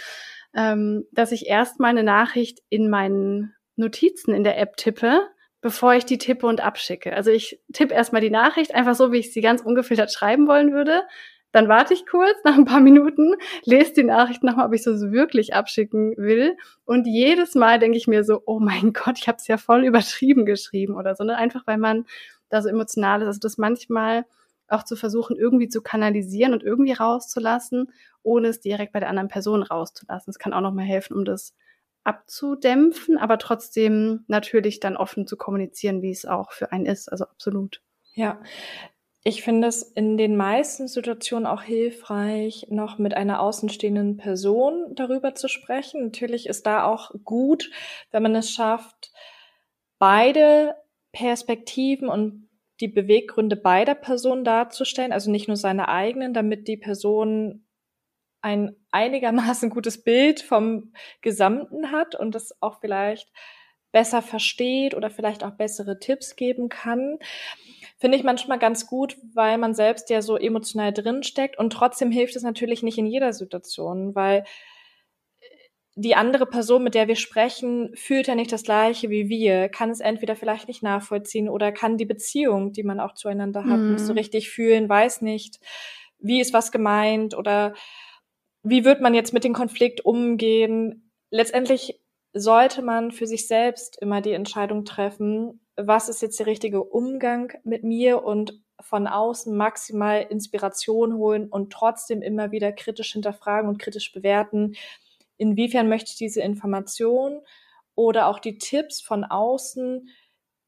[0.55, 5.27] ähm, dass ich erstmal eine Nachricht in meinen Notizen in der App tippe,
[5.61, 7.13] bevor ich die tippe und abschicke.
[7.13, 10.73] Also ich tippe erstmal die Nachricht, einfach so, wie ich sie ganz ungefiltert schreiben wollen
[10.73, 11.03] würde,
[11.51, 15.11] dann warte ich kurz, nach ein paar Minuten, lese die Nachricht nochmal, ob ich so
[15.11, 16.55] wirklich abschicken will.
[16.85, 19.83] Und jedes Mal denke ich mir so, oh mein Gott, ich habe es ja voll
[19.85, 21.23] übertrieben geschrieben oder so.
[21.23, 21.35] Ne?
[21.35, 22.05] Einfach weil man
[22.49, 23.27] da so emotional ist.
[23.27, 24.25] Also das manchmal
[24.67, 27.91] auch zu versuchen, irgendwie zu kanalisieren und irgendwie rauszulassen,
[28.23, 30.31] ohne es direkt bei der anderen Person rauszulassen.
[30.31, 31.53] Das kann auch nochmal helfen, um das
[32.03, 37.11] abzudämpfen, aber trotzdem natürlich dann offen zu kommunizieren, wie es auch für einen ist.
[37.11, 37.81] Also absolut.
[38.13, 38.41] Ja,
[39.23, 45.35] ich finde es in den meisten Situationen auch hilfreich, noch mit einer außenstehenden Person darüber
[45.35, 46.05] zu sprechen.
[46.05, 47.69] Natürlich ist da auch gut,
[48.09, 49.11] wenn man es schafft,
[49.99, 50.75] beide
[51.11, 52.49] Perspektiven und
[52.79, 57.67] die Beweggründe beider Personen darzustellen, also nicht nur seine eigenen, damit die Person
[58.41, 63.31] ein einigermaßen gutes Bild vom Gesamten hat und das auch vielleicht
[63.91, 67.19] besser versteht oder vielleicht auch bessere Tipps geben kann
[68.01, 72.35] finde ich manchmal ganz gut, weil man selbst ja so emotional drinsteckt und trotzdem hilft
[72.35, 74.43] es natürlich nicht in jeder Situation, weil
[75.95, 79.91] die andere Person, mit der wir sprechen, fühlt ja nicht das Gleiche wie wir, kann
[79.91, 83.93] es entweder vielleicht nicht nachvollziehen oder kann die Beziehung, die man auch zueinander hat, mhm.
[83.93, 84.17] nicht so mhm.
[84.17, 85.59] richtig fühlen, weiß nicht,
[86.17, 87.75] wie ist was gemeint oder
[88.63, 91.11] wie wird man jetzt mit dem Konflikt umgehen.
[91.29, 91.99] Letztendlich
[92.33, 97.53] sollte man für sich selbst immer die Entscheidung treffen, was ist jetzt der richtige Umgang
[97.63, 103.79] mit mir und von außen maximal Inspiration holen und trotzdem immer wieder kritisch hinterfragen und
[103.79, 104.75] kritisch bewerten,
[105.37, 107.41] inwiefern möchte ich diese Information
[107.95, 110.09] oder auch die Tipps von außen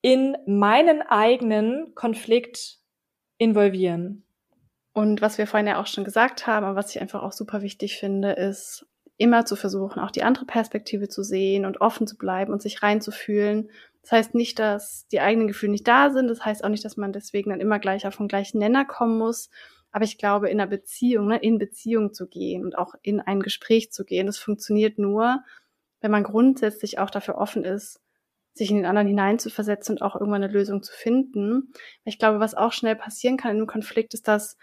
[0.01, 2.79] in meinen eigenen Konflikt
[3.37, 4.23] involvieren.
[4.93, 7.61] Und was wir vorhin ja auch schon gesagt haben, aber was ich einfach auch super
[7.61, 8.85] wichtig finde, ist
[9.17, 12.83] immer zu versuchen, auch die andere Perspektive zu sehen und offen zu bleiben und sich
[12.83, 13.69] reinzufühlen
[14.03, 16.27] das heißt nicht, dass die eigenen Gefühle nicht da sind.
[16.27, 19.17] Das heißt auch nicht, dass man deswegen dann immer gleich auf den gleichen Nenner kommen
[19.17, 19.49] muss.
[19.91, 23.39] Aber ich glaube, in einer Beziehung, ne, in Beziehung zu gehen und auch in ein
[23.39, 25.41] Gespräch zu gehen, das funktioniert nur,
[26.01, 28.01] wenn man grundsätzlich auch dafür offen ist,
[28.53, 31.71] sich in den anderen hineinzuversetzen und auch irgendwann eine Lösung zu finden.
[32.03, 34.57] Ich glaube, was auch schnell passieren kann in einem Konflikt, ist, dass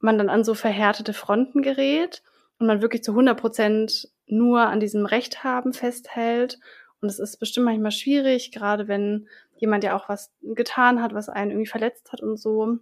[0.00, 2.24] man dann an so verhärtete Fronten gerät
[2.58, 6.58] und man wirklich zu 100 Prozent nur an diesem Recht haben festhält
[7.00, 11.28] und es ist bestimmt manchmal schwierig, gerade wenn jemand ja auch was getan hat, was
[11.28, 12.78] einen irgendwie verletzt hat und so.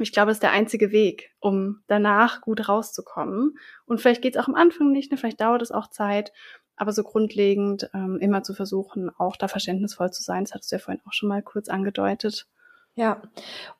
[0.00, 3.58] Ich glaube, es ist der einzige Weg, um danach gut rauszukommen.
[3.84, 5.18] Und vielleicht geht es auch am Anfang nicht, ne?
[5.18, 6.32] vielleicht dauert es auch Zeit,
[6.76, 10.44] aber so grundlegend ähm, immer zu versuchen, auch da verständnisvoll zu sein.
[10.44, 12.46] Das hattest du ja vorhin auch schon mal kurz angedeutet.
[12.94, 13.22] Ja,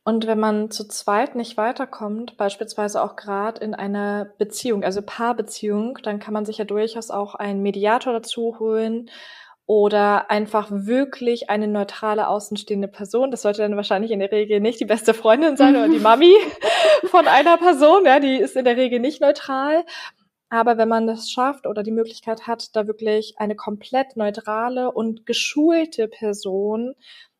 [0.04, 5.98] und wenn man zu zweit nicht weiterkommt, beispielsweise auch gerade in einer Beziehung, also Paarbeziehung,
[6.04, 9.10] dann kann man sich ja durchaus auch einen Mediator dazu holen
[9.68, 13.30] oder einfach wirklich eine neutrale außenstehende Person.
[13.30, 16.34] Das sollte dann wahrscheinlich in der Regel nicht die beste Freundin sein oder die Mami
[17.04, 18.06] von einer Person.
[18.06, 19.84] Ja, die ist in der Regel nicht neutral.
[20.48, 25.26] Aber wenn man das schafft oder die Möglichkeit hat, da wirklich eine komplett neutrale und
[25.26, 26.94] geschulte Person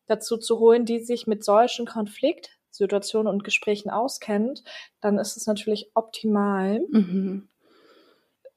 [0.05, 4.63] dazu zu holen, die sich mit solchen Konfliktsituationen und Gesprächen auskennt,
[5.01, 6.81] dann ist es natürlich optimal.
[6.91, 7.49] Mhm.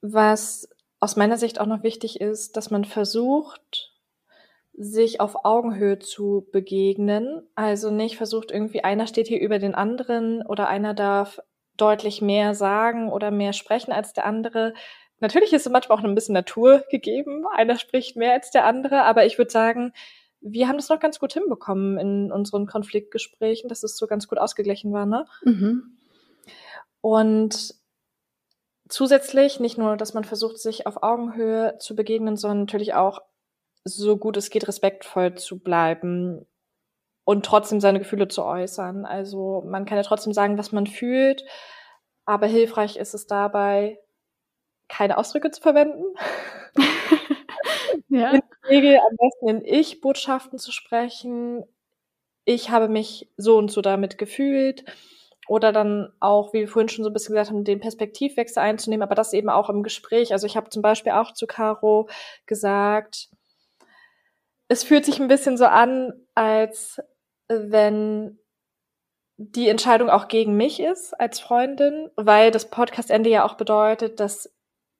[0.01, 0.69] Was
[1.03, 3.91] aus meiner Sicht auch noch wichtig ist, dass man versucht,
[4.71, 7.45] sich auf Augenhöhe zu begegnen.
[7.55, 11.41] Also nicht versucht irgendwie, einer steht hier über den anderen oder einer darf
[11.75, 14.73] deutlich mehr sagen oder mehr sprechen als der andere.
[15.19, 17.43] Natürlich ist es manchmal auch ein bisschen Natur gegeben.
[17.53, 19.91] Einer spricht mehr als der andere, aber ich würde sagen,
[20.39, 24.37] wir haben das noch ganz gut hinbekommen in unseren Konfliktgesprächen, dass es so ganz gut
[24.37, 25.25] ausgeglichen war, ne?
[25.43, 25.97] Mhm.
[27.01, 27.75] Und
[28.93, 33.21] zusätzlich nicht nur, dass man versucht, sich auf Augenhöhe zu begegnen, sondern natürlich auch
[33.83, 36.45] so gut es geht respektvoll zu bleiben
[37.25, 39.05] und trotzdem seine Gefühle zu äußern.
[39.05, 41.43] Also man kann ja trotzdem sagen, was man fühlt,
[42.25, 43.99] aber hilfreich ist es dabei,
[44.87, 46.03] keine Ausdrücke zu verwenden.
[48.09, 48.31] ja.
[48.31, 51.65] In der Regel am besten in Ich-Botschaften zu sprechen.
[52.45, 54.85] Ich habe mich so und so damit gefühlt.
[55.47, 59.03] Oder dann auch, wie wir vorhin schon so ein bisschen gesagt haben, den Perspektivwechsel einzunehmen,
[59.03, 60.31] aber das eben auch im Gespräch.
[60.31, 62.07] Also ich habe zum Beispiel auch zu Caro
[62.45, 63.29] gesagt,
[64.67, 67.01] es fühlt sich ein bisschen so an, als
[67.47, 68.39] wenn
[69.37, 74.53] die Entscheidung auch gegen mich ist als Freundin, weil das Podcastende ja auch bedeutet, dass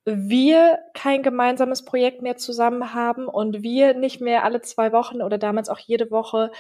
[0.06, 5.38] wir kein gemeinsames Projekt mehr zusammen haben und wir nicht mehr alle zwei Wochen oder
[5.38, 6.52] damals auch jede Woche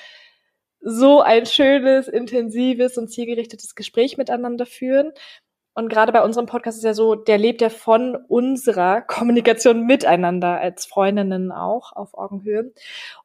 [0.83, 5.13] so ein schönes, intensives und zielgerichtetes Gespräch miteinander führen.
[5.75, 10.59] Und gerade bei unserem Podcast ist ja so, der lebt ja von unserer Kommunikation miteinander
[10.59, 12.73] als Freundinnen auch auf Augenhöhe.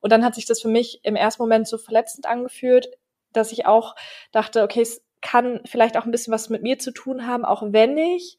[0.01, 2.89] Und dann hat sich das für mich im ersten Moment so verletzend angefühlt,
[3.33, 3.97] dass ich auch
[4.33, 7.63] dachte, okay, es kann vielleicht auch ein bisschen was mit mir zu tun haben, auch
[7.67, 8.39] wenn ich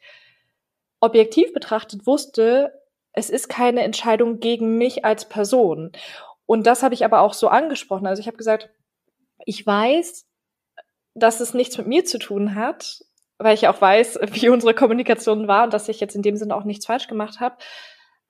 [1.02, 2.74] objektiv betrachtet wusste,
[3.14, 5.92] es ist keine Entscheidung gegen mich als Person.
[6.46, 8.08] Und das habe ich aber auch so angesprochen.
[8.08, 8.70] Also ich habe gesagt,
[9.46, 10.26] ich weiß,
[11.16, 13.04] dass es nichts mit mir zu tun hat,
[13.38, 16.56] weil ich auch weiß, wie unsere Kommunikation war und dass ich jetzt in dem Sinne
[16.56, 17.58] auch nichts falsch gemacht habe.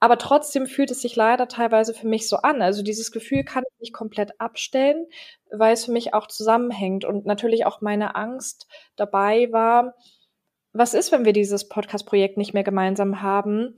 [0.02, 2.62] Aber trotzdem fühlt es sich leider teilweise für mich so an.
[2.62, 5.08] Also dieses Gefühl kann ich nicht komplett abstellen,
[5.52, 9.96] weil es für mich auch zusammenhängt und natürlich auch meine Angst dabei war,
[10.72, 13.76] was ist, wenn wir dieses Podcast-Projekt nicht mehr gemeinsam haben?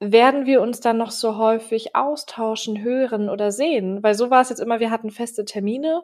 [0.00, 4.02] Werden wir uns dann noch so häufig austauschen, hören oder sehen?
[4.02, 6.02] Weil so war es jetzt immer, wir hatten feste Termine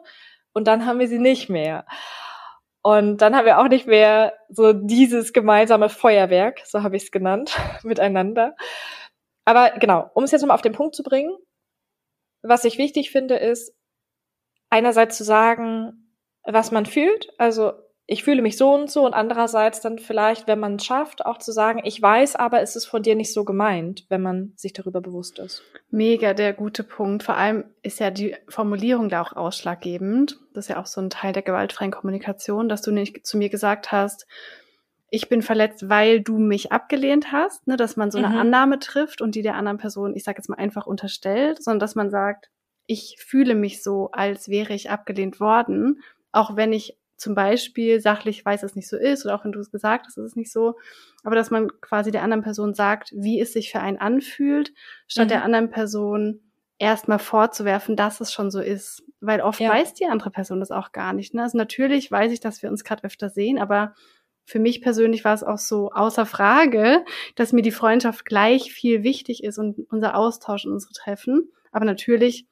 [0.57, 1.85] und dann haben wir sie nicht mehr.
[2.81, 7.11] Und dann haben wir auch nicht mehr so dieses gemeinsame Feuerwerk, so habe ich es
[7.11, 8.55] genannt, miteinander.
[9.45, 11.37] Aber genau, um es jetzt nochmal auf den Punkt zu bringen,
[12.41, 13.75] was ich wichtig finde, ist
[14.71, 17.29] einerseits zu sagen, was man fühlt.
[17.37, 17.73] Also
[18.09, 21.39] ich fühle mich so und so und andererseits dann vielleicht, wenn man es schafft, auch
[21.39, 24.71] zu sagen, ich weiß, aber es ist von dir nicht so gemeint, wenn man sich
[24.71, 25.61] darüber bewusst ist.
[25.91, 27.23] Mega der gute Punkt.
[27.23, 30.39] Vor allem ist ja die Formulierung da auch ausschlaggebend.
[30.53, 33.49] Das ist ja auch so ein Teil der gewaltfreien Kommunikation, dass du nicht zu mir
[33.49, 34.25] gesagt hast,
[35.09, 38.37] ich bin verletzt, weil du mich abgelehnt hast, ne, dass man so eine mhm.
[38.37, 41.95] Annahme trifft und die der anderen Person, ich sage jetzt mal einfach unterstellt, sondern dass
[41.95, 42.49] man sagt,
[42.87, 46.01] ich fühle mich so, als wäre ich abgelehnt worden,
[46.31, 49.51] auch wenn ich zum Beispiel sachlich weiß, dass es nicht so ist, oder auch wenn
[49.51, 50.75] du es gesagt hast, ist es nicht so,
[51.23, 54.71] aber dass man quasi der anderen Person sagt, wie es sich für einen anfühlt,
[55.07, 55.29] statt mhm.
[55.29, 56.41] der anderen Person
[56.79, 59.03] erstmal vorzuwerfen, dass es schon so ist.
[59.19, 59.71] Weil oft ja.
[59.71, 61.33] weiß die andere Person das auch gar nicht.
[61.33, 61.41] Ne?
[61.41, 63.95] Also natürlich weiß ich, dass wir uns gerade öfter sehen, aber
[64.45, 67.03] für mich persönlich war es auch so außer Frage,
[67.35, 71.51] dass mir die Freundschaft gleich viel wichtig ist und unser Austausch und unsere Treffen.
[71.71, 72.47] Aber natürlich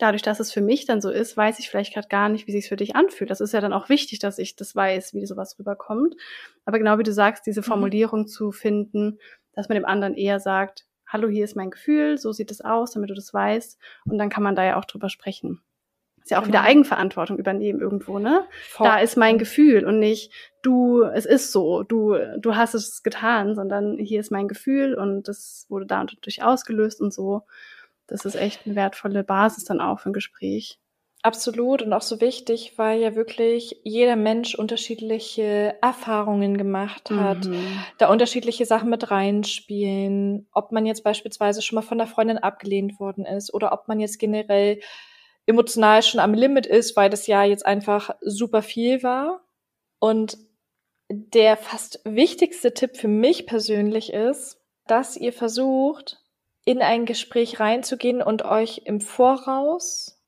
[0.00, 2.52] dadurch, dass es für mich dann so ist, weiß ich vielleicht gerade gar nicht, wie
[2.52, 3.30] sich für dich anfühlt.
[3.30, 6.16] Das ist ja dann auch wichtig, dass ich das weiß, wie sowas rüberkommt.
[6.64, 7.64] Aber genau wie du sagst, diese mhm.
[7.64, 8.26] Formulierung mhm.
[8.26, 9.18] zu finden,
[9.52, 12.92] dass man dem anderen eher sagt, hallo, hier ist mein Gefühl, so sieht es aus,
[12.92, 13.78] damit du das weißt.
[14.06, 15.60] Und dann kann man da ja auch drüber sprechen.
[16.22, 16.58] Ist ja auch genau.
[16.58, 18.44] wieder Eigenverantwortung übernehmen irgendwo, ne?
[18.68, 18.86] Voll.
[18.86, 20.32] Da ist mein Gefühl und nicht
[20.62, 25.28] du, es ist so, du, du hast es getan, sondern hier ist mein Gefühl und
[25.28, 27.46] das wurde da und dadurch ausgelöst und so
[28.10, 30.78] das ist echt eine wertvolle Basis dann auch für ein Gespräch.
[31.22, 37.78] Absolut und auch so wichtig, weil ja wirklich jeder Mensch unterschiedliche Erfahrungen gemacht hat, mhm.
[37.98, 42.98] da unterschiedliche Sachen mit reinspielen, ob man jetzt beispielsweise schon mal von der Freundin abgelehnt
[42.98, 44.80] worden ist oder ob man jetzt generell
[45.44, 49.44] emotional schon am Limit ist, weil das ja jetzt einfach super viel war.
[49.98, 50.38] Und
[51.10, 56.19] der fast wichtigste Tipp für mich persönlich ist, dass ihr versucht,
[56.64, 60.20] in ein Gespräch reinzugehen und euch im Voraus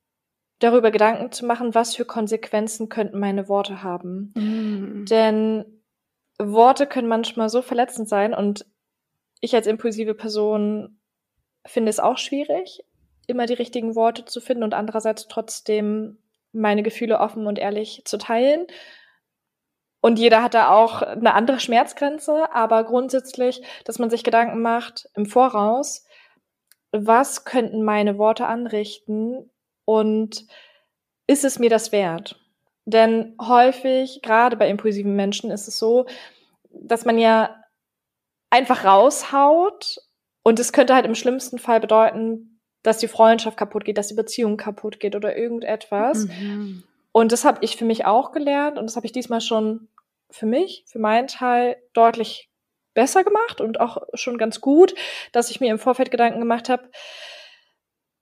[0.58, 4.32] darüber Gedanken zu machen, was für Konsequenzen könnten meine Worte haben.
[4.34, 5.04] Mm.
[5.06, 5.82] Denn
[6.38, 8.64] Worte können manchmal so verletzend sein und
[9.40, 11.00] ich als impulsive Person
[11.66, 12.84] finde es auch schwierig,
[13.26, 16.18] immer die richtigen Worte zu finden und andererseits trotzdem
[16.52, 18.66] meine Gefühle offen und ehrlich zu teilen.
[20.00, 25.08] Und jeder hat da auch eine andere Schmerzgrenze, aber grundsätzlich, dass man sich Gedanken macht
[25.14, 26.04] im Voraus,
[26.92, 29.50] was könnten meine Worte anrichten
[29.84, 30.46] und
[31.26, 32.38] ist es mir das wert?
[32.84, 36.06] Denn häufig, gerade bei impulsiven Menschen, ist es so,
[36.70, 37.56] dass man ja
[38.50, 39.98] einfach raushaut
[40.42, 44.14] und es könnte halt im schlimmsten Fall bedeuten, dass die Freundschaft kaputt geht, dass die
[44.14, 46.26] Beziehung kaputt geht oder irgendetwas.
[46.26, 46.82] Mhm.
[47.12, 49.88] Und das habe ich für mich auch gelernt und das habe ich diesmal schon
[50.30, 52.50] für mich, für meinen Teil deutlich
[52.94, 54.94] besser gemacht und auch schon ganz gut,
[55.32, 56.84] dass ich mir im Vorfeld Gedanken gemacht habe,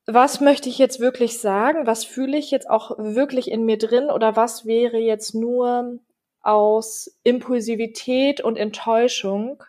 [0.07, 1.87] was möchte ich jetzt wirklich sagen?
[1.87, 4.11] Was fühle ich jetzt auch wirklich in mir drin?
[4.11, 5.99] Oder was wäre jetzt nur
[6.41, 9.63] aus Impulsivität und Enttäuschung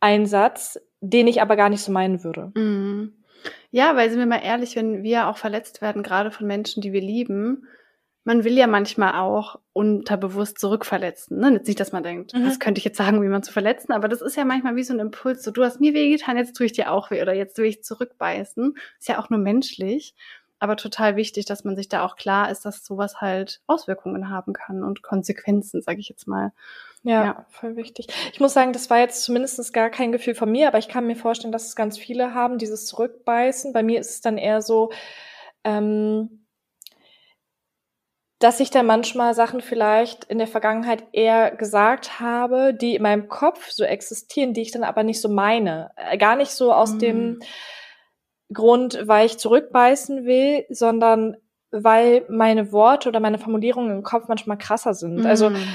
[0.00, 2.52] ein Satz, den ich aber gar nicht so meinen würde?
[2.54, 3.24] Mhm.
[3.70, 6.92] Ja, weil sind wir mal ehrlich, wenn wir auch verletzt werden, gerade von Menschen, die
[6.92, 7.66] wir lieben,
[8.24, 11.38] man will ja manchmal auch unterbewusst zurückverletzen.
[11.38, 11.50] Ne?
[11.52, 12.44] Nicht, dass man denkt, mhm.
[12.44, 14.82] das könnte ich jetzt sagen, wie man zu verletzen, aber das ist ja manchmal wie
[14.82, 17.34] so ein Impuls, so du hast mir wehgetan, jetzt tue ich dir auch weh oder
[17.34, 18.74] jetzt will ich zurückbeißen.
[18.98, 20.14] Ist ja auch nur menschlich,
[20.58, 24.54] aber total wichtig, dass man sich da auch klar ist, dass sowas halt Auswirkungen haben
[24.54, 26.52] kann und Konsequenzen, sage ich jetzt mal.
[27.02, 28.06] Ja, ja, voll wichtig.
[28.32, 31.06] Ich muss sagen, das war jetzt zumindest gar kein Gefühl von mir, aber ich kann
[31.06, 33.74] mir vorstellen, dass es ganz viele haben, dieses Zurückbeißen.
[33.74, 34.90] Bei mir ist es dann eher so,
[35.64, 36.43] ähm,
[38.38, 43.28] dass ich da manchmal Sachen vielleicht in der Vergangenheit eher gesagt habe, die in meinem
[43.28, 45.90] Kopf so existieren, die ich dann aber nicht so meine.
[45.96, 46.98] Äh, gar nicht so aus mhm.
[46.98, 47.40] dem
[48.52, 51.36] Grund, weil ich zurückbeißen will, sondern
[51.70, 55.24] weil meine Worte oder meine Formulierungen im Kopf manchmal krasser sind.
[55.26, 55.56] Also, mhm.
[55.56, 55.66] Also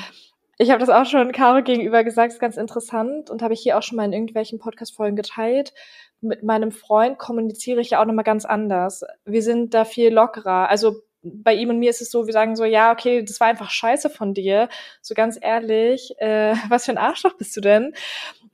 [0.62, 3.78] ich habe das auch schon Caro gegenüber gesagt, ist ganz interessant und habe ich hier
[3.78, 5.74] auch schon mal in irgendwelchen Podcast-Folgen geteilt.
[6.20, 9.06] Mit meinem Freund kommuniziere ich ja auch nochmal ganz anders.
[9.24, 10.68] Wir sind da viel lockerer.
[10.68, 13.48] Also bei ihm und mir ist es so, wir sagen so, ja, okay, das war
[13.48, 14.70] einfach scheiße von dir.
[15.02, 17.94] So ganz ehrlich, äh, was für ein Arschloch bist du denn?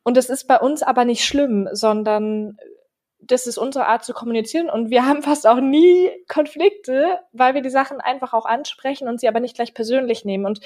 [0.04, 2.58] Und das ist bei uns aber nicht schlimm, sondern
[3.20, 7.62] das ist unsere Art zu kommunizieren und wir haben fast auch nie Konflikte, weil wir
[7.62, 10.46] die Sachen einfach auch ansprechen und sie aber nicht gleich persönlich nehmen.
[10.46, 10.60] Und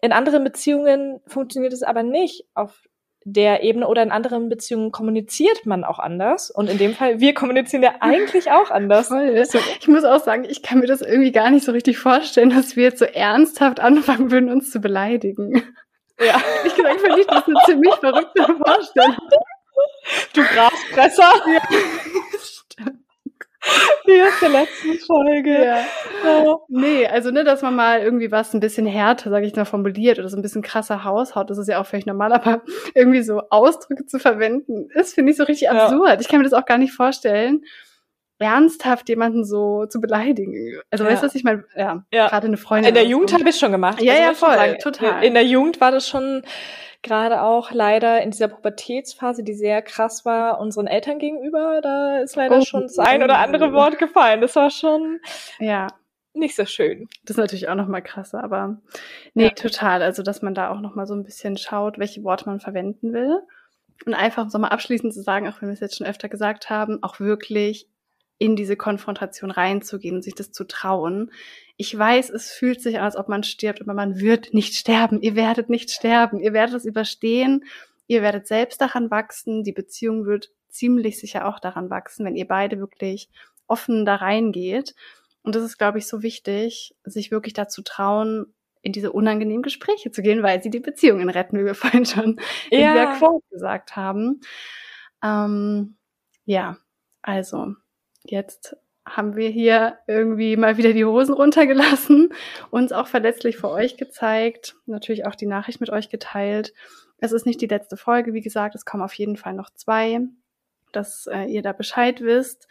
[0.00, 2.88] in anderen Beziehungen funktioniert es aber nicht auf
[3.24, 6.50] der Ebene oder in anderen Beziehungen kommuniziert man auch anders.
[6.50, 9.08] Und in dem Fall, wir kommunizieren ja eigentlich auch anders.
[9.08, 9.44] Voll.
[9.80, 12.76] Ich muss auch sagen, ich kann mir das irgendwie gar nicht so richtig vorstellen, dass
[12.76, 15.62] wir jetzt so ernsthaft anfangen würden, uns zu beleidigen.
[16.20, 16.40] Ja.
[16.64, 19.16] Ich gesagt, finde ich das eine ziemlich verrückte Vorstellung.
[20.34, 21.32] Du Grasfresser.
[21.52, 21.60] Ja.
[24.06, 25.64] Wie aus der letzten Folge.
[25.64, 25.78] Ja.
[26.24, 26.56] ja.
[26.68, 30.18] Nee, also ne, dass man mal irgendwie was ein bisschen härter, sage ich mal, formuliert
[30.18, 32.62] oder so ein bisschen krasser haushaut, das ist ja auch völlig normal, aber
[32.94, 35.72] irgendwie so Ausdrücke zu verwenden, ist, finde ich, so richtig ja.
[35.72, 36.20] absurd.
[36.20, 37.64] Ich kann mir das auch gar nicht vorstellen,
[38.38, 40.80] ernsthaft jemanden so zu beleidigen.
[40.90, 41.10] Also ja.
[41.10, 41.64] weißt du, was ich meine?
[41.76, 42.28] Ja, ja.
[42.28, 42.88] gerade eine Freundin.
[42.88, 44.02] In der Jugend habe ich schon gemacht.
[44.02, 45.24] Ja, also, ja, voll, total.
[45.24, 46.42] In der Jugend war das schon
[47.02, 52.36] gerade auch leider in dieser Pubertätsphase, die sehr krass war, unseren Eltern gegenüber, da ist
[52.36, 54.40] leider oh, schon das ein oder andere Wort gefallen.
[54.40, 55.20] Das war schon
[55.58, 55.88] ja
[56.34, 57.08] nicht so schön.
[57.24, 58.80] Das ist natürlich auch noch mal krasser, aber
[59.34, 59.50] nee, ja.
[59.50, 60.02] total.
[60.02, 63.12] Also, dass man da auch noch mal so ein bisschen schaut, welche Worte man verwenden
[63.12, 63.40] will.
[64.06, 66.70] Und einfach so mal abschließend zu sagen, auch wenn wir es jetzt schon öfter gesagt
[66.70, 67.88] haben, auch wirklich
[68.38, 71.30] in diese Konfrontation reinzugehen und sich das zu trauen.
[71.82, 75.20] Ich weiß, es fühlt sich an, als ob man stirbt, aber man wird nicht sterben.
[75.20, 76.38] Ihr werdet nicht sterben.
[76.38, 77.64] Ihr werdet es überstehen.
[78.06, 79.64] Ihr werdet selbst daran wachsen.
[79.64, 83.28] Die Beziehung wird ziemlich sicher auch daran wachsen, wenn ihr beide wirklich
[83.66, 84.94] offen da reingeht.
[85.42, 90.12] Und das ist, glaube ich, so wichtig, sich wirklich dazu trauen, in diese unangenehmen Gespräche
[90.12, 92.38] zu gehen, weil sie die Beziehungen retten, wie wir vorhin schon
[92.70, 92.90] ja.
[92.90, 94.40] in der Quote gesagt haben.
[95.20, 95.96] Ähm,
[96.44, 96.76] ja,
[97.22, 97.74] also
[98.22, 102.32] jetzt haben wir hier irgendwie mal wieder die Hosen runtergelassen,
[102.70, 106.72] uns auch verletzlich vor euch gezeigt, natürlich auch die Nachricht mit euch geteilt.
[107.18, 110.20] Es ist nicht die letzte Folge, wie gesagt, es kommen auf jeden Fall noch zwei,
[110.92, 112.68] dass äh, ihr da Bescheid wisst.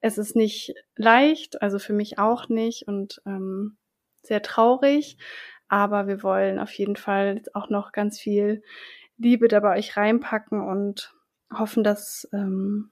[0.00, 3.76] Es ist nicht leicht, also für mich auch nicht und ähm,
[4.22, 5.18] sehr traurig,
[5.68, 8.62] aber wir wollen auf jeden Fall auch noch ganz viel
[9.16, 11.14] Liebe dabei euch reinpacken und
[11.52, 12.90] hoffen, dass ähm,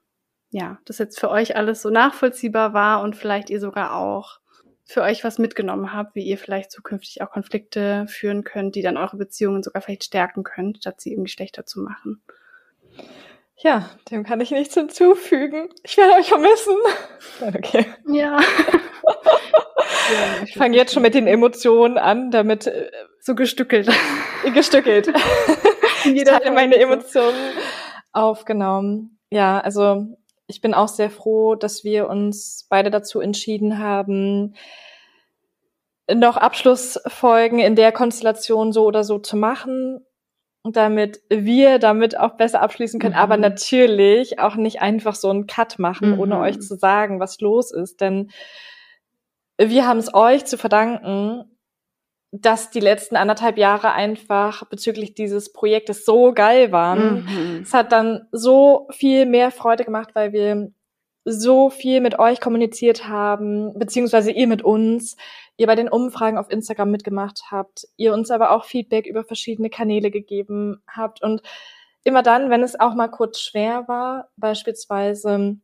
[0.53, 4.39] ja, das jetzt für euch alles so nachvollziehbar war und vielleicht ihr sogar auch
[4.85, 8.99] für euch was mitgenommen habt, wie ihr vielleicht zukünftig auch Konflikte führen könnt, die dann
[8.99, 12.23] eure Beziehungen sogar vielleicht stärken könnt, statt sie irgendwie schlechter zu machen.
[13.57, 15.71] Ja, dem kann ich nichts hinzufügen.
[15.85, 16.77] Ich werde euch vermissen.
[17.41, 17.87] Okay.
[18.07, 18.39] Ja.
[20.45, 23.89] ich fange jetzt schon mit den Emotionen an, damit äh, so gestückelt.
[24.55, 25.13] gestückelt.
[26.05, 27.53] Jeder hat meine Emotionen
[28.13, 29.19] aufgenommen.
[29.31, 34.55] Ja, also ich bin auch sehr froh, dass wir uns beide dazu entschieden haben,
[36.13, 40.05] noch Abschlussfolgen in der Konstellation so oder so zu machen.
[40.65, 43.21] damit wir damit auch besser abschließen können, mhm.
[43.21, 46.21] aber natürlich auch nicht einfach so einen Cut machen, mhm.
[46.21, 48.01] ohne euch zu sagen, was los ist.
[48.01, 48.31] Denn
[49.59, 51.52] wir haben es euch zu verdanken,
[52.33, 57.25] dass die letzten anderthalb Jahre einfach bezüglich dieses Projektes so geil waren.
[57.25, 57.61] Mhm.
[57.63, 60.73] Es hat dann so viel mehr Freude gemacht, weil wir
[61.25, 65.17] so viel mit euch kommuniziert haben, beziehungsweise ihr mit uns,
[65.59, 69.71] ihr bei den Umfragen auf Instagram mitgemacht habt, ihr uns aber auch Feedback über verschiedene
[69.71, 71.43] Kanäle gegeben habt und
[72.03, 75.59] immer dann, wenn es auch mal kurz schwer war, beispielsweise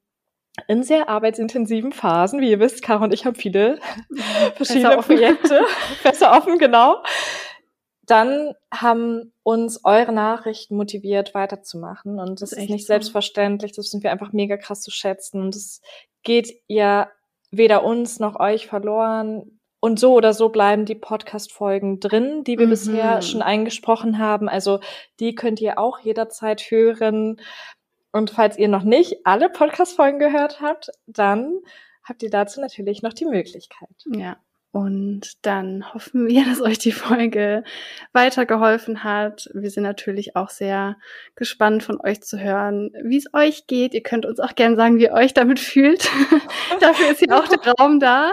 [0.67, 3.79] in sehr arbeitsintensiven Phasen, wie ihr wisst, Caro und ich haben viele
[4.57, 5.61] verschiedene Projekte,
[6.03, 7.03] besser offen, genau.
[8.07, 12.19] Dann haben uns eure Nachrichten motiviert, weiterzumachen.
[12.19, 12.93] Und das, das ist, ist nicht so.
[12.93, 13.73] selbstverständlich.
[13.73, 15.43] Das sind wir einfach mega krass zu schätzen.
[15.43, 15.83] Und es
[16.23, 17.11] geht ja
[17.51, 19.61] weder uns noch euch verloren.
[19.81, 22.71] Und so oder so bleiben die Podcast-Folgen drin, die wir mhm.
[22.71, 24.49] bisher schon eingesprochen haben.
[24.49, 24.81] Also
[25.21, 27.41] die könnt ihr auch jederzeit hören.
[28.13, 31.61] Und falls ihr noch nicht alle Podcast-Folgen gehört habt, dann
[32.05, 34.05] habt ihr dazu natürlich noch die Möglichkeit.
[34.07, 34.39] Ja.
[34.71, 37.65] Und dann hoffen wir, dass euch die Folge
[38.13, 39.49] weitergeholfen hat.
[39.55, 40.97] Wir sind natürlich auch sehr
[41.37, 43.95] gespannt von euch zu hören, wie es euch geht.
[43.95, 46.11] Ihr könnt uns auch gerne sagen, wie ihr euch damit fühlt.
[46.81, 48.33] Dafür ist hier auch der Raum da.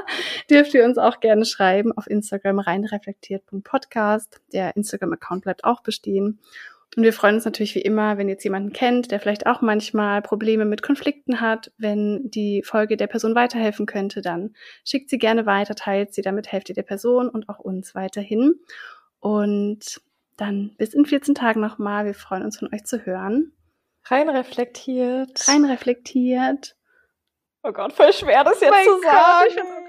[0.49, 4.41] Dürft ihr uns auch gerne schreiben auf Instagram reinreflektiert.podcast.
[4.51, 6.39] Der Instagram-Account bleibt auch bestehen.
[6.95, 9.61] Und wir freuen uns natürlich wie immer, wenn ihr jetzt jemanden kennt, der vielleicht auch
[9.61, 11.71] manchmal Probleme mit Konflikten hat.
[11.77, 14.55] Wenn die Folge der Person weiterhelfen könnte, dann
[14.85, 18.55] schickt sie gerne weiter, teilt sie, damit helft ihr der Person und auch uns weiterhin.
[19.19, 20.01] Und
[20.37, 22.05] dann bis in 14 Tagen nochmal.
[22.05, 23.51] Wir freuen uns von euch zu hören.
[24.05, 25.47] Rein reflektiert.
[25.47, 26.75] Rein reflektiert.
[27.63, 29.84] Oh Gott, voll schwer, das jetzt mein zu sagen.